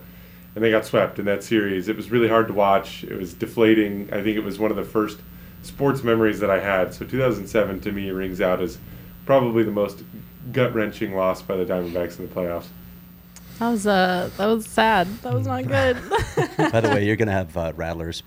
and 0.55 0.63
they 0.63 0.71
got 0.71 0.85
swept 0.85 1.19
in 1.19 1.25
that 1.25 1.43
series. 1.43 1.89
It 1.89 1.97
was 1.97 2.11
really 2.11 2.29
hard 2.29 2.47
to 2.49 2.55
watch. 2.55 3.03
It 3.05 3.17
was 3.17 3.35
deflating. 3.35 4.09
I 4.13 4.23
think 4.23 4.37
it 4.37 4.45
was 4.45 4.59
one 4.59 4.71
of 4.71 4.77
the 4.77 4.85
first 4.85 5.19
sports 5.63 6.03
memories 6.03 6.41
that 6.41 6.51
I 6.51 6.61
had. 6.61 6.95
So 6.95 7.05
2007 7.05 7.81
to 7.81 7.93
me 7.93 8.11
rings 8.11 8.41
out 8.41 8.63
as 8.63 8.79
probably 9.27 9.63
the 9.63 9.71
most 9.71 10.03
gut 10.53 10.75
wrenching 10.75 11.15
loss 11.15 11.43
by 11.43 11.57
the 11.57 11.65
Diamondbacks 11.65 12.19
in 12.19 12.29
the 12.29 12.35
playoffs. 12.35 12.67
That 13.59 13.71
was 13.71 13.87
uh, 13.87 14.31
that 14.39 14.47
was 14.47 14.65
sad. 14.67 15.07
That 15.23 15.35
was 15.35 15.47
not 15.47 15.67
good. 15.67 15.97
By 16.73 16.81
the 16.81 16.89
way, 16.89 17.05
you're 17.05 17.17
going 17.17 17.29
to 17.29 17.33
have 17.35 17.55
uh, 17.59 17.75
Rattlers 17.77 18.23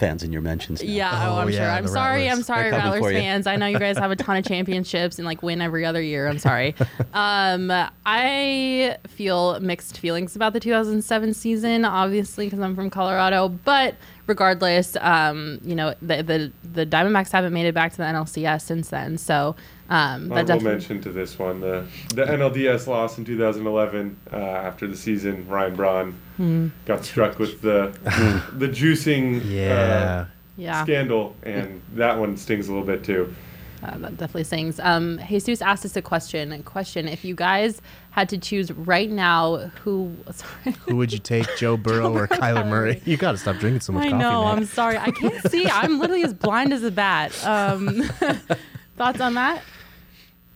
fans 0.00 0.24
in 0.24 0.32
your 0.32 0.42
mentions. 0.42 0.82
Now. 0.82 0.90
yeah, 0.90 1.28
oh, 1.28 1.34
Oh, 1.34 1.38
I'm 1.38 1.52
sure. 1.52 1.70
I'm 1.70 1.84
the 1.84 1.90
sorry. 1.90 2.28
I'm 2.28 2.42
sorry, 2.42 2.72
Rattlers 2.72 3.12
fans. 3.12 3.46
I 3.46 3.54
know 3.54 3.66
you 3.66 3.78
guys 3.78 3.96
have 3.98 4.10
a 4.10 4.16
ton 4.16 4.36
of 4.36 4.44
championships 4.48 5.18
and 5.18 5.26
like 5.26 5.44
win 5.44 5.60
every 5.62 5.84
other 5.84 6.02
year. 6.02 6.26
I'm 6.28 6.38
sorry. 6.38 6.74
Um, 7.14 7.70
I 8.04 8.96
feel 9.06 9.60
mixed 9.60 9.98
feelings 9.98 10.34
about 10.34 10.52
the 10.52 10.58
2007 10.58 11.32
season, 11.34 11.84
obviously, 11.84 12.46
because 12.46 12.58
I'm 12.58 12.74
from 12.74 12.90
Colorado. 12.90 13.48
But 13.48 13.94
regardless, 14.26 14.96
um, 15.00 15.60
you 15.62 15.76
know, 15.76 15.94
the, 16.02 16.24
the 16.24 16.52
the 16.64 16.84
Diamondbacks 16.84 17.30
haven't 17.30 17.52
made 17.52 17.66
it 17.66 17.74
back 17.74 17.92
to 17.92 17.98
the 17.98 18.02
NLCS 18.02 18.62
since 18.62 18.88
then. 18.88 19.16
So 19.16 19.54
um, 19.90 20.28
that 20.28 20.32
Honorable 20.32 20.44
definitely. 20.46 20.70
mention 20.72 21.00
to 21.02 21.10
this 21.12 21.38
one 21.38 21.60
the 21.60 21.84
the 22.14 22.24
NLDS 22.24 22.86
loss 22.86 23.18
in 23.18 23.24
2011 23.24 24.16
uh, 24.32 24.36
after 24.36 24.86
the 24.86 24.96
season. 24.96 25.46
Ryan 25.48 25.74
Braun 25.76 26.14
Hmm. 26.36 26.68
got 26.86 27.04
struck 27.04 27.38
with 27.38 27.60
the 27.60 27.92
the 28.56 28.68
juicing 28.68 29.42
Yeah. 29.44 29.72
uh, 29.72 30.24
Yeah. 30.56 30.82
scandal, 30.84 31.36
and 31.42 31.80
that 31.94 32.18
one 32.18 32.36
stings 32.36 32.68
a 32.68 32.72
little 32.72 32.86
bit 32.86 33.04
too. 33.04 33.34
Uh, 33.82 33.98
that 33.98 34.12
definitely 34.16 34.44
sings. 34.44 34.80
Um, 34.80 35.20
Jesus 35.28 35.60
asked 35.60 35.84
us 35.84 35.94
a 35.94 36.00
question. 36.00 36.52
A 36.52 36.62
question: 36.62 37.06
If 37.06 37.22
you 37.22 37.34
guys 37.34 37.82
had 38.12 38.30
to 38.30 38.38
choose 38.38 38.72
right 38.72 39.10
now, 39.10 39.70
who? 39.84 40.16
Sorry. 40.32 40.74
Who 40.88 40.96
would 40.96 41.12
you 41.12 41.18
take, 41.18 41.46
Joe 41.58 41.76
Burrow 41.76 42.10
or 42.16 42.26
Kyler 42.26 42.66
Murray? 42.66 43.02
You 43.04 43.18
got 43.18 43.32
to 43.32 43.36
stop 43.38 43.56
drinking 43.58 43.80
so 43.80 43.92
much 43.92 44.06
I 44.06 44.10
coffee, 44.10 44.22
know. 44.22 44.44
man. 44.44 44.56
I'm 44.58 44.64
sorry. 44.64 44.96
I 44.96 45.10
can't 45.10 45.38
see. 45.50 45.66
I'm 45.68 45.98
literally 45.98 46.24
as 46.24 46.32
blind 46.32 46.72
as 46.72 46.82
a 46.82 46.90
bat. 46.90 47.32
Um, 47.46 48.02
thoughts 48.96 49.20
on 49.20 49.34
that? 49.34 49.62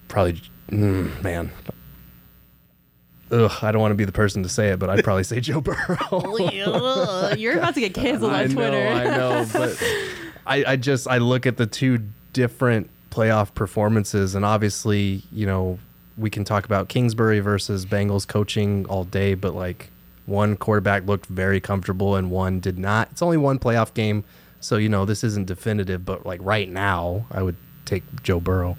Probably, 0.09 0.41
mm, 0.71 1.23
man. 1.23 1.51
Ugh, 3.31 3.53
I 3.63 3.73
don't 3.73 3.81
want 3.81 3.93
to 3.93 3.97
be 3.97 4.07
the 4.07 4.13
person 4.13 4.43
to 4.43 4.49
say 4.49 4.69
it, 4.69 4.79
but 4.79 4.89
I'd 4.89 5.05
probably 5.05 5.25
say 5.25 5.41
Joe 5.41 5.61
Burrow. 5.61 6.39
You're 7.37 7.59
about 7.59 7.75
to 7.75 7.81
get 7.81 7.95
canceled 7.95 8.33
I 8.33 8.45
on 8.45 8.51
Twitter. 8.51 8.73
know, 8.73 8.91
I 8.91 9.05
know, 9.05 9.47
but 9.53 9.83
I, 10.47 10.65
I 10.73 10.77
just 10.77 11.07
I 11.07 11.19
look 11.19 11.47
at 11.47 11.59
the 11.59 11.67
two 11.67 12.03
different 12.33 12.89
playoff 13.11 13.55
performances, 13.55 14.35
and 14.35 14.45
obviously, 14.45 15.23
you 15.31 15.45
know, 15.47 15.79
we 16.17 16.31
can 16.31 16.45
talk 16.45 16.65
about 16.65 16.89
Kingsbury 16.89 17.41
versus 17.41 17.85
Bengals 17.85 18.27
coaching 18.27 18.87
all 18.87 19.05
day, 19.05 19.35
but 19.35 19.55
like 19.55 19.91
one 20.27 20.57
quarterback 20.57 21.07
looked 21.07 21.27
very 21.27 21.61
comfortable 21.61 22.17
and 22.17 22.31
one 22.31 22.61
did 22.61 22.79
not. 22.79 23.09
It's 23.11 23.23
only 23.23 23.37
one 23.37 23.59
playoff 23.59 23.95
game, 23.95 24.25
so 24.61 24.77
you 24.77 24.89
know 24.89 25.05
this 25.05 25.23
isn't 25.23 25.47
definitive, 25.47 26.05
but 26.05 26.25
like 26.27 26.41
right 26.43 26.69
now, 26.69 27.27
I 27.31 27.43
would 27.43 27.57
take 27.85 28.23
Joe 28.23 28.41
Burrow. 28.41 28.77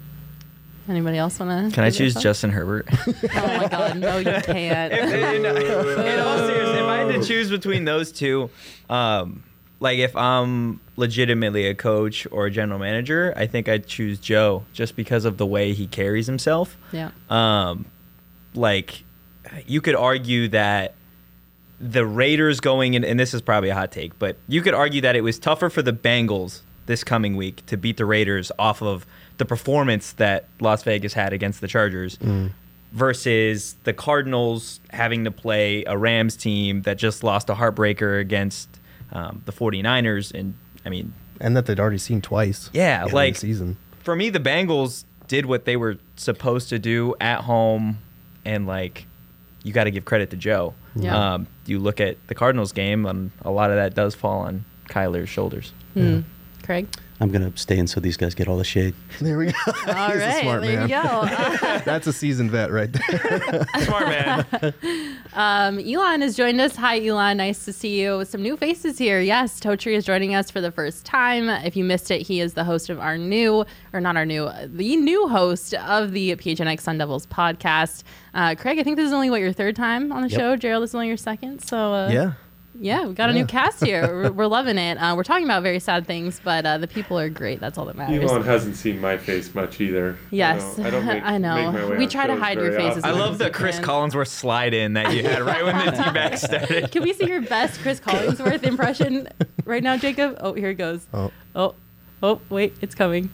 Anybody 0.90 1.18
else 1.18 1.38
want 1.38 1.70
to? 1.70 1.74
Can 1.74 1.84
I 1.84 1.90
choose 1.90 2.14
Justin 2.14 2.50
Herbert? 2.50 2.88
Oh 3.32 3.46
my 3.46 3.68
God! 3.68 3.96
No, 3.98 4.18
you 4.18 4.24
can't. 4.42 4.92
in, 4.92 5.46
in 5.46 6.18
all 6.18 6.38
seriousness, 6.38 6.78
if 6.78 6.84
I 6.84 6.96
had 6.98 7.12
to 7.12 7.22
choose 7.26 7.48
between 7.48 7.84
those 7.84 8.10
two, 8.10 8.50
um, 8.88 9.44
like 9.78 9.98
if 9.98 10.16
I'm 10.16 10.80
legitimately 10.96 11.66
a 11.68 11.74
coach 11.74 12.26
or 12.32 12.46
a 12.46 12.50
general 12.50 12.78
manager, 12.80 13.32
I 13.36 13.46
think 13.46 13.68
I'd 13.68 13.86
choose 13.86 14.18
Joe 14.18 14.64
just 14.72 14.96
because 14.96 15.24
of 15.24 15.36
the 15.38 15.46
way 15.46 15.72
he 15.72 15.86
carries 15.86 16.26
himself. 16.26 16.76
Yeah. 16.92 17.10
Um, 17.28 17.86
like 18.54 19.04
you 19.66 19.80
could 19.80 19.94
argue 19.94 20.48
that 20.48 20.94
the 21.78 22.04
Raiders 22.04 22.58
going 22.60 22.94
in, 22.94 23.04
and 23.04 23.18
this 23.18 23.32
is 23.32 23.40
probably 23.42 23.70
a 23.70 23.74
hot 23.74 23.92
take, 23.92 24.18
but 24.18 24.36
you 24.48 24.60
could 24.60 24.74
argue 24.74 25.00
that 25.02 25.14
it 25.14 25.22
was 25.22 25.38
tougher 25.38 25.70
for 25.70 25.82
the 25.82 25.92
Bengals 25.92 26.62
this 26.86 27.04
coming 27.04 27.36
week 27.36 27.64
to 27.66 27.76
beat 27.76 27.96
the 27.96 28.04
Raiders 28.04 28.50
off 28.58 28.82
of 28.82 29.06
the 29.40 29.44
performance 29.46 30.12
that 30.12 30.44
Las 30.60 30.82
Vegas 30.84 31.14
had 31.14 31.32
against 31.32 31.60
the 31.62 31.66
Chargers 31.66 32.16
versus 32.92 33.76
the 33.84 33.92
Cardinals 33.92 34.80
having 34.90 35.24
to 35.24 35.30
play 35.30 35.82
a 35.86 35.96
Rams 35.96 36.36
team 36.36 36.82
that 36.82 36.98
just 36.98 37.24
lost 37.24 37.48
a 37.48 37.54
heartbreaker 37.54 38.20
against 38.20 38.68
um, 39.12 39.42
the 39.46 39.52
49ers. 39.52 40.32
And 40.32 40.54
I 40.84 40.90
mean, 40.90 41.14
and 41.40 41.56
that 41.56 41.66
they'd 41.66 41.80
already 41.80 41.98
seen 41.98 42.20
twice. 42.20 42.70
Yeah, 42.72 43.02
in 43.04 43.08
the 43.08 43.14
like- 43.14 43.36
season. 43.36 43.76
for 44.00 44.14
me, 44.14 44.30
the 44.30 44.40
Bengals 44.40 45.04
did 45.26 45.46
what 45.46 45.64
they 45.64 45.76
were 45.76 45.96
supposed 46.16 46.68
to 46.68 46.78
do 46.78 47.14
at 47.20 47.40
home, 47.42 47.98
and 48.44 48.66
like 48.66 49.06
you 49.62 49.72
got 49.72 49.84
to 49.84 49.90
give 49.90 50.04
credit 50.04 50.30
to 50.30 50.36
Joe. 50.36 50.74
Yeah. 50.96 51.34
Um, 51.34 51.46
you 51.66 51.78
look 51.78 52.00
at 52.00 52.16
the 52.26 52.34
Cardinals 52.34 52.72
game, 52.72 53.06
and 53.06 53.30
a 53.42 53.50
lot 53.50 53.70
of 53.70 53.76
that 53.76 53.94
does 53.94 54.14
fall 54.14 54.40
on 54.40 54.64
Kyler's 54.88 55.28
shoulders. 55.28 55.72
Hmm. 55.94 56.20
Craig. 56.70 56.86
I'm 57.18 57.32
gonna 57.32 57.48
abstain 57.48 57.88
so 57.88 57.98
these 57.98 58.16
guys 58.16 58.32
get 58.36 58.46
all 58.46 58.56
the 58.56 58.62
shade. 58.64 58.94
There 59.20 59.36
we 59.38 59.46
go. 59.46 59.52
All 59.66 59.72
He's 59.72 60.22
a 60.22 60.26
right, 60.26 60.40
smart 60.42 60.62
there 60.62 60.86
man. 60.86 60.88
you 60.88 61.02
go. 61.02 61.78
That's 61.84 62.06
a 62.06 62.12
seasoned 62.12 62.52
vet 62.52 62.70
right 62.70 62.90
there. 62.92 63.66
Smart 63.80 64.06
man. 64.06 64.74
um, 65.34 65.78
Elon 65.80 66.20
has 66.22 66.36
joined 66.36 66.60
us. 66.60 66.76
Hi, 66.76 67.04
Elon. 67.04 67.38
Nice 67.38 67.64
to 67.64 67.72
see 67.72 68.00
you. 68.00 68.24
Some 68.24 68.40
new 68.42 68.56
faces 68.56 68.98
here. 68.98 69.20
Yes, 69.20 69.58
Totri 69.58 69.94
is 69.96 70.04
joining 70.04 70.32
us 70.36 70.48
for 70.48 70.60
the 70.60 70.70
first 70.70 71.04
time. 71.04 71.48
If 71.50 71.76
you 71.76 71.82
missed 71.84 72.10
it, 72.12 72.22
he 72.22 72.40
is 72.40 72.54
the 72.54 72.62
host 72.64 72.88
of 72.88 73.00
our 73.00 73.18
new, 73.18 73.66
or 73.92 74.00
not 74.00 74.16
our 74.16 74.24
new, 74.24 74.48
the 74.64 74.96
new 74.96 75.26
host 75.28 75.74
of 75.74 76.12
the 76.12 76.36
PHNX 76.36 76.80
Sun 76.82 76.98
Devils 76.98 77.26
podcast. 77.26 78.04
Uh, 78.32 78.54
Craig, 78.54 78.78
I 78.78 78.84
think 78.84 78.96
this 78.96 79.08
is 79.08 79.12
only 79.12 79.28
what 79.28 79.40
your 79.40 79.52
third 79.52 79.74
time 79.74 80.12
on 80.12 80.22
the 80.22 80.28
Yep. 80.28 80.38
show. 80.40 80.56
Gerald, 80.56 80.84
this 80.84 80.92
is 80.92 80.94
only 80.94 81.08
your 81.08 81.16
second. 81.16 81.58
So 81.64 81.92
uh, 81.92 82.08
yeah. 82.10 82.32
Yeah, 82.82 83.06
we 83.06 83.12
got 83.12 83.28
a 83.28 83.34
new 83.34 83.44
cast 83.44 83.84
here. 83.84 84.06
we're, 84.06 84.32
we're 84.32 84.46
loving 84.46 84.78
it. 84.78 84.96
Uh, 84.96 85.12
we're 85.14 85.22
talking 85.22 85.44
about 85.44 85.62
very 85.62 85.78
sad 85.78 86.06
things, 86.06 86.40
but 86.42 86.64
uh, 86.64 86.78
the 86.78 86.88
people 86.88 87.18
are 87.18 87.28
great. 87.28 87.60
That's 87.60 87.76
all 87.76 87.84
that 87.84 87.96
matters. 87.96 88.30
Elon 88.30 88.42
hasn't 88.42 88.74
seen 88.74 88.98
my 88.98 89.18
face 89.18 89.54
much 89.54 89.82
either. 89.82 90.16
Yes, 90.30 90.78
I, 90.78 90.84
don't, 90.84 90.86
I, 90.86 90.90
don't 90.90 91.06
make, 91.16 91.22
I 91.22 91.38
know. 91.38 91.72
make 91.72 91.82
my 91.82 91.90
way 91.90 91.96
We 91.98 92.06
try 92.06 92.26
to 92.26 92.36
hide 92.36 92.56
your 92.56 92.72
faces 92.72 93.04
I 93.04 93.10
love 93.10 93.36
the 93.36 93.50
Chris 93.50 93.76
Man. 93.76 93.84
Collinsworth 93.84 94.28
slide 94.28 94.72
in 94.72 94.94
that 94.94 95.14
you 95.14 95.22
had 95.22 95.42
right 95.42 95.62
when 95.62 95.76
the 95.84 95.90
D-back 96.04 96.38
started. 96.38 96.90
Can 96.90 97.02
we 97.02 97.12
see 97.12 97.26
your 97.26 97.42
best 97.42 97.80
Chris 97.80 98.00
Collinsworth 98.00 98.62
impression 98.62 99.28
right 99.66 99.82
now, 99.82 99.98
Jacob? 99.98 100.38
Oh, 100.40 100.54
here 100.54 100.70
it 100.70 100.76
goes. 100.76 101.06
Oh. 101.12 101.30
Oh, 101.54 101.74
oh, 102.22 102.40
wait, 102.48 102.76
it's 102.80 102.94
coming. 102.94 103.30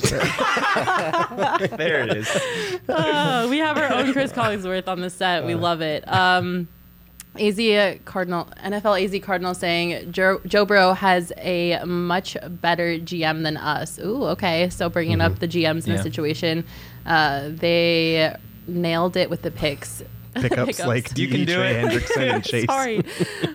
there 0.00 2.02
it 2.02 2.16
is. 2.16 2.80
Oh, 2.88 3.48
we 3.48 3.58
have 3.58 3.78
our 3.78 3.92
own 3.92 4.12
Chris 4.12 4.32
Collinsworth 4.32 4.88
on 4.88 5.00
the 5.00 5.10
set. 5.10 5.44
We 5.44 5.54
love 5.54 5.82
it. 5.82 6.02
Um, 6.12 6.66
AZ 7.38 7.98
Cardinal, 8.04 8.46
NFL 8.62 9.02
AZ 9.02 9.24
Cardinal 9.24 9.54
saying 9.54 10.12
Joe, 10.12 10.40
Joe 10.46 10.64
Burrow 10.64 10.92
has 10.92 11.32
a 11.38 11.82
much 11.84 12.36
better 12.48 12.98
GM 12.98 13.42
than 13.42 13.56
us. 13.56 13.98
Ooh, 13.98 14.24
okay. 14.24 14.68
So 14.70 14.88
bringing 14.90 15.20
up 15.20 15.38
the 15.38 15.48
GMs 15.48 15.86
in 15.86 15.92
Yeah. 15.92 15.96
the 15.98 16.02
situation, 16.02 16.64
uh, 17.06 17.48
they 17.48 18.36
nailed 18.66 19.16
it 19.16 19.30
with 19.30 19.42
the 19.42 19.50
picks. 19.50 20.02
Pickups, 20.34 20.78
like 20.86 21.16
You 21.18 21.28
can 21.28 21.44
do 21.44 21.56
Trey 21.56 21.76
it. 21.76 21.84
Hendrickson 21.86 22.34
and 22.34 22.44
Chase. 22.52 22.66
sorry. 22.66 23.02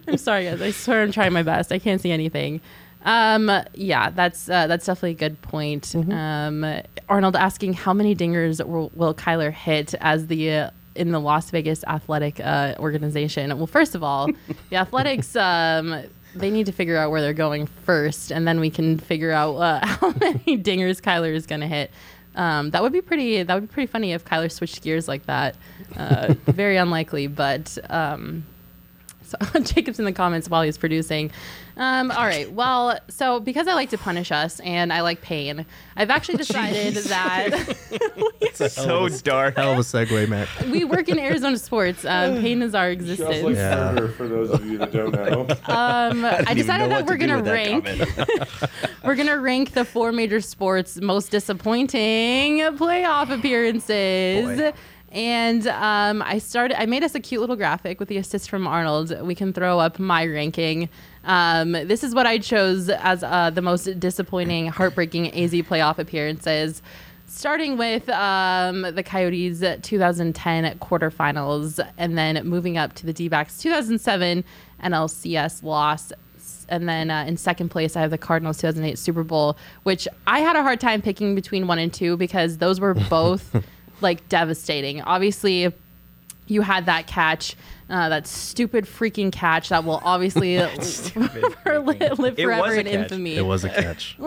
I'm 0.07 0.17
sorry, 0.17 0.45
guys. 0.45 0.61
I 0.61 0.71
swear 0.71 1.01
I'm 1.03 1.11
trying 1.11 1.33
my 1.33 1.43
best. 1.43 1.71
I 1.71 1.79
can't 1.79 2.01
see 2.01 2.11
anything. 2.11 2.61
Um, 3.05 3.49
yeah, 3.73 4.09
that's 4.09 4.49
uh, 4.49 4.67
that's 4.67 4.85
definitely 4.85 5.11
a 5.11 5.13
good 5.13 5.41
point. 5.41 5.95
Um, 5.95 6.65
Arnold 7.07 7.35
asking 7.35 7.73
how 7.73 7.93
many 7.93 8.15
dingers 8.15 8.63
will, 8.65 8.91
will 8.95 9.13
Kyler 9.13 9.51
hit 9.53 9.93
as 10.01 10.27
the 10.27 10.51
uh, 10.51 10.69
in 10.97 11.11
the 11.11 11.19
Las 11.19 11.49
Vegas 11.51 11.83
athletic 11.85 12.39
uh, 12.39 12.75
organization? 12.79 13.55
Well, 13.57 13.67
first 13.67 13.95
of 13.95 14.03
all, 14.03 14.29
the 14.69 14.75
athletics. 14.75 15.35
Um, 15.35 16.03
they 16.35 16.51
need 16.51 16.65
to 16.67 16.71
figure 16.71 16.97
out 16.97 17.09
where 17.09 17.21
they're 17.21 17.33
going 17.33 17.67
first, 17.67 18.31
and 18.31 18.47
then 18.47 18.59
we 18.59 18.69
can 18.69 18.99
figure 18.99 19.31
out 19.31 19.55
uh, 19.55 19.79
how 19.85 20.11
many 20.19 20.57
dingers 20.57 21.01
Kyler 21.01 21.33
is 21.33 21.45
going 21.45 21.61
to 21.61 21.67
hit. 21.67 21.91
Um, 22.35 22.69
that 22.71 22.83
would 22.83 22.93
be 22.93 23.01
pretty. 23.01 23.43
That 23.43 23.53
would 23.55 23.67
be 23.67 23.73
pretty 23.73 23.87
funny 23.87 24.13
if 24.13 24.23
Kyler 24.23 24.51
switched 24.51 24.83
gears 24.83 25.07
like 25.07 25.25
that. 25.25 25.55
Uh, 25.95 26.33
very 26.45 26.77
unlikely, 26.77 27.27
but 27.27 27.77
um, 27.89 28.45
so 29.27 29.59
Jacob's 29.61 29.99
in 29.99 30.05
the 30.05 30.11
comments 30.11 30.49
while 30.49 30.61
he's 30.63 30.77
producing. 30.77 31.31
Um, 31.75 32.09
all 32.09 32.25
right. 32.25 32.51
Well, 32.51 32.97
so 33.07 33.39
because 33.39 33.67
I 33.67 33.73
like 33.75 33.91
to 33.91 33.97
punish 33.99 34.31
us 34.31 34.59
and 34.61 34.91
I 34.91 35.01
like 35.01 35.21
pain, 35.21 35.65
I've 35.95 36.09
actually 36.09 36.37
decided 36.45 36.95
that 36.95 37.77
It's 38.41 38.73
so 38.73 39.07
dark. 39.09 39.55
Hell 39.57 39.73
of 39.73 39.79
a 39.79 39.81
segue, 39.81 40.27
Matt. 40.27 40.47
we 40.71 40.83
work 40.85 41.07
in 41.09 41.19
Arizona 41.19 41.57
sports. 41.57 42.03
Um, 42.05 42.37
pain 42.41 42.61
is 42.63 42.73
our 42.73 42.93
Smells 42.93 43.19
like 43.19 43.19
existence. 43.19 43.57
Yeah. 43.57 43.93
burger 43.93 44.07
for 44.13 44.27
those 44.27 44.49
of 44.51 44.65
you 44.65 44.77
that 44.79 44.91
don't 44.91 45.11
know. 45.13 45.41
Um, 45.65 46.25
I 46.25 46.37
didn't 46.37 46.41
even 46.41 46.57
decided 46.57 46.83
know 46.83 46.89
that 46.89 47.01
what 47.05 47.09
we're 47.09 47.17
do 47.17 47.27
gonna 47.27 47.35
with 47.37 47.45
that 47.45 47.51
rank. 47.51 47.85
comment. 47.85 48.71
We're 49.03 49.15
gonna 49.15 49.37
rank 49.37 49.71
the 49.73 49.85
four 49.85 50.11
major 50.11 50.41
sports 50.41 50.99
most 50.99 51.29
disappointing 51.29 52.59
playoff 52.77 53.29
appearances. 53.29 54.59
Boy. 54.59 54.73
And 55.11 55.67
um, 55.67 56.21
I 56.21 56.37
started. 56.37 56.79
I 56.79 56.85
made 56.85 57.03
us 57.03 57.15
a 57.15 57.19
cute 57.19 57.39
little 57.39 57.55
graphic 57.55 57.99
with 57.99 58.09
the 58.09 58.17
assist 58.17 58.49
from 58.49 58.67
Arnold. 58.67 59.19
We 59.21 59.35
can 59.35 59.53
throw 59.53 59.79
up 59.79 59.99
my 59.99 60.25
ranking. 60.25 60.89
Um, 61.23 61.71
this 61.71 62.03
is 62.03 62.13
what 62.13 62.27
I 62.27 62.39
chose 62.39 62.89
as 62.89 63.23
uh, 63.23 63.49
the 63.49 63.61
most 63.61 63.99
disappointing, 63.99 64.67
heartbreaking 64.67 65.33
AZ 65.33 65.53
playoff 65.53 65.97
appearances. 65.97 66.81
Starting 67.25 67.77
with 67.77 68.09
um, 68.09 68.81
the 68.81 69.03
Coyotes 69.03 69.63
2010 69.81 70.79
quarterfinals, 70.79 71.85
and 71.97 72.17
then 72.17 72.45
moving 72.47 72.77
up 72.77 72.93
to 72.95 73.05
the 73.05 73.11
D-backs 73.11 73.59
2007 73.59 74.45
NLCS 74.81 75.63
loss 75.63 76.13
and 76.69 76.87
then 76.87 77.09
uh, 77.09 77.25
in 77.27 77.37
second 77.37 77.69
place 77.69 77.95
I 77.95 78.01
have 78.01 78.11
the 78.11 78.17
Cardinals 78.17 78.57
2008 78.57 78.97
Super 78.97 79.23
Bowl, 79.23 79.57
which 79.83 80.07
I 80.25 80.39
had 80.39 80.55
a 80.55 80.63
hard 80.63 80.79
time 80.79 81.01
picking 81.01 81.35
between 81.35 81.67
one 81.67 81.79
and 81.79 81.93
two 81.93 82.17
because 82.17 82.57
those 82.57 82.79
were 82.79 82.93
both 82.93 83.63
like 84.01 84.27
devastating. 84.29 85.01
Obviously, 85.01 85.71
you 86.47 86.61
had 86.61 86.85
that 86.85 87.07
catch, 87.07 87.55
uh, 87.89 88.09
that 88.09 88.25
stupid 88.27 88.85
freaking 88.85 89.31
catch 89.31 89.69
that 89.69 89.83
will 89.83 90.01
obviously 90.03 90.57
live, 91.15 92.19
live 92.19 92.35
forever 92.37 92.73
in 92.73 92.85
catch. 92.85 92.93
infamy. 92.93 93.35
It 93.35 93.45
was 93.45 93.63
a 93.63 93.69
catch. 93.69 94.15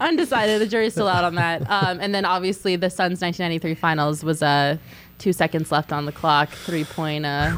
Undecided. 0.00 0.60
The 0.60 0.66
jury's 0.66 0.92
still 0.92 1.08
out 1.08 1.24
on 1.24 1.34
that. 1.36 1.62
Um, 1.70 1.98
and 2.00 2.14
then 2.14 2.24
obviously 2.24 2.76
the 2.76 2.90
Suns 2.90 3.20
1993 3.20 3.74
finals 3.74 4.22
was 4.24 4.42
uh, 4.42 4.76
two 5.18 5.32
seconds 5.32 5.72
left 5.72 5.92
on 5.92 6.04
the 6.06 6.12
clock. 6.12 6.50
Three 6.50 6.84
point. 6.84 7.24
Uh, 7.26 7.56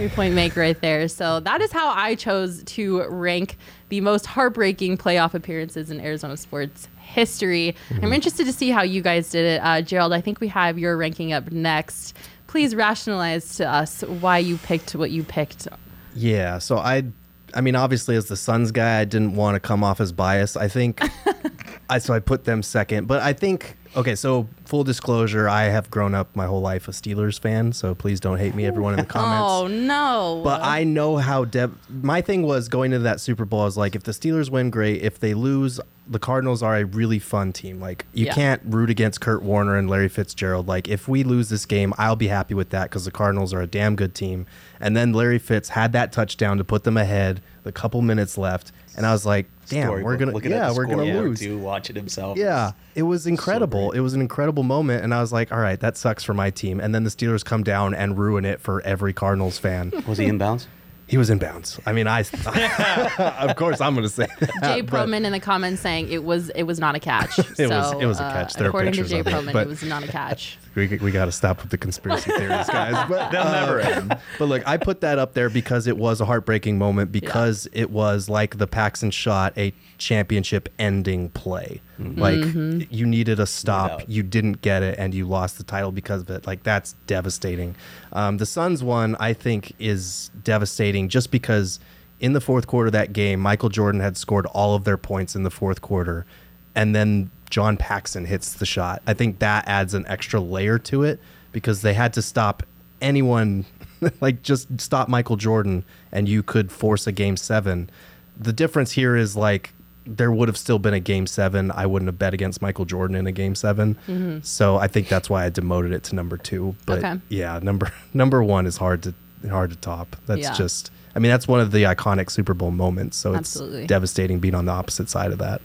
Three 0.00 0.08
point 0.08 0.34
make 0.34 0.56
right 0.56 0.80
there. 0.80 1.08
So 1.08 1.40
that 1.40 1.60
is 1.60 1.72
how 1.72 1.90
I 1.90 2.14
chose 2.14 2.64
to 2.64 3.06
rank 3.08 3.58
the 3.90 4.00
most 4.00 4.24
heartbreaking 4.24 4.96
playoff 4.96 5.34
appearances 5.34 5.90
in 5.90 6.00
Arizona 6.00 6.38
sports 6.38 6.88
history. 6.96 7.76
I'm 8.02 8.10
interested 8.14 8.46
to 8.46 8.52
see 8.54 8.70
how 8.70 8.80
you 8.80 9.02
guys 9.02 9.28
did 9.28 9.44
it. 9.44 9.60
Uh, 9.62 9.82
Gerald, 9.82 10.14
I 10.14 10.22
think 10.22 10.40
we 10.40 10.48
have 10.48 10.78
your 10.78 10.96
ranking 10.96 11.34
up 11.34 11.52
next. 11.52 12.16
Please 12.46 12.74
rationalize 12.74 13.56
to 13.56 13.70
us 13.70 14.00
why 14.00 14.38
you 14.38 14.56
picked 14.56 14.94
what 14.94 15.10
you 15.10 15.22
picked. 15.22 15.68
Yeah, 16.14 16.56
so 16.60 16.78
I, 16.78 17.04
I 17.52 17.60
mean, 17.60 17.76
obviously 17.76 18.16
as 18.16 18.24
the 18.24 18.36
Suns 18.36 18.72
guy, 18.72 19.00
I 19.00 19.04
didn't 19.04 19.34
want 19.34 19.56
to 19.56 19.60
come 19.60 19.84
off 19.84 20.00
as 20.00 20.12
biased. 20.12 20.56
I 20.56 20.68
think, 20.68 21.02
I 21.90 21.98
so 21.98 22.14
I 22.14 22.20
put 22.20 22.44
them 22.44 22.62
second. 22.62 23.06
But 23.06 23.20
I 23.20 23.34
think 23.34 23.76
okay. 23.96 24.14
So 24.14 24.48
full 24.64 24.84
disclosure, 24.84 25.48
I 25.48 25.64
have 25.64 25.90
grown 25.90 26.14
up 26.14 26.34
my 26.36 26.46
whole 26.46 26.60
life 26.60 26.88
a 26.88 26.90
Steelers 26.92 27.38
fan. 27.38 27.72
So 27.72 27.94
please 27.94 28.20
don't 28.20 28.38
hate 28.38 28.54
me, 28.54 28.66
everyone 28.66 28.94
in 28.94 29.00
the 29.00 29.04
comments. 29.18 29.46
Oh 29.48 29.66
no! 29.66 30.40
But 30.44 30.62
I 30.62 30.84
know 30.84 31.16
how 31.16 31.44
Deb. 31.44 31.76
My 31.88 32.20
thing 32.20 32.42
was 32.42 32.68
going 32.68 32.92
into 32.92 33.02
that 33.04 33.20
Super 33.20 33.44
Bowl. 33.44 33.62
I 33.62 33.64
was 33.64 33.76
like, 33.76 33.94
if 33.94 34.02
the 34.04 34.12
Steelers 34.12 34.50
win, 34.50 34.70
great. 34.70 35.02
If 35.02 35.18
they 35.20 35.34
lose, 35.34 35.80
the 36.08 36.18
Cardinals 36.18 36.62
are 36.62 36.76
a 36.76 36.84
really 36.84 37.18
fun 37.18 37.52
team. 37.52 37.80
Like 37.80 38.04
you 38.12 38.26
Yeah. 38.26 38.34
can't 38.34 38.62
root 38.64 38.90
against 38.90 39.20
Kurt 39.20 39.42
Warner 39.42 39.76
and 39.76 39.88
Larry 39.88 40.08
Fitzgerald. 40.08 40.66
Like 40.68 40.88
if 40.88 41.06
we 41.08 41.22
lose 41.22 41.48
this 41.48 41.66
game, 41.66 41.92
I'll 41.98 42.16
be 42.16 42.28
happy 42.28 42.54
with 42.54 42.70
that 42.70 42.84
because 42.84 43.04
the 43.04 43.10
Cardinals 43.12 43.52
are 43.54 43.60
a 43.60 43.66
damn 43.66 43.94
good 43.96 44.14
team. 44.14 44.46
And 44.80 44.96
then 44.96 45.12
Larry 45.12 45.38
Fitz 45.38 45.70
had 45.70 45.92
that 45.92 46.10
touchdown 46.12 46.56
to 46.58 46.64
put 46.64 46.84
them 46.84 46.96
ahead. 46.96 47.42
The 47.62 47.70
couple 47.72 48.00
minutes 48.02 48.38
left, 48.38 48.72
and 48.96 49.06
I 49.06 49.12
was 49.12 49.24
like, 49.24 49.46
damn, 49.68 49.88
we're 50.02 50.16
gonna 50.16 50.32
looking 50.32 50.52
at 50.52 50.56
yeah, 50.56 50.76
we're 50.76 50.84
gonna 50.84 51.02
scoreboard, 51.04 51.28
lose. 51.28 51.40
Too, 51.40 51.58
watching 51.58 51.96
himself. 51.96 52.38
Yeah, 52.38 52.72
it 52.94 53.02
was 53.02 53.26
incredible. 53.26 53.90
great. 53.90 53.98
it 53.98 54.02
was 54.02 54.14
an 54.14 54.20
incredible 54.20 54.62
moment, 54.62 55.04
and 55.04 55.14
I 55.14 55.20
was 55.20 55.32
like, 55.32 55.52
"All 55.52 55.58
right, 55.60 55.78
that 55.80 55.96
sucks 55.96 56.24
for 56.24 56.34
my 56.34 56.50
team." 56.50 56.80
And 56.80 56.94
then 56.94 57.04
the 57.04 57.10
Steelers 57.10 57.44
come 57.44 57.62
down 57.62 57.94
and 57.94 58.18
ruin 58.18 58.44
it 58.44 58.60
for 58.60 58.80
every 58.82 59.12
Cardinals 59.12 59.58
fan. 59.58 59.92
Was 60.06 60.18
he 60.18 60.26
inbounds? 60.26 60.66
He 61.06 61.18
was 61.18 61.28
in 61.28 61.40
bounds. 61.40 61.80
I 61.84 61.92
mean, 61.92 62.06
I 62.06 62.20
of 63.40 63.56
course 63.56 63.80
I'm 63.80 63.94
going 63.94 64.06
to 64.06 64.08
say 64.08 64.28
that. 64.38 64.50
Jay 64.62 64.80
but 64.80 65.08
Proman 65.08 65.24
in 65.24 65.32
the 65.32 65.40
comments 65.40 65.82
saying 65.82 66.08
it 66.08 66.22
was 66.22 66.50
it 66.50 66.62
was 66.62 66.78
not 66.78 66.94
a 66.94 67.00
catch. 67.00 67.36
It 67.38 67.56
so, 67.56 67.68
was- 67.68 67.92
it 68.00 68.06
was 68.06 68.20
a 68.20 68.22
uh, 68.22 68.32
catch. 68.32 68.54
There 68.54 68.66
are 68.66 68.68
according 68.68 68.92
to 68.92 69.02
Jay 69.02 69.18
of 69.18 69.26
it, 69.26 69.34
Proman, 69.34 69.60
it 69.60 69.66
was 69.66 69.82
not 69.82 70.04
a 70.04 70.06
catch. 70.06 70.56
We, 70.74 70.86
we 70.98 71.10
got 71.10 71.24
to 71.24 71.32
stop 71.32 71.62
with 71.62 71.70
the 71.70 71.78
conspiracy 71.78 72.30
theories, 72.30 72.66
guys. 72.68 72.90
But, 73.08 73.30
They'll 73.30 73.44
never 73.44 73.80
uh, 73.80 73.88
end. 73.88 74.18
But 74.38 74.46
look, 74.46 74.66
I 74.66 74.76
put 74.76 75.00
that 75.00 75.18
up 75.18 75.34
there 75.34 75.50
because 75.50 75.86
it 75.86 75.96
was 75.96 76.20
a 76.20 76.24
heartbreaking 76.24 76.78
moment 76.78 77.10
because 77.10 77.68
it 77.72 77.90
was 77.90 78.28
like 78.28 78.58
the 78.58 78.66
Paxson 78.66 79.10
shot, 79.10 79.56
a 79.56 79.72
championship 79.98 80.68
ending 80.78 81.30
play. 81.30 81.80
Mm-hmm. 81.98 82.20
Like 82.20 82.38
mm-hmm. 82.38 82.82
you 82.88 83.06
needed 83.06 83.40
a 83.40 83.46
stop, 83.46 84.02
you 84.06 84.22
didn't 84.22 84.62
get 84.62 84.82
it, 84.82 84.98
and 84.98 85.12
you 85.14 85.26
lost 85.26 85.58
the 85.58 85.64
title 85.64 85.92
because 85.92 86.22
of 86.22 86.30
it. 86.30 86.46
Like 86.46 86.62
that's 86.62 86.94
devastating. 87.06 87.74
Um, 88.12 88.38
the 88.38 88.46
Suns 88.46 88.82
one, 88.82 89.16
I 89.18 89.32
think, 89.32 89.72
is 89.78 90.30
devastating 90.42 91.08
just 91.08 91.30
because 91.30 91.80
in 92.20 92.32
the 92.32 92.40
fourth 92.40 92.66
quarter 92.66 92.88
of 92.88 92.92
that 92.92 93.12
game, 93.12 93.40
Michael 93.40 93.70
Jordan 93.70 94.00
had 94.00 94.16
scored 94.16 94.46
all 94.46 94.74
of 94.74 94.84
their 94.84 94.98
points 94.98 95.34
in 95.34 95.42
the 95.42 95.50
fourth 95.50 95.80
quarter, 95.80 96.26
and 96.74 96.94
then 96.94 97.30
John 97.50 97.76
Paxson 97.76 98.24
hits 98.24 98.54
the 98.54 98.66
shot. 98.66 99.02
I 99.06 99.14
think 99.14 99.40
that 99.40 99.66
adds 99.68 99.94
an 99.94 100.06
extra 100.06 100.40
layer 100.40 100.78
to 100.80 101.02
it 101.02 101.20
because 101.52 101.82
they 101.82 101.94
had 101.94 102.12
to 102.14 102.22
stop 102.22 102.62
anyone, 103.02 103.66
like 104.20 104.42
just 104.42 104.80
stop 104.80 105.08
Michael 105.08 105.36
Jordan, 105.36 105.84
and 106.12 106.28
you 106.28 106.42
could 106.42 106.70
force 106.72 107.06
a 107.06 107.12
game 107.12 107.36
seven. 107.36 107.90
The 108.38 108.52
difference 108.52 108.92
here 108.92 109.16
is 109.16 109.36
like 109.36 109.72
there 110.06 110.32
would 110.32 110.48
have 110.48 110.56
still 110.56 110.78
been 110.78 110.94
a 110.94 111.00
game 111.00 111.26
seven. 111.26 111.70
I 111.70 111.86
wouldn't 111.86 112.08
have 112.08 112.18
bet 112.18 112.32
against 112.34 112.62
Michael 112.62 112.84
Jordan 112.84 113.16
in 113.16 113.26
a 113.26 113.32
game 113.32 113.54
7 113.54 113.94
mm-hmm. 114.08 114.38
So 114.42 114.76
I 114.76 114.88
think 114.88 115.08
that's 115.08 115.28
why 115.28 115.44
I 115.44 115.50
demoted 115.50 115.92
it 115.92 116.02
to 116.04 116.14
number 116.16 116.36
two. 116.36 116.74
But 116.86 116.98
Okay. 116.98 117.20
yeah, 117.28 117.60
number 117.62 117.92
number 118.14 118.42
one 118.42 118.66
is 118.66 118.78
hard 118.78 119.02
to 119.04 119.14
hard 119.48 119.70
to 119.70 119.76
top. 119.76 120.16
That's 120.26 120.40
Yeah. 120.40 120.54
just 120.54 120.90
I 121.14 121.18
mean, 121.18 121.30
that's 121.30 121.48
one 121.48 121.60
of 121.60 121.72
the 121.72 121.82
iconic 121.84 122.30
Super 122.30 122.54
Bowl 122.54 122.70
moments. 122.70 123.16
So 123.16 123.34
it's 123.34 123.54
devastating 123.86 124.38
being 124.38 124.54
on 124.54 124.64
the 124.66 124.72
opposite 124.72 125.08
side 125.10 125.32
of 125.32 125.38
that. 125.38 125.60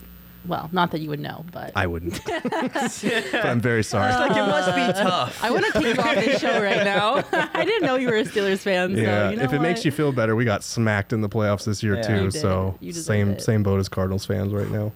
Well, 0.48 0.70
not 0.72 0.92
that 0.92 1.02
you 1.02 1.10
would 1.10 1.20
know, 1.20 1.46
but 1.52 1.72
I 1.76 1.88
wouldn't. 1.88 2.24
but 2.44 3.46
I'm 3.46 3.62
very 3.62 3.84
sorry. 3.84 4.12
like 4.14 4.32
it 4.32 4.36
must 4.46 4.76
be 4.76 5.02
tough. 5.04 5.44
I 5.44 5.52
want 5.52 5.66
to 5.66 5.72
kick 5.74 5.96
you 5.98 6.02
off 6.04 6.16
this 6.16 6.40
show 6.42 6.62
right 6.62 6.84
now. 6.84 7.24
I 7.54 7.66
didn't 7.66 7.84
know 7.86 7.96
you 7.96 8.08
were 8.08 8.18
a 8.18 8.24
Steelers 8.24 8.60
fan. 8.60 8.96
So 8.96 9.02
yeah, 9.02 9.30
you 9.32 9.38
know 9.38 9.44
if 9.44 9.54
it 9.54 9.60
makes 9.62 9.84
you 9.86 9.92
feel 9.92 10.12
better, 10.12 10.36
we 10.36 10.46
got 10.46 10.64
smacked 10.64 11.14
in 11.14 11.22
the 11.22 11.30
playoffs 11.30 11.66
this 11.66 11.82
year 11.84 11.96
Yeah. 11.96 12.02
too. 12.04 12.14
You 12.26 12.32
did. 12.32 12.42
So 12.42 12.78
You 12.80 12.92
deserve 12.94 13.06
same 13.06 13.30
it. 13.32 13.42
same 13.42 13.64
boat 13.64 13.80
as 13.80 13.90
Cardinals 13.90 14.26
fans 14.26 14.54
right 14.54 14.70
now. 14.70 14.92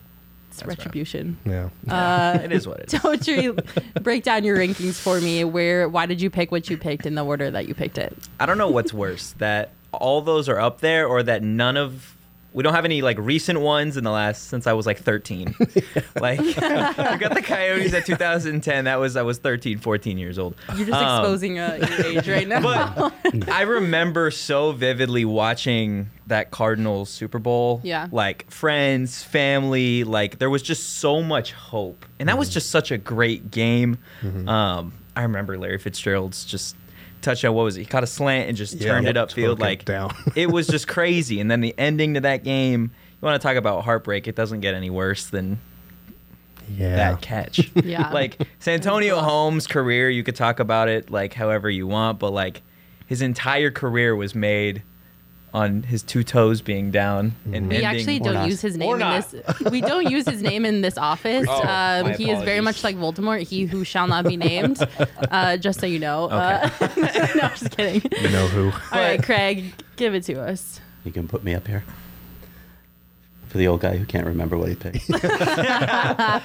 it's 0.51 0.65
retribution. 0.65 1.37
Yeah. 1.45 1.69
Uh, 1.87 2.39
it 2.43 2.51
is 2.51 2.67
what 2.67 2.79
it 2.81 2.93
is. 2.93 2.99
Totri, 2.99 4.03
break 4.03 4.23
down 4.23 4.43
your 4.43 4.57
rankings 4.57 4.99
for 4.99 5.19
me. 5.21 5.43
Where, 5.43 5.87
why 5.89 6.05
did 6.05 6.21
you 6.21 6.29
pick 6.29 6.51
what 6.51 6.69
you 6.69 6.77
picked 6.77 7.05
in 7.05 7.15
the 7.15 7.23
order 7.25 7.49
that 7.51 7.67
you 7.67 7.73
picked 7.73 7.97
it? 7.97 8.15
I 8.39 8.45
don't 8.45 8.57
know 8.57 8.69
what's 8.69 8.93
worse 8.93 9.33
that 9.39 9.71
all 9.91 10.21
those 10.21 10.47
are 10.49 10.59
up 10.59 10.81
there 10.81 11.07
or 11.07 11.23
that 11.23 11.41
none 11.43 11.75
of 11.77 12.15
we 12.51 12.63
don't 12.63 12.73
have 12.73 12.85
any 12.85 13.01
like 13.01 13.17
recent 13.19 13.59
ones 13.61 13.95
in 13.97 14.03
the 14.03 14.11
last 14.11 14.47
since 14.47 14.65
I 14.67 14.73
was 14.73 14.85
like 14.85 14.97
13. 14.99 15.55
like 16.19 16.39
we 16.39 16.53
got 16.53 17.33
the 17.33 17.43
Coyotes 17.43 17.93
at 17.93 18.05
2010. 18.05 18.85
That 18.85 18.99
was 18.99 19.15
I 19.15 19.21
was 19.21 19.37
13, 19.37 19.79
14 19.79 20.17
years 20.17 20.39
old. 20.39 20.55
You're 20.75 20.87
just 20.87 20.99
Um, 21.01 21.19
exposing 21.21 21.59
uh, 21.59 21.77
your 21.89 22.05
age 22.17 22.27
right 22.29 22.47
now. 22.47 22.61
But 22.61 23.49
I 23.49 23.61
remember 23.61 24.31
so 24.31 24.71
vividly 24.71 25.25
watching 25.25 26.09
that 26.27 26.51
Cardinals 26.51 27.09
Super 27.09 27.39
Bowl. 27.39 27.81
Yeah. 27.83 28.07
Like 28.11 28.49
friends, 28.51 29.23
family, 29.23 30.03
like 30.03 30.39
there 30.39 30.49
was 30.49 30.61
just 30.63 30.95
so 30.97 31.21
much 31.21 31.51
hope. 31.53 32.05
And 32.19 32.29
that 32.29 32.37
was 32.37 32.49
just 32.49 32.69
such 32.71 32.91
a 32.91 32.97
great 32.97 33.51
game. 33.51 33.97
Um, 34.47 34.93
I 35.15 35.21
remember 35.23 35.57
Larry 35.57 35.77
Fitzgerald's 35.77 36.45
just 36.45 36.75
touchdown. 37.21 37.53
What 37.53 37.63
was 37.63 37.77
it? 37.77 37.81
He 37.81 37.85
caught 37.85 38.03
a 38.03 38.07
slant 38.07 38.47
and 38.49 38.57
just 38.57 38.75
Yeah. 38.75 38.89
turned 38.93 39.07
it 39.07 39.15
upfield. 39.15 39.51
took 39.51 39.59
it 39.59 39.61
Like 39.61 39.85
down. 39.85 40.13
it 40.35 40.51
was 40.51 40.67
just 40.67 40.87
crazy. 40.95 41.39
And 41.39 41.49
then 41.49 41.61
the 41.61 41.73
ending 41.77 42.13
to 42.15 42.21
that 42.21 42.43
game, 42.43 42.83
you 42.83 43.25
want 43.25 43.41
to 43.41 43.45
talk 43.47 43.57
about 43.57 43.83
heartbreak, 43.83 44.27
it 44.27 44.35
doesn't 44.35 44.61
get 44.61 44.73
any 44.73 44.89
worse 44.89 45.25
than 45.27 45.59
Yeah. 46.77 46.95
that 46.95 47.21
catch. 47.21 47.71
Yeah. 47.83 48.09
Like 48.11 48.37
Santonio 48.59 49.19
Holmes' 49.19 49.67
career, 49.67 50.09
you 50.09 50.23
could 50.23 50.35
talk 50.35 50.59
about 50.59 50.87
it 50.87 51.09
like 51.09 51.33
however 51.33 51.69
you 51.69 51.87
want, 51.87 52.19
but 52.19 52.31
like 52.31 52.61
his 53.07 53.21
entire 53.21 53.71
career 53.71 54.15
was 54.15 54.35
made 54.35 54.83
on 55.53 55.83
his 55.83 56.03
two 56.03 56.23
toes 56.23 56.61
being 56.61 56.91
down 56.91 57.33
and 57.45 57.69
we 57.69 57.77
ending. 57.77 57.85
actually 57.85 58.19
don't 58.19 58.47
use 58.47 58.61
his 58.61 58.77
name 58.77 58.93
in 58.93 58.99
not. 58.99 59.31
this. 59.31 59.71
We 59.71 59.81
don't 59.81 60.09
use 60.09 60.27
his 60.27 60.41
name 60.41 60.65
in 60.65 60.81
this 60.81 60.97
office. 60.97 61.47
Oh, 61.49 61.59
um, 61.61 62.07
my 62.07 62.13
he 62.13 62.29
is 62.29 62.43
very 62.43 62.61
much 62.61 62.83
like 62.83 62.95
Voldemort, 62.95 63.41
he 63.41 63.65
who 63.65 63.83
shall 63.83 64.07
not 64.07 64.25
be 64.25 64.37
named. 64.37 64.79
Uh, 65.31 65.57
just 65.57 65.79
so 65.79 65.85
you 65.85 65.99
know. 65.99 66.25
Uh, 66.25 66.69
no, 66.97 67.41
I'm 67.43 67.49
just 67.51 67.71
kidding. 67.71 68.01
You 68.19 68.29
know 68.29 68.47
who? 68.47 68.65
All 68.65 68.99
right, 68.99 69.21
Craig, 69.21 69.73
give 69.95 70.15
it 70.15 70.23
to 70.23 70.41
us. 70.41 70.79
You 71.03 71.11
can 71.11 71.27
put 71.27 71.43
me 71.43 71.53
up 71.53 71.67
here. 71.67 71.83
For 73.47 73.57
the 73.57 73.67
old 73.67 73.81
guy 73.81 73.97
who 73.97 74.05
can't 74.05 74.25
remember 74.25 74.57
what 74.57 74.69
he 74.69 74.75
picked. 74.75 75.07
Got 75.09 76.43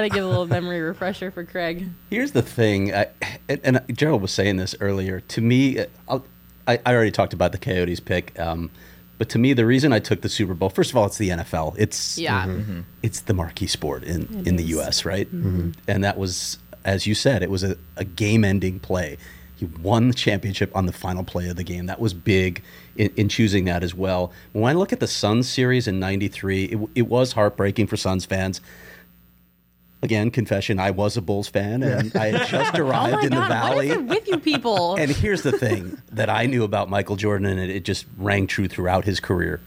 to 0.00 0.08
give 0.08 0.24
a 0.24 0.28
little 0.28 0.46
memory 0.46 0.80
refresher 0.80 1.30
for 1.30 1.44
Craig. 1.44 1.88
Here's 2.10 2.32
the 2.32 2.42
thing, 2.42 2.94
I, 2.94 3.06
and, 3.48 3.60
and 3.64 3.82
Gerald 3.96 4.22
was 4.22 4.32
saying 4.32 4.56
this 4.56 4.74
earlier. 4.80 5.20
To 5.20 5.40
me, 5.40 5.78
uh, 5.78 5.86
I'll, 6.08 6.24
I, 6.66 6.78
I 6.84 6.94
already 6.94 7.10
talked 7.10 7.32
about 7.32 7.52
the 7.52 7.58
Coyotes 7.58 8.00
pick, 8.00 8.38
um, 8.38 8.70
but 9.18 9.28
to 9.30 9.38
me, 9.38 9.52
the 9.52 9.64
reason 9.64 9.92
I 9.92 9.98
took 9.98 10.20
the 10.20 10.28
Super 10.28 10.54
Bowl, 10.54 10.68
first 10.68 10.90
of 10.90 10.96
all, 10.96 11.06
it's 11.06 11.18
the 11.18 11.30
NFL. 11.30 11.76
It's 11.78 12.18
Yeah. 12.18 12.44
Mm-hmm. 12.44 12.60
Mm-hmm. 12.60 12.80
it's 13.02 13.20
the 13.20 13.34
marquee 13.34 13.66
sport 13.66 14.04
in 14.04 14.22
It 14.22 14.46
in 14.46 14.56
the. 14.56 14.64
U.S. 14.64 15.04
Right, 15.04 15.26
mm-hmm. 15.28 15.70
and 15.86 16.02
that 16.04 16.18
was, 16.18 16.58
as 16.84 17.06
you 17.06 17.14
said, 17.14 17.42
it 17.42 17.50
was 17.50 17.62
a, 17.62 17.76
a 17.96 18.04
game-ending 18.04 18.80
play. 18.80 19.16
He 19.54 19.64
won 19.64 20.08
the 20.08 20.14
championship 20.14 20.74
on 20.76 20.86
the 20.86 20.92
final 20.92 21.24
play 21.24 21.48
of 21.48 21.56
the 21.56 21.62
game. 21.62 21.86
That 21.86 22.00
was 22.00 22.12
big 22.12 22.62
in, 22.96 23.10
in 23.16 23.28
choosing 23.28 23.64
that 23.66 23.82
as 23.82 23.94
well. 23.94 24.32
When 24.52 24.68
I 24.68 24.74
look 24.74 24.92
at 24.92 25.00
the 25.00 25.06
Suns 25.06 25.48
series 25.48 25.86
in 25.86 25.98
'93, 26.00 26.64
it, 26.64 26.78
it 26.94 27.02
was 27.02 27.32
heartbreaking 27.32 27.86
for 27.86 27.96
Suns 27.96 28.26
fans. 28.26 28.60
Again, 30.06 30.30
confession: 30.30 30.78
I 30.78 30.92
was 30.92 31.16
a 31.16 31.20
Bulls 31.20 31.48
fan, 31.48 31.82
and 31.82 32.14
I 32.14 32.26
had 32.28 32.46
just 32.46 32.74
Oh 32.78 32.82
arrived 32.86 33.12
my 33.14 33.22
in 33.22 33.30
the 33.30 33.36
God, 33.36 33.48
valley. 33.48 33.88
is 33.88 33.96
it 33.96 34.04
with 34.04 34.28
you 34.28 34.38
people? 34.38 34.94
And 35.00 35.10
here's 35.10 35.42
the 35.42 35.50
thing 35.50 36.00
that 36.12 36.30
I 36.30 36.46
knew 36.46 36.62
about 36.62 36.88
Michael 36.88 37.16
Jordan, 37.16 37.44
and 37.48 37.58
it, 37.58 37.70
it 37.70 37.84
just 37.84 38.06
rang 38.16 38.46
true 38.46 38.68
throughout 38.68 39.04
his 39.04 39.18
career. 39.18 39.60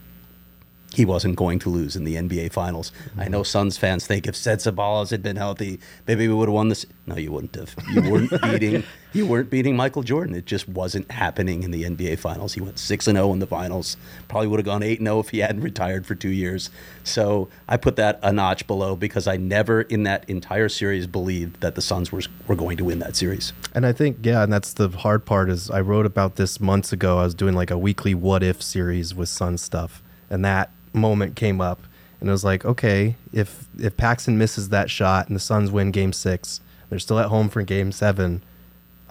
He 0.92 1.04
wasn't 1.04 1.36
going 1.36 1.60
to 1.60 1.68
lose 1.68 1.94
in 1.94 2.02
the 2.02 2.16
NBA 2.16 2.52
Finals. 2.52 2.90
I 3.16 3.28
know 3.28 3.44
Suns 3.44 3.78
fans 3.78 4.06
think 4.06 4.26
if 4.26 4.34
Ced 4.34 4.56
Ceballos 4.56 5.10
had 5.10 5.22
been 5.22 5.36
healthy, 5.36 5.78
maybe 6.06 6.26
we 6.26 6.34
would 6.34 6.48
have 6.48 6.54
won 6.54 6.68
this. 6.68 6.84
No, 7.06 7.16
you 7.16 7.30
wouldn't 7.30 7.54
have. 7.54 7.74
You 7.92 8.02
weren't 8.10 8.42
beating. 8.42 8.82
You 9.12 9.26
weren't 9.26 9.50
beating 9.50 9.76
Michael 9.76 10.02
Jordan. 10.02 10.34
It 10.34 10.46
just 10.46 10.68
wasn't 10.68 11.10
happening 11.10 11.62
in 11.62 11.70
the 11.70 11.84
NBA 11.84 12.18
Finals. 12.18 12.54
He 12.54 12.60
went 12.60 12.78
six 12.78 13.06
and 13.06 13.16
zero 13.16 13.32
in 13.32 13.38
the 13.38 13.46
finals. 13.46 13.96
Probably 14.26 14.48
would 14.48 14.58
have 14.58 14.66
gone 14.66 14.82
eight 14.82 14.98
and 14.98 15.06
zero 15.06 15.20
if 15.20 15.28
he 15.28 15.38
hadn't 15.38 15.62
retired 15.62 16.06
for 16.06 16.16
two 16.16 16.28
years. 16.28 16.70
So 17.04 17.48
I 17.68 17.76
put 17.76 17.94
that 17.96 18.18
a 18.22 18.32
notch 18.32 18.66
below 18.66 18.96
because 18.96 19.28
I 19.28 19.36
never, 19.36 19.82
in 19.82 20.02
that 20.04 20.28
entire 20.28 20.68
series, 20.68 21.06
believed 21.06 21.60
that 21.60 21.76
the 21.76 21.82
Suns 21.82 22.10
were 22.10 22.22
were 22.48 22.56
going 22.56 22.76
to 22.78 22.84
win 22.84 22.98
that 22.98 23.14
series. 23.14 23.52
And 23.74 23.86
I 23.86 23.92
think 23.92 24.18
yeah, 24.22 24.42
and 24.42 24.52
that's 24.52 24.72
the 24.72 24.88
hard 24.88 25.24
part 25.24 25.50
is 25.50 25.70
I 25.70 25.80
wrote 25.80 26.06
about 26.06 26.34
this 26.34 26.60
months 26.60 26.92
ago. 26.92 27.18
I 27.18 27.24
was 27.24 27.34
doing 27.34 27.54
like 27.54 27.70
a 27.70 27.78
weekly 27.78 28.14
what 28.14 28.42
if 28.42 28.60
series 28.60 29.14
with 29.14 29.28
Sun 29.28 29.58
stuff, 29.58 30.02
and 30.28 30.44
that 30.44 30.70
moment 30.92 31.36
came 31.36 31.60
up, 31.60 31.80
and 32.20 32.28
it 32.28 32.32
was 32.32 32.44
like, 32.44 32.64
okay, 32.64 33.16
if 33.32 33.68
if 33.78 33.96
Paxson 33.96 34.38
misses 34.38 34.68
that 34.70 34.90
shot 34.90 35.28
and 35.28 35.36
the 35.36 35.40
Suns 35.40 35.70
win 35.70 35.90
Game 35.90 36.12
Six, 36.12 36.60
they're 36.88 36.98
still 36.98 37.18
at 37.18 37.26
home 37.26 37.48
for 37.48 37.62
Game 37.62 37.92
Seven. 37.92 38.42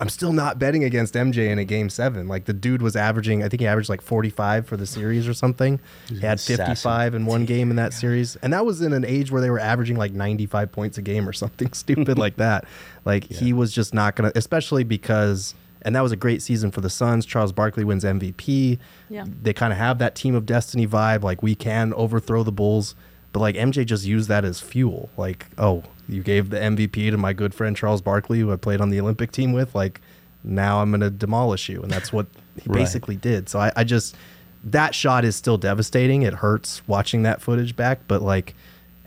I'm 0.02 0.08
still 0.08 0.32
not 0.32 0.58
betting 0.58 0.86
against 0.86 1.14
MJ 1.14 1.50
in 1.50 1.60
a 1.60 1.66
Game 1.66 1.90
Seven. 1.90 2.28
Like 2.30 2.46
the 2.46 2.54
dude 2.54 2.82
was 2.82 2.96
averaging, 2.96 3.44
I 3.44 3.50
think 3.50 3.60
he 3.60 3.68
averaged 3.68 3.90
like 3.90 4.02
45 4.02 4.66
for 4.66 4.78
the 4.78 4.86
series 4.86 5.28
or 5.28 5.34
something. 5.34 5.80
He 6.08 6.22
had 6.22 6.36
assassin. 6.36 6.68
55 6.68 7.16
in 7.16 7.26
one 7.26 7.44
game 7.44 7.70
in 7.70 7.76
that 7.76 7.94
series, 7.94 8.38
and 8.38 8.54
that 8.54 8.66
was 8.66 8.82
in 8.82 8.94
an 8.94 9.04
age 9.04 9.30
where 9.30 9.42
they 9.42 9.50
were 9.50 9.60
averaging 9.60 9.98
like 9.98 10.14
95 10.14 10.72
points 10.72 10.98
a 10.98 11.02
game 11.02 11.28
or 11.28 11.34
something 11.34 11.74
stupid 11.74 12.18
like 12.18 12.38
that. 12.38 12.66
Like 13.04 13.26
he 13.26 13.52
was 13.52 13.74
just 13.74 13.94
not 13.94 14.16
gonna, 14.16 14.32
especially 14.36 14.86
because, 14.86 15.54
and 15.82 15.96
that 15.96 16.02
was 16.02 16.12
a 16.12 16.16
great 16.18 16.42
season 16.42 16.72
for 16.72 16.82
the 16.82 16.90
Suns. 16.90 17.26
Charles 17.26 17.52
Barkley 17.52 17.84
wins 17.84 18.04
MVP. 18.04 18.80
Yeah. 19.10 19.26
They 19.42 19.54
kind 19.54 19.72
of 19.72 19.80
have 19.80 19.98
that 20.00 20.16
team 20.16 20.36
of 20.36 20.46
destiny 20.46 20.86
vibe. 20.88 21.24
Like 21.24 21.42
we 21.42 21.56
can 21.56 21.94
overthrow 21.94 22.44
the 22.44 22.52
Bulls, 22.52 22.96
but 23.34 23.40
like 23.40 23.56
MJ 23.56 23.86
just 23.86 24.06
used 24.06 24.28
that 24.30 24.44
as 24.46 24.60
fuel. 24.60 25.10
Like, 25.18 25.46
oh, 25.58 25.84
you 26.08 26.24
gave 26.24 26.50
the 26.50 26.58
MVP 26.58 27.12
to 27.12 27.18
my 27.18 27.34
good 27.34 27.54
friend 27.54 27.76
Charles 27.78 28.02
Barkley, 28.02 28.40
who 28.40 28.52
I 28.52 28.56
played 28.56 28.82
on 28.82 28.90
the 28.90 29.00
Olympic 29.00 29.32
team 29.32 29.54
with. 29.54 29.74
Like, 29.76 30.02
now 30.44 30.82
I'm 30.82 30.92
gonna 30.92 31.10
demolish 31.10 31.70
you, 31.70 31.82
and 31.82 31.92
that's 31.92 32.12
what 32.12 32.28
he 32.62 32.70
Right. 32.70 32.80
basically 32.80 33.16
did. 33.16 33.48
So 33.50 33.60
I, 33.60 33.72
I 33.76 33.84
just 33.84 34.16
that 34.64 34.94
shot 34.94 35.24
is 35.24 35.36
still 35.38 35.58
devastating. 35.58 36.24
It 36.24 36.34
hurts 36.36 36.82
watching 36.88 37.24
that 37.24 37.42
footage 37.42 37.76
back, 37.76 38.00
but 38.08 38.22
like 38.22 38.56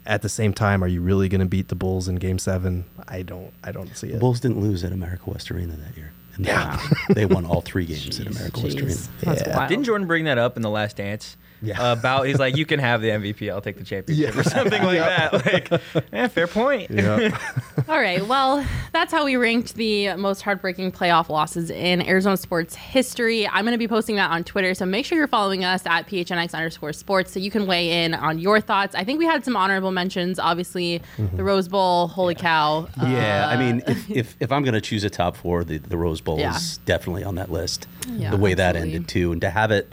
at 0.07 0.23
the 0.23 0.29
same 0.29 0.53
time, 0.53 0.83
are 0.83 0.89
you 0.89 1.01
really 1.03 1.29
gonna 1.29 1.47
beat 1.47 1.69
the 1.69 1.75
Bulls 1.75 2.09
in 2.09 2.17
Game 2.17 2.39
Seven? 2.39 2.85
I 3.09 3.23
don't. 3.23 3.53
I 3.63 3.73
don't 3.73 3.95
see 3.97 4.07
it. 4.09 4.11
The 4.13 4.17
it. 4.17 4.21
Bulls 4.21 4.41
didn't 4.41 4.61
lose 4.61 4.85
at 4.85 4.93
America 4.93 5.25
West 5.27 5.51
Arena 5.51 5.75
that 5.77 5.97
year. 5.97 6.13
And 6.37 6.47
Yeah. 6.47 6.81
they 7.11 7.27
won 7.27 7.45
all 7.45 7.61
three 7.61 7.85
games 7.87 8.19
at 8.21 8.27
America 8.27 8.61
West 8.61 8.77
Arena. 8.79 8.91
Jeez, 8.93 9.09
that's 9.23 9.43
Yeah. 9.47 9.57
wild. 9.57 9.69
Didn't 9.69 9.85
Jordan 9.85 10.07
bring 10.07 10.25
that 10.25 10.39
up 10.39 10.57
in 10.57 10.63
the 10.63 10.71
last 10.71 10.97
dance? 10.97 11.37
Yeah. 11.63 11.93
about 11.99 12.27
he's 12.27 12.39
like, 12.39 12.57
you 12.57 12.67
can 12.67 12.81
have 12.81 13.01
the 13.03 13.09
MVP, 13.11 13.51
I'll 13.51 13.61
take 13.61 13.79
the 13.79 13.85
championship 13.85 14.35
Yeah. 14.35 14.41
or 14.41 14.45
something 14.45 14.83
like 14.83 14.99
that. 14.99 15.33
Like, 15.47 16.05
eh, 16.13 16.29
fair 16.29 16.47
point. 16.47 16.91
Yeah. 16.91 17.39
All 17.89 17.99
right. 17.99 18.27
Well, 18.27 18.67
that's 18.93 19.13
how 19.13 19.25
we 19.25 19.37
ranked 19.37 19.75
the 19.75 20.15
most 20.17 20.43
heartbreaking 20.43 20.93
playoff 20.93 21.29
losses 21.29 21.71
in 21.71 22.03
Arizona 22.07 22.37
sports 22.37 22.75
history. 22.75 23.47
I'm 23.49 23.65
going 23.65 23.73
to 23.73 23.79
be 23.79 23.89
posting 23.89 24.17
that 24.17 24.31
on 24.31 24.45
Twitter. 24.45 24.75
So 24.75 24.85
make 24.87 25.07
sure 25.07 25.17
you're 25.17 25.29
following 25.29 25.65
us 25.65 25.87
at 25.87 26.07
PHNX 26.09 26.55
underscore 26.55 26.93
sports 26.93 27.33
so 27.33 27.39
you 27.41 27.51
can 27.51 27.67
weigh 27.67 28.05
in 28.05 28.15
on 28.15 28.39
your 28.39 28.61
thoughts. 28.61 28.95
I 28.95 29.05
think 29.05 29.19
we 29.19 29.25
had 29.27 29.45
some 29.45 29.57
honorable 29.57 29.91
mentions. 29.93 30.39
Obviously, 30.39 31.01
the 31.35 31.45
Rose 31.45 31.69
Bowl, 31.69 32.09
holy 32.09 32.35
cow. 32.35 32.89
Yeah, 33.01 33.49
I 33.49 33.55
Uh, 33.55 33.59
mean, 33.59 33.83
if, 33.87 34.11
if, 34.11 34.37
if 34.41 34.53
I'm 34.53 34.63
going 34.63 34.75
to 34.75 34.81
choose 34.81 35.05
a 35.05 35.11
top 35.11 35.37
four, 35.37 35.65
the, 35.65 35.79
the 35.79 35.97
Rose 35.97 36.21
Bowl 36.21 36.39
Yeah. 36.39 36.57
is 36.57 36.79
definitely 36.79 37.25
on 37.25 37.37
that 37.37 37.51
list. 37.51 37.87
Yeah, 38.09 38.31
the 38.31 38.37
way 38.37 38.55
that 38.55 38.77
ended, 38.77 39.09
too. 39.09 39.33
And 39.33 39.41
to 39.43 39.51
have 39.51 39.71
it 39.71 39.93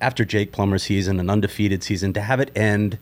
after 0.00 0.24
Jake 0.24 0.52
Plummer's 0.52 0.84
season, 0.84 1.20
an 1.20 1.30
undefeated 1.30 1.82
season, 1.82 2.12
to 2.12 2.20
have 2.20 2.40
it 2.40 2.50
end 2.56 2.98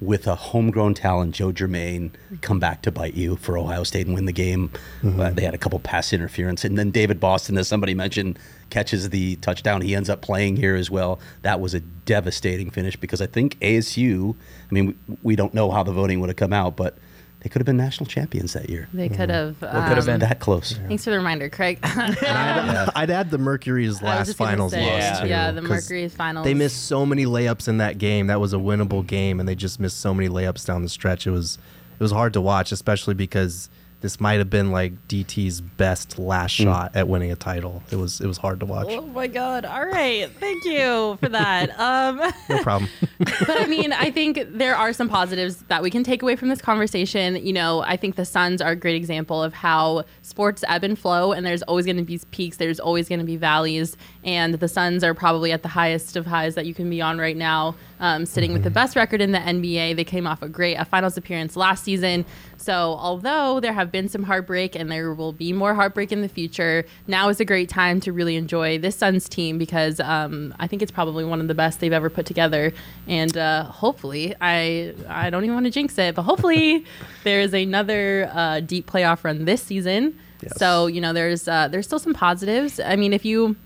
with 0.00 0.26
a 0.26 0.34
homegrown 0.34 0.94
talent, 0.94 1.34
Joe 1.34 1.52
Germaine, 1.52 2.12
come 2.40 2.58
back 2.58 2.82
to 2.82 2.90
bite 2.90 3.14
you 3.14 3.36
for 3.36 3.56
Ohio 3.56 3.84
State 3.84 4.06
and 4.06 4.14
win 4.14 4.26
the 4.26 4.32
game. 4.32 4.70
Uh, 5.02 5.30
they 5.30 5.42
had 5.42 5.54
a 5.54 5.58
couple 5.58 5.78
pass 5.78 6.12
interference. 6.12 6.64
And 6.64 6.76
then 6.76 6.90
David 6.90 7.20
Boston, 7.20 7.56
as 7.56 7.68
somebody 7.68 7.94
mentioned, 7.94 8.38
catches 8.70 9.08
the 9.10 9.36
touchdown. 9.36 9.80
He 9.80 9.94
ends 9.94 10.10
up 10.10 10.20
playing 10.20 10.56
here 10.56 10.74
as 10.74 10.90
well. 10.90 11.20
That 11.42 11.60
was 11.60 11.74
a 11.74 11.80
devastating 11.80 12.70
finish 12.70 12.96
because 12.96 13.22
I 13.22 13.26
think 13.26 13.58
ASU, 13.60 14.34
I 14.70 14.74
mean, 14.74 14.98
we, 15.08 15.16
we 15.22 15.36
don't 15.36 15.54
know 15.54 15.70
how 15.70 15.82
the 15.82 15.92
voting 15.92 16.20
would 16.20 16.28
have 16.28 16.36
come 16.36 16.52
out, 16.52 16.76
but 16.76 16.98
they 17.44 17.50
could 17.50 17.60
have 17.60 17.66
been 17.66 17.76
national 17.76 18.06
champions 18.06 18.54
that 18.54 18.70
year. 18.70 18.88
They 18.94 19.10
could 19.10 19.28
have. 19.28 19.60
could 19.60 19.68
have 19.68 19.98
um, 19.98 20.06
been? 20.06 20.20
That 20.20 20.40
close. 20.40 20.78
Thanks 20.88 21.04
for 21.04 21.10
the 21.10 21.18
reminder, 21.18 21.50
Craig. 21.50 21.78
I'd, 21.82 22.88
I'd 22.96 23.10
add 23.10 23.30
the 23.30 23.36
Mercury's 23.36 24.00
last 24.00 24.28
just 24.28 24.38
finals 24.38 24.72
say, 24.72 24.80
loss 24.80 25.02
Yeah. 25.02 25.20
too. 25.20 25.28
Yeah, 25.28 25.50
the 25.50 25.60
'cause 25.60 25.68
Mercury's 25.68 26.14
finals. 26.14 26.46
They 26.46 26.54
missed 26.54 26.86
so 26.86 27.04
many 27.04 27.26
layups 27.26 27.68
in 27.68 27.76
that 27.78 27.98
game. 27.98 28.28
That 28.28 28.40
was 28.40 28.54
a 28.54 28.56
winnable 28.56 29.06
game, 29.06 29.40
and 29.40 29.46
they 29.46 29.54
just 29.54 29.78
missed 29.78 30.00
so 30.00 30.14
many 30.14 30.30
layups 30.30 30.64
down 30.64 30.82
the 30.82 30.88
stretch. 30.88 31.26
It 31.26 31.32
was 31.32 31.58
it 31.92 32.02
was 32.02 32.12
hard 32.12 32.32
to 32.32 32.40
watch, 32.40 32.72
especially 32.72 33.12
because 33.12 33.68
this 34.04 34.20
might 34.20 34.34
have 34.34 34.50
been 34.50 34.70
like 34.70 35.08
DT's 35.08 35.62
best 35.62 36.18
last 36.18 36.50
shot 36.50 36.94
at 36.94 37.08
winning 37.08 37.32
a 37.32 37.36
title. 37.36 37.82
It 37.90 37.96
was 37.96 38.20
it 38.20 38.26
was 38.26 38.36
hard 38.36 38.60
to 38.60 38.66
watch. 38.66 38.88
Oh 38.90 39.06
my 39.06 39.26
god! 39.26 39.64
All 39.64 39.86
right, 39.86 40.30
thank 40.38 40.62
you 40.66 41.16
for 41.20 41.30
that. 41.30 41.70
Um, 41.84 42.20
No 42.48 42.62
problem. 42.62 42.90
but 43.18 43.60
I 43.60 43.66
mean, 43.66 43.92
I 43.92 44.10
think 44.10 44.40
there 44.48 44.76
are 44.76 44.92
some 44.92 45.08
positives 45.08 45.56
that 45.68 45.82
we 45.82 45.90
can 45.90 46.02
take 46.04 46.22
away 46.22 46.36
from 46.36 46.48
this 46.48 46.60
conversation. 46.60 47.36
You 47.36 47.52
know, 47.52 47.80
I 47.80 47.96
think 47.96 48.16
the 48.16 48.24
Suns 48.24 48.60
are 48.60 48.72
a 48.72 48.76
great 48.76 48.96
example 48.96 49.42
of 49.42 49.54
how 49.54 50.04
sports 50.22 50.64
ebb 50.68 50.84
and 50.84 50.98
flow, 50.98 51.32
and 51.32 51.46
there's 51.46 51.62
always 51.62 51.86
going 51.86 51.96
to 51.96 52.02
be 52.02 52.20
peaks, 52.30 52.58
there's 52.58 52.80
always 52.80 53.08
going 53.08 53.20
to 53.20 53.24
be 53.24 53.36
valleys, 53.36 53.96
and 54.24 54.54
the 54.54 54.68
Suns 54.68 55.04
are 55.04 55.14
probably 55.14 55.52
at 55.52 55.62
the 55.62 55.68
highest 55.68 56.16
of 56.16 56.26
highs 56.26 56.54
that 56.54 56.64
you 56.64 56.74
can 56.74 56.88
be 56.88 57.02
on 57.02 57.18
right 57.18 57.36
now, 57.36 57.74
um, 58.00 58.24
sitting 58.24 58.52
with 58.52 58.64
the 58.64 58.70
best 58.70 58.96
record 58.96 59.20
in 59.20 59.32
the 59.32 59.38
NBA. 59.38 59.96
They 59.96 60.04
came 60.04 60.26
off 60.26 60.42
a 60.42 60.48
great 60.48 60.76
a 60.76 60.84
finals 60.84 61.16
appearance 61.16 61.56
last 61.56 61.84
season. 61.84 62.24
So, 62.56 62.72
although 62.98 63.60
there 63.60 63.74
have 63.74 63.92
been 63.92 64.08
some 64.08 64.22
heartbreak 64.22 64.74
and 64.74 64.90
there 64.90 65.12
will 65.12 65.32
be 65.34 65.52
more 65.52 65.74
heartbreak 65.74 66.10
in 66.10 66.22
the 66.22 66.28
future, 66.28 66.86
now 67.06 67.28
is 67.28 67.38
a 67.38 67.44
great 67.44 67.68
time 67.68 68.00
to 68.00 68.12
really 68.12 68.36
enjoy 68.36 68.78
this 68.78 68.96
Suns 68.96 69.28
team 69.28 69.58
because 69.58 70.00
um, 70.00 70.54
I 70.58 70.66
think 70.66 70.80
it's 70.80 70.90
probably 70.90 71.26
one 71.26 71.42
of 71.42 71.48
the 71.48 71.54
best 71.54 71.80
they've 71.80 71.92
ever 71.92 72.08
put 72.08 72.24
together. 72.24 72.72
And 73.06 73.36
uh, 73.36 73.64
hopefully, 73.64 74.34
I 74.40 74.94
I 75.06 75.28
don't 75.28 75.44
even 75.44 75.54
want 75.54 75.66
to 75.66 75.70
jinx 75.70 75.98
it, 75.98 76.14
but 76.14 76.22
hopefully 76.22 76.86
there 77.24 77.40
is 77.40 77.52
another 77.52 78.30
uh, 78.32 78.60
deep 78.60 78.90
playoff 78.90 79.22
run 79.24 79.44
this 79.44 79.62
season. 79.62 80.18
Yes. 80.42 80.58
So 80.58 80.86
you 80.86 81.02
know, 81.02 81.12
there's 81.12 81.46
uh, 81.46 81.68
there's 81.68 81.86
still 81.86 81.98
some 81.98 82.14
positives. 82.14 82.80
I 82.80 82.96
mean, 82.96 83.12
if 83.12 83.26
you 83.26 83.56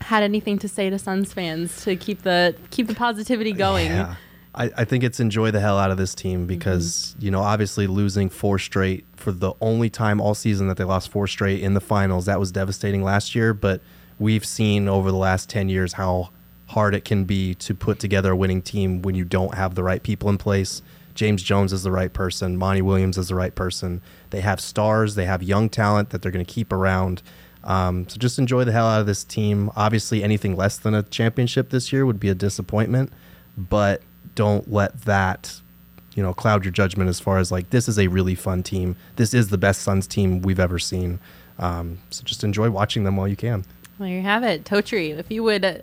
had 0.00 0.22
anything 0.22 0.58
to 0.58 0.68
say 0.68 0.90
to 0.90 0.98
Suns 0.98 1.32
fans 1.32 1.82
to 1.84 1.96
keep 1.96 2.22
the 2.22 2.56
keep 2.70 2.86
the 2.86 2.94
positivity 2.94 3.52
going. 3.52 3.86
Yeah. 3.86 4.16
I, 4.56 4.70
I 4.78 4.84
think 4.84 5.04
it's 5.04 5.20
enjoy 5.20 5.50
the 5.50 5.60
hell 5.60 5.78
out 5.78 5.90
of 5.90 5.98
this 5.98 6.14
team 6.14 6.46
because, 6.46 7.14
mm-hmm. 7.16 7.24
you 7.26 7.30
know, 7.30 7.42
obviously 7.42 7.86
losing 7.86 8.30
four 8.30 8.58
straight 8.58 9.04
for 9.14 9.30
the 9.30 9.52
only 9.60 9.90
time 9.90 10.20
all 10.20 10.34
season 10.34 10.68
that 10.68 10.78
they 10.78 10.84
lost 10.84 11.10
four 11.10 11.26
straight 11.26 11.62
in 11.62 11.74
the 11.74 11.80
finals, 11.80 12.24
that 12.24 12.40
was 12.40 12.50
devastating 12.50 13.02
last 13.02 13.34
year. 13.34 13.52
But 13.52 13.82
we've 14.18 14.46
seen 14.46 14.88
over 14.88 15.10
the 15.10 15.18
last 15.18 15.50
10 15.50 15.68
years 15.68 15.94
how 15.94 16.30
hard 16.68 16.94
it 16.94 17.04
can 17.04 17.24
be 17.24 17.54
to 17.54 17.74
put 17.74 17.98
together 17.98 18.32
a 18.32 18.36
winning 18.36 18.62
team 18.62 19.02
when 19.02 19.14
you 19.14 19.24
don't 19.24 19.54
have 19.54 19.74
the 19.74 19.82
right 19.82 20.02
people 20.02 20.28
in 20.30 20.38
place. 20.38 20.82
James 21.14 21.42
Jones 21.42 21.72
is 21.72 21.82
the 21.82 21.90
right 21.90 22.12
person. 22.12 22.56
Monty 22.56 22.82
Williams 22.82 23.16
is 23.16 23.28
the 23.28 23.34
right 23.34 23.54
person. 23.54 24.02
They 24.30 24.40
have 24.40 24.60
stars. 24.60 25.14
They 25.14 25.24
have 25.24 25.42
young 25.42 25.68
talent 25.68 26.10
that 26.10 26.22
they're 26.22 26.32
going 26.32 26.44
to 26.44 26.52
keep 26.52 26.72
around. 26.72 27.22
Um, 27.66 28.08
so 28.08 28.16
just 28.16 28.38
enjoy 28.38 28.64
the 28.64 28.72
hell 28.72 28.86
out 28.86 29.00
of 29.00 29.06
this 29.06 29.24
team. 29.24 29.70
Obviously, 29.76 30.22
anything 30.22 30.56
less 30.56 30.78
than 30.78 30.94
a 30.94 31.02
championship 31.02 31.70
this 31.70 31.92
year 31.92 32.06
would 32.06 32.20
be 32.20 32.28
a 32.28 32.34
disappointment, 32.34 33.12
but 33.58 34.02
don't 34.34 34.70
let 34.72 35.02
that, 35.02 35.60
you 36.14 36.22
know, 36.22 36.32
cloud 36.32 36.64
your 36.64 36.72
judgment 36.72 37.08
as 37.10 37.18
far 37.20 37.38
as 37.38 37.50
like 37.50 37.70
this 37.70 37.88
is 37.88 37.98
a 37.98 38.06
really 38.06 38.34
fun 38.36 38.62
team. 38.62 38.96
This 39.16 39.34
is 39.34 39.48
the 39.48 39.58
best 39.58 39.82
Suns 39.82 40.06
team 40.06 40.42
we've 40.42 40.60
ever 40.60 40.78
seen. 40.78 41.18
Um, 41.58 41.98
so 42.10 42.22
just 42.24 42.44
enjoy 42.44 42.70
watching 42.70 43.04
them 43.04 43.16
while 43.16 43.26
you 43.28 43.36
can. 43.36 43.64
Well, 43.98 44.08
there 44.08 44.16
you 44.16 44.22
have 44.22 44.44
it, 44.44 44.64
Totri. 44.64 45.18
If 45.18 45.30
you 45.30 45.42
would 45.42 45.64
uh, 45.64 45.74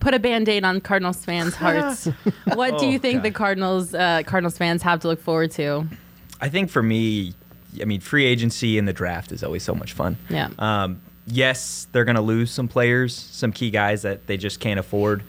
put 0.00 0.12
a 0.14 0.18
band-aid 0.18 0.64
on 0.64 0.80
Cardinals 0.80 1.24
fans' 1.24 1.54
hearts, 1.56 2.06
what 2.54 2.78
do 2.78 2.86
you 2.86 2.96
Oh, 2.96 3.00
think 3.00 3.22
the 3.22 3.30
Cardinals 3.30 3.94
uh, 3.94 4.22
Cardinals 4.26 4.58
fans 4.58 4.82
have 4.82 5.00
to 5.00 5.08
look 5.08 5.22
forward 5.22 5.52
to? 5.52 5.86
I 6.40 6.48
think 6.50 6.68
for 6.70 6.82
me, 6.82 7.34
I 7.80 7.84
mean, 7.86 8.00
free 8.00 8.26
agency 8.26 8.78
and 8.78 8.86
the 8.86 8.92
draft 8.92 9.32
is 9.32 9.42
always 9.44 9.62
so 9.62 9.74
much 9.74 9.92
fun. 9.94 10.18
Yeah. 10.28 10.50
Um, 10.58 11.00
yes, 11.26 11.86
they're 11.92 12.04
going 12.04 12.16
to 12.16 12.22
lose 12.22 12.50
some 12.50 12.68
players, 12.68 13.14
some 13.14 13.52
key 13.52 13.70
guys 13.70 14.02
that 14.02 14.26
they 14.26 14.36
just 14.36 14.60
can't 14.60 14.80
afford. 14.80 15.22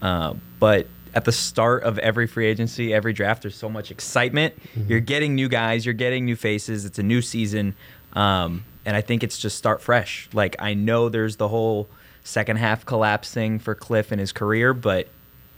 Uh, 0.00 0.34
but 0.58 0.86
at 1.14 1.24
the 1.24 1.32
start 1.32 1.82
of 1.82 1.98
every 1.98 2.26
free 2.26 2.46
agency, 2.46 2.92
every 2.92 3.12
draft, 3.12 3.42
there's 3.42 3.54
so 3.54 3.68
much 3.68 3.90
excitement. 3.90 4.54
You're 4.88 5.00
getting 5.00 5.34
new 5.34 5.48
guys, 5.48 5.84
you're 5.84 5.92
getting 5.92 6.24
new 6.24 6.36
faces. 6.36 6.84
It's 6.84 6.98
a 6.98 7.02
new 7.02 7.20
season. 7.20 7.74
Um, 8.14 8.64
and 8.84 8.96
I 8.96 9.00
think 9.00 9.22
it's 9.22 9.38
just 9.38 9.56
start 9.58 9.82
fresh. 9.82 10.28
Like, 10.32 10.56
I 10.58 10.74
know 10.74 11.08
there's 11.08 11.36
the 11.36 11.48
whole 11.48 11.88
second 12.24 12.56
half 12.56 12.84
collapse 12.86 13.32
thing 13.32 13.58
for 13.58 13.74
Kliff 13.74 14.10
and 14.10 14.20
his 14.20 14.32
career, 14.32 14.72
but 14.74 15.08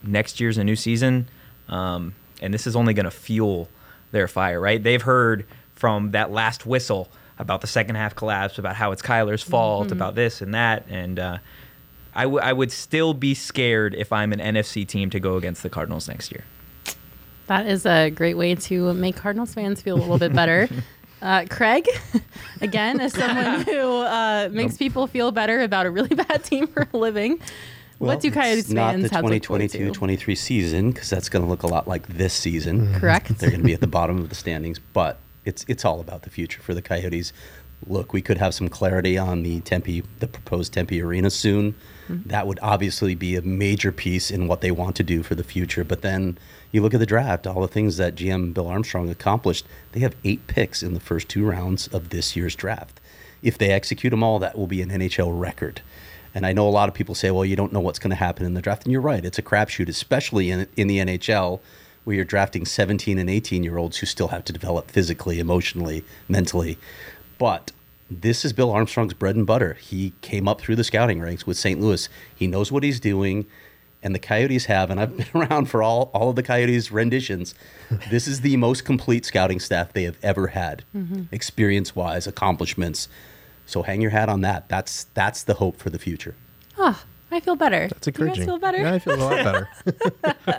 next 0.02 0.40
year's 0.40 0.58
a 0.58 0.64
new 0.64 0.76
season. 0.76 1.28
Um, 1.68 2.14
and 2.42 2.52
this 2.52 2.66
is 2.66 2.76
only 2.76 2.94
going 2.94 3.04
to 3.04 3.10
fuel 3.10 3.68
their 4.10 4.28
fire, 4.28 4.60
right? 4.60 4.82
They've 4.82 5.02
heard 5.02 5.46
from 5.74 6.10
that 6.10 6.30
last 6.30 6.66
whistle 6.66 7.08
about 7.38 7.60
the 7.60 7.66
second 7.66 7.96
half 7.96 8.14
collapse, 8.14 8.58
about 8.58 8.76
how 8.76 8.92
it's 8.92 9.02
Kyler's 9.02 9.42
fault, 9.42 9.90
about 9.90 10.14
this 10.14 10.40
and 10.40 10.54
that. 10.54 10.84
And 10.88 11.18
uh, 11.18 11.38
I, 12.14 12.24
w- 12.24 12.40
I 12.40 12.52
would 12.52 12.70
still 12.70 13.14
be 13.14 13.34
scared 13.34 13.94
if 13.94 14.12
I'm 14.12 14.32
an 14.32 14.38
NFC 14.38 14.86
team 14.86 15.10
to 15.10 15.20
go 15.20 15.36
against 15.36 15.62
the 15.62 15.70
Cardinals 15.70 16.08
next 16.08 16.30
year. 16.30 16.44
That 17.46 17.66
is 17.66 17.84
a 17.84 18.10
great 18.10 18.36
way 18.36 18.54
to 18.54 18.94
make 18.94 19.16
Cardinals 19.16 19.52
fans 19.52 19.82
feel 19.82 19.96
a 19.96 20.00
little 20.00 20.18
bit 20.18 20.32
better. 20.32 20.68
Uh, 21.22 21.46
Craig, 21.48 21.88
again, 22.60 23.00
as 23.00 23.14
someone 23.14 23.60
who 23.64 23.96
uh, 24.00 24.50
makes 24.52 24.76
people 24.76 25.06
feel 25.06 25.32
better 25.32 25.62
about 25.62 25.86
a 25.86 25.90
really 25.90 26.14
bad 26.14 26.44
team 26.44 26.66
for 26.66 26.86
a 26.92 26.96
living, 26.98 27.40
what 27.96 28.20
do 28.20 28.30
Coyotes 28.30 28.64
it's 28.64 28.70
not 28.70 28.92
fans 28.92 29.08
the 29.08 29.14
have 29.14 29.24
to 29.24 29.30
look 29.30 29.44
forward 29.46 29.70
to? 29.70 29.90
2022-23 29.90 30.36
season 30.36 30.90
because 30.90 31.08
that's 31.08 31.30
going 31.30 31.42
to 31.42 31.48
look 31.48 31.62
a 31.62 31.66
lot 31.66 31.88
like 31.88 32.06
this 32.08 32.34
season. 32.34 32.92
Correct. 32.96 33.38
They're 33.38 33.48
going 33.48 33.62
to 33.62 33.66
be 33.66 33.72
at 33.72 33.80
the 33.80 33.86
bottom 33.86 34.18
of 34.18 34.28
the 34.28 34.34
standings, 34.34 34.78
but 34.78 35.18
it's 35.44 35.64
it's 35.68 35.84
all 35.84 36.00
about 36.00 36.22
the 36.22 36.30
future 36.30 36.60
for 36.60 36.74
the 36.74 36.82
Coyotes. 36.82 37.32
Look, 37.86 38.12
we 38.12 38.22
could 38.22 38.38
have 38.38 38.54
some 38.54 38.68
clarity 38.68 39.18
on 39.18 39.42
the 39.42 39.60
Tempe, 39.60 40.04
the 40.18 40.26
proposed 40.26 40.72
Tempe 40.72 41.02
Arena 41.02 41.28
soon. 41.28 41.74
Mm-hmm. 42.08 42.28
That 42.28 42.46
would 42.46 42.58
obviously 42.62 43.14
be 43.14 43.36
a 43.36 43.42
major 43.42 43.92
piece 43.92 44.30
in 44.30 44.48
what 44.48 44.62
they 44.62 44.70
want 44.70 44.96
to 44.96 45.02
do 45.02 45.22
for 45.22 45.34
the 45.34 45.44
future. 45.44 45.84
But 45.84 46.00
then 46.00 46.38
you 46.72 46.80
look 46.80 46.94
at 46.94 47.00
the 47.00 47.06
draft, 47.06 47.46
all 47.46 47.60
the 47.60 47.68
things 47.68 47.98
that 47.98 48.14
GM 48.14 48.54
Bill 48.54 48.68
Armstrong 48.68 49.10
accomplished. 49.10 49.66
They 49.92 50.00
have 50.00 50.16
eight 50.24 50.46
picks 50.46 50.82
in 50.82 50.94
the 50.94 51.00
first 51.00 51.28
two 51.28 51.44
rounds 51.44 51.88
of 51.88 52.08
this 52.08 52.34
year's 52.34 52.56
draft. 52.56 53.00
If 53.42 53.58
they 53.58 53.70
execute 53.70 54.12
them 54.12 54.22
all, 54.22 54.38
that 54.38 54.56
will 54.56 54.66
be 54.66 54.80
an 54.80 54.88
NHL 54.88 55.38
record. 55.38 55.82
And 56.34 56.44
I 56.44 56.52
know 56.52 56.66
a 56.66 56.70
lot 56.70 56.88
of 56.88 56.94
people 56.94 57.14
say, 57.14 57.30
well, 57.30 57.44
you 57.44 57.54
don't 57.54 57.72
know 57.72 57.80
what's 57.80 58.00
going 58.00 58.10
to 58.10 58.16
happen 58.16 58.44
in 58.44 58.54
the 58.54 58.62
draft. 58.62 58.84
And 58.84 58.92
you're 58.92 59.00
right. 59.00 59.24
It's 59.24 59.38
a 59.38 59.42
crapshoot, 59.42 59.88
especially 59.88 60.50
in, 60.50 60.66
in 60.76 60.88
the 60.88 60.98
NHL, 60.98 61.60
where 62.04 62.16
you're 62.16 62.24
drafting 62.24 62.64
17 62.64 63.18
and 63.18 63.28
18 63.28 63.64
year 63.64 63.78
olds 63.78 63.98
who 63.98 64.06
still 64.06 64.28
have 64.28 64.44
to 64.44 64.52
develop 64.52 64.90
physically, 64.90 65.40
emotionally, 65.40 66.04
mentally. 66.28 66.78
But 67.38 67.72
this 68.10 68.44
is 68.44 68.52
Bill 68.52 68.70
Armstrong's 68.70 69.14
bread 69.14 69.36
and 69.36 69.46
butter. 69.46 69.74
He 69.74 70.12
came 70.20 70.46
up 70.46 70.60
through 70.60 70.76
the 70.76 70.84
scouting 70.84 71.20
ranks 71.20 71.46
with 71.46 71.56
St. 71.56 71.80
Louis. 71.80 72.08
He 72.34 72.46
knows 72.46 72.70
what 72.70 72.82
he's 72.82 73.00
doing. 73.00 73.46
And 74.02 74.14
the 74.14 74.18
Coyotes 74.18 74.66
have, 74.66 74.90
and 74.90 75.00
I've 75.00 75.16
been 75.16 75.26
around 75.34 75.70
for 75.70 75.82
all, 75.82 76.10
all 76.12 76.30
of 76.30 76.36
the 76.36 76.42
Coyotes 76.42 76.92
renditions. 76.92 77.54
This 78.10 78.26
is 78.26 78.42
the 78.42 78.56
most 78.56 78.84
complete 78.84 79.24
scouting 79.24 79.60
staff 79.60 79.92
they 79.92 80.02
have 80.02 80.18
ever 80.22 80.48
had, 80.48 80.84
mm-hmm. 80.94 81.22
experience 81.32 81.96
wise, 81.96 82.26
accomplishments. 82.26 83.08
So 83.66 83.82
hang 83.82 84.02
your 84.02 84.10
hat 84.10 84.28
on 84.28 84.42
that. 84.42 84.68
That's 84.68 85.04
that's 85.14 85.42
the 85.42 85.54
hope 85.54 85.76
for 85.78 85.90
the 85.90 85.98
future. 85.98 86.34
Oh, 86.76 87.02
I 87.34 87.40
feel 87.40 87.56
better. 87.56 87.88
It's 87.90 88.00
Do 88.00 88.10
you 88.10 88.12
guys 88.12 88.38
encouraging. 88.38 88.44
feel 88.46 88.58
better? 88.58 88.78
Yeah, 88.78 88.94
I 88.94 88.98
feel 88.98 89.14
a 89.14 89.16
lot 89.16 89.44
better. 89.44 89.68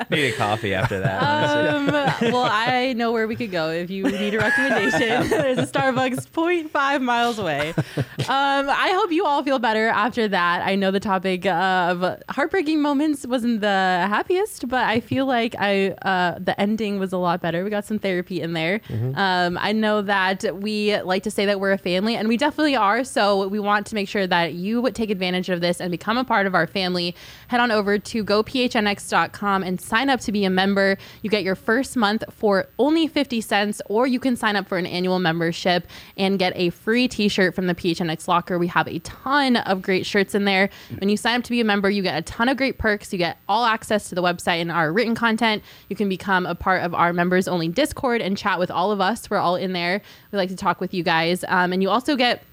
Need 0.11 0.33
a 0.33 0.37
coffee 0.37 0.73
after 0.73 0.99
that. 0.99 1.21
Um, 1.23 1.87
well, 2.33 2.47
I 2.49 2.93
know 2.93 3.11
where 3.11 3.27
we 3.27 3.35
could 3.35 3.51
go 3.51 3.69
if 3.71 3.89
you 3.89 4.03
need 4.03 4.33
a 4.33 4.39
recommendation. 4.39 4.99
There's 5.29 5.57
a 5.57 5.65
Starbucks 5.65 6.27
0.5 6.29 7.01
miles 7.01 7.39
away. 7.39 7.73
Um, 7.97 8.05
I 8.27 8.91
hope 8.95 9.11
you 9.11 9.25
all 9.25 9.43
feel 9.43 9.59
better 9.59 9.87
after 9.87 10.27
that. 10.27 10.65
I 10.65 10.75
know 10.75 10.91
the 10.91 10.99
topic 10.99 11.45
of 11.45 12.21
heartbreaking 12.29 12.81
moments 12.81 13.25
wasn't 13.25 13.61
the 13.61 13.67
happiest, 13.67 14.67
but 14.67 14.83
I 14.83 14.99
feel 14.99 15.25
like 15.25 15.55
I 15.57 15.89
uh, 16.01 16.37
the 16.39 16.59
ending 16.59 16.99
was 16.99 17.13
a 17.13 17.17
lot 17.17 17.41
better. 17.41 17.63
We 17.63 17.69
got 17.69 17.85
some 17.85 17.99
therapy 17.99 18.41
in 18.41 18.53
there. 18.53 18.81
Um, 19.15 19.57
I 19.61 19.71
know 19.71 20.01
that 20.01 20.61
we 20.61 20.99
like 21.01 21.23
to 21.23 21.31
say 21.31 21.45
that 21.45 21.59
we're 21.59 21.71
a 21.71 21.77
family, 21.77 22.15
and 22.15 22.27
we 22.27 22.37
definitely 22.37 22.75
are. 22.75 23.03
So 23.03 23.47
we 23.47 23.59
want 23.59 23.87
to 23.87 23.95
make 23.95 24.07
sure 24.09 24.27
that 24.27 24.53
you 24.53 24.81
would 24.81 24.95
take 24.95 25.09
advantage 25.09 25.49
of 25.49 25.61
this 25.61 25.79
and 25.79 25.91
become 25.91 26.17
a 26.17 26.23
part 26.23 26.47
of 26.47 26.55
our 26.65 26.71
family. 26.71 27.15
Head 27.47 27.59
on 27.59 27.71
over 27.71 27.99
to 27.99 28.25
gophnx.com 28.25 29.63
and 29.63 29.79
sign 29.79 30.09
up 30.09 30.19
to 30.21 30.31
be 30.31 30.45
a 30.45 30.49
member. 30.49 30.97
You 31.21 31.29
get 31.29 31.43
your 31.43 31.55
first 31.55 31.95
month 31.95 32.23
for 32.31 32.67
only 32.79 33.07
50 33.07 33.41
cents, 33.41 33.81
or 33.85 34.07
you 34.07 34.19
can 34.19 34.35
sign 34.35 34.55
up 34.55 34.67
for 34.67 34.77
an 34.77 34.85
annual 34.85 35.19
membership 35.19 35.87
and 36.17 36.39
get 36.39 36.53
a 36.55 36.71
free 36.71 37.07
t 37.07 37.27
shirt 37.27 37.53
from 37.53 37.67
the 37.67 37.75
PHNX 37.75 38.27
locker. 38.27 38.57
We 38.57 38.67
have 38.67 38.87
a 38.87 38.99
ton 38.99 39.57
of 39.57 39.81
great 39.81 40.05
shirts 40.05 40.33
in 40.33 40.45
there. 40.45 40.69
When 40.97 41.09
you 41.09 41.17
sign 41.17 41.39
up 41.39 41.43
to 41.43 41.51
be 41.51 41.61
a 41.61 41.63
member, 41.63 41.89
you 41.89 42.01
get 42.01 42.17
a 42.17 42.21
ton 42.23 42.49
of 42.49 42.57
great 42.57 42.77
perks. 42.77 43.13
You 43.13 43.19
get 43.19 43.37
all 43.47 43.65
access 43.65 44.09
to 44.09 44.15
the 44.15 44.23
website 44.23 44.61
and 44.61 44.71
our 44.71 44.91
written 44.91 45.15
content. 45.15 45.63
You 45.89 45.95
can 45.95 46.09
become 46.09 46.45
a 46.45 46.55
part 46.55 46.83
of 46.83 46.95
our 46.95 47.13
members 47.13 47.47
only 47.47 47.67
Discord 47.67 48.21
and 48.21 48.37
chat 48.37 48.57
with 48.57 48.71
all 48.71 48.91
of 48.91 48.99
us. 48.99 49.29
We're 49.29 49.37
all 49.37 49.55
in 49.55 49.73
there. 49.73 50.01
We 50.31 50.37
like 50.37 50.49
to 50.49 50.55
talk 50.55 50.79
with 50.81 50.93
you 50.93 51.03
guys. 51.03 51.43
Um, 51.47 51.73
and 51.73 51.83
you 51.83 51.89
also 51.89 52.15
get 52.15 52.43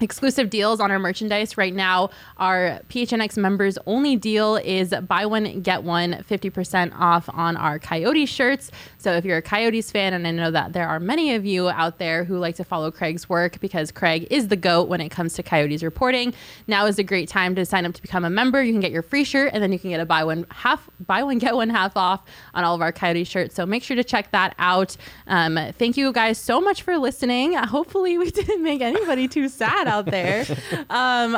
exclusive 0.00 0.50
deals 0.50 0.80
on 0.80 0.90
our 0.90 0.98
merchandise 0.98 1.56
right 1.58 1.74
now 1.74 2.10
our 2.38 2.80
phnx 2.88 3.36
members 3.36 3.78
only 3.86 4.16
deal 4.16 4.56
is 4.56 4.94
buy 5.06 5.26
one 5.26 5.60
get 5.60 5.82
one 5.82 6.14
50% 6.28 6.92
off 6.98 7.28
on 7.32 7.56
our 7.56 7.78
coyote 7.78 8.26
shirts. 8.26 8.70
So 8.98 9.12
if 9.12 9.24
you're 9.24 9.38
a 9.38 9.42
coyotes 9.42 9.90
fan 9.90 10.14
and 10.14 10.26
i 10.26 10.30
know 10.30 10.50
that 10.50 10.72
there 10.72 10.88
are 10.88 11.00
many 11.00 11.34
of 11.34 11.44
you 11.44 11.68
out 11.68 11.98
there 11.98 12.24
who 12.24 12.38
like 12.38 12.56
to 12.56 12.64
follow 12.64 12.90
craig's 12.90 13.28
work 13.28 13.60
because 13.60 13.90
craig 13.90 14.26
is 14.30 14.48
the 14.48 14.56
goat 14.56 14.88
when 14.88 15.00
it 15.00 15.08
comes 15.10 15.34
to 15.34 15.42
coyotes 15.42 15.82
reporting 15.82 16.32
now 16.66 16.86
is 16.86 16.98
a 16.98 17.02
great 17.02 17.28
time 17.28 17.54
to 17.54 17.64
sign 17.64 17.84
up 17.86 17.94
to 17.94 18.02
become 18.02 18.24
a 18.24 18.30
member. 18.30 18.62
You 18.62 18.72
can 18.72 18.80
get 18.80 18.92
your 18.92 19.02
free 19.02 19.24
shirt 19.24 19.50
and 19.52 19.62
then 19.62 19.72
you 19.72 19.78
can 19.78 19.90
get 19.90 20.00
a 20.00 20.06
buy 20.06 20.24
one 20.24 20.46
half 20.50 20.88
buy 21.06 21.22
one 21.22 21.38
get 21.38 21.54
one 21.54 21.68
half 21.68 21.96
off 21.96 22.22
on 22.54 22.64
all 22.64 22.74
of 22.74 22.82
our 22.82 22.92
coyote 22.92 23.24
shirts. 23.24 23.54
So 23.54 23.66
make 23.66 23.82
sure 23.82 23.96
to 23.96 24.04
check 24.04 24.30
that 24.32 24.54
out. 24.58 24.96
Um, 25.26 25.58
thank 25.78 25.96
you 25.96 26.12
guys 26.12 26.38
so 26.38 26.60
much 26.60 26.82
for 26.82 26.96
listening. 26.98 27.54
Hopefully 27.54 28.18
we 28.18 28.30
didn't 28.40 28.62
make 28.62 28.80
anybody 28.80 29.28
too 29.28 29.48
sad 29.48 29.86
out 29.90 30.06
there. 30.06 30.46
Um, 30.88 31.36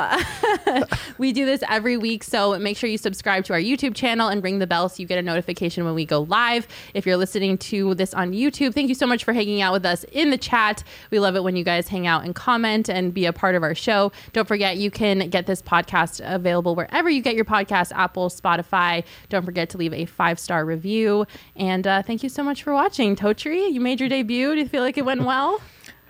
we 1.17 1.33
do 1.33 1.45
this 1.45 1.63
every 1.69 1.97
week, 1.97 2.23
so 2.23 2.57
make 2.59 2.77
sure 2.77 2.89
you 2.89 2.97
subscribe 2.97 3.43
to 3.45 3.53
our 3.53 3.59
YouTube 3.59 3.95
channel 3.95 4.29
and 4.29 4.43
ring 4.43 4.59
the 4.59 4.67
bell 4.67 4.89
so 4.89 5.01
you 5.01 5.07
get 5.07 5.19
a 5.19 5.21
notification 5.21 5.85
when 5.85 5.95
we 5.95 6.05
go 6.05 6.21
live. 6.21 6.67
If 6.93 7.05
you're 7.05 7.17
listening 7.17 7.57
to 7.59 7.95
this 7.95 8.13
on 8.13 8.31
YouTube, 8.31 8.73
thank 8.73 8.89
you 8.89 8.95
so 8.95 9.07
much 9.07 9.23
for 9.23 9.33
hanging 9.33 9.61
out 9.61 9.73
with 9.73 9.85
us 9.85 10.05
in 10.11 10.29
the 10.29 10.37
chat. 10.37 10.83
We 11.11 11.19
love 11.19 11.35
it 11.35 11.43
when 11.43 11.55
you 11.55 11.63
guys 11.63 11.87
hang 11.87 12.07
out 12.07 12.23
and 12.23 12.35
comment 12.35 12.89
and 12.89 13.13
be 13.13 13.25
a 13.25 13.33
part 13.33 13.55
of 13.55 13.63
our 13.63 13.75
show. 13.75 14.11
Don't 14.31 14.47
forget, 14.47 14.77
you 14.77 14.91
can 14.91 15.29
get 15.29 15.47
this 15.47 15.61
podcast 15.61 16.21
available 16.23 16.75
wherever 16.75 17.09
you 17.09 17.21
get 17.21 17.35
your 17.35 17.45
podcast 17.45 17.91
Apple, 17.93 18.29
Spotify. 18.29 19.03
Don't 19.29 19.45
forget 19.45 19.69
to 19.71 19.77
leave 19.77 19.93
a 19.93 20.05
five 20.05 20.39
star 20.39 20.65
review. 20.65 21.25
And 21.55 21.87
uh, 21.87 22.01
thank 22.03 22.23
you 22.23 22.29
so 22.29 22.43
much 22.43 22.63
for 22.63 22.73
watching. 22.73 23.15
Totri, 23.15 23.71
you 23.71 23.81
made 23.81 23.99
your 23.99 24.09
debut. 24.09 24.53
Do 24.53 24.61
you 24.61 24.67
feel 24.67 24.83
like 24.83 24.97
it 24.97 25.05
went 25.05 25.23
well? 25.23 25.61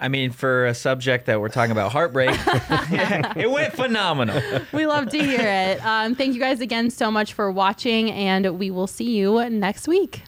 I 0.04 0.10
mean, 0.10 0.32
for 0.32 0.66
a 0.66 0.76
subject 0.76 1.28
that 1.28 1.40
we're 1.40 1.48
talking 1.48 1.72
about 1.72 1.94
heartbreak, 1.94 2.32
it 3.38 3.50
went 3.50 3.74
phenomenal. 3.74 4.42
we 4.74 4.86
love 4.86 5.08
to 5.08 5.18
hear 5.18 5.40
it. 5.40 5.84
Um, 5.86 6.14
thank 6.14 6.34
you 6.34 6.42
guys 6.42 6.60
again 6.60 6.90
so 6.90 7.10
much 7.10 7.32
for 7.32 7.50
watching, 7.50 8.12
and 8.12 8.60
we 8.60 8.70
will 8.70 8.86
see 8.86 9.16
you 9.18 9.50
next 9.50 9.88
week. 9.88 10.24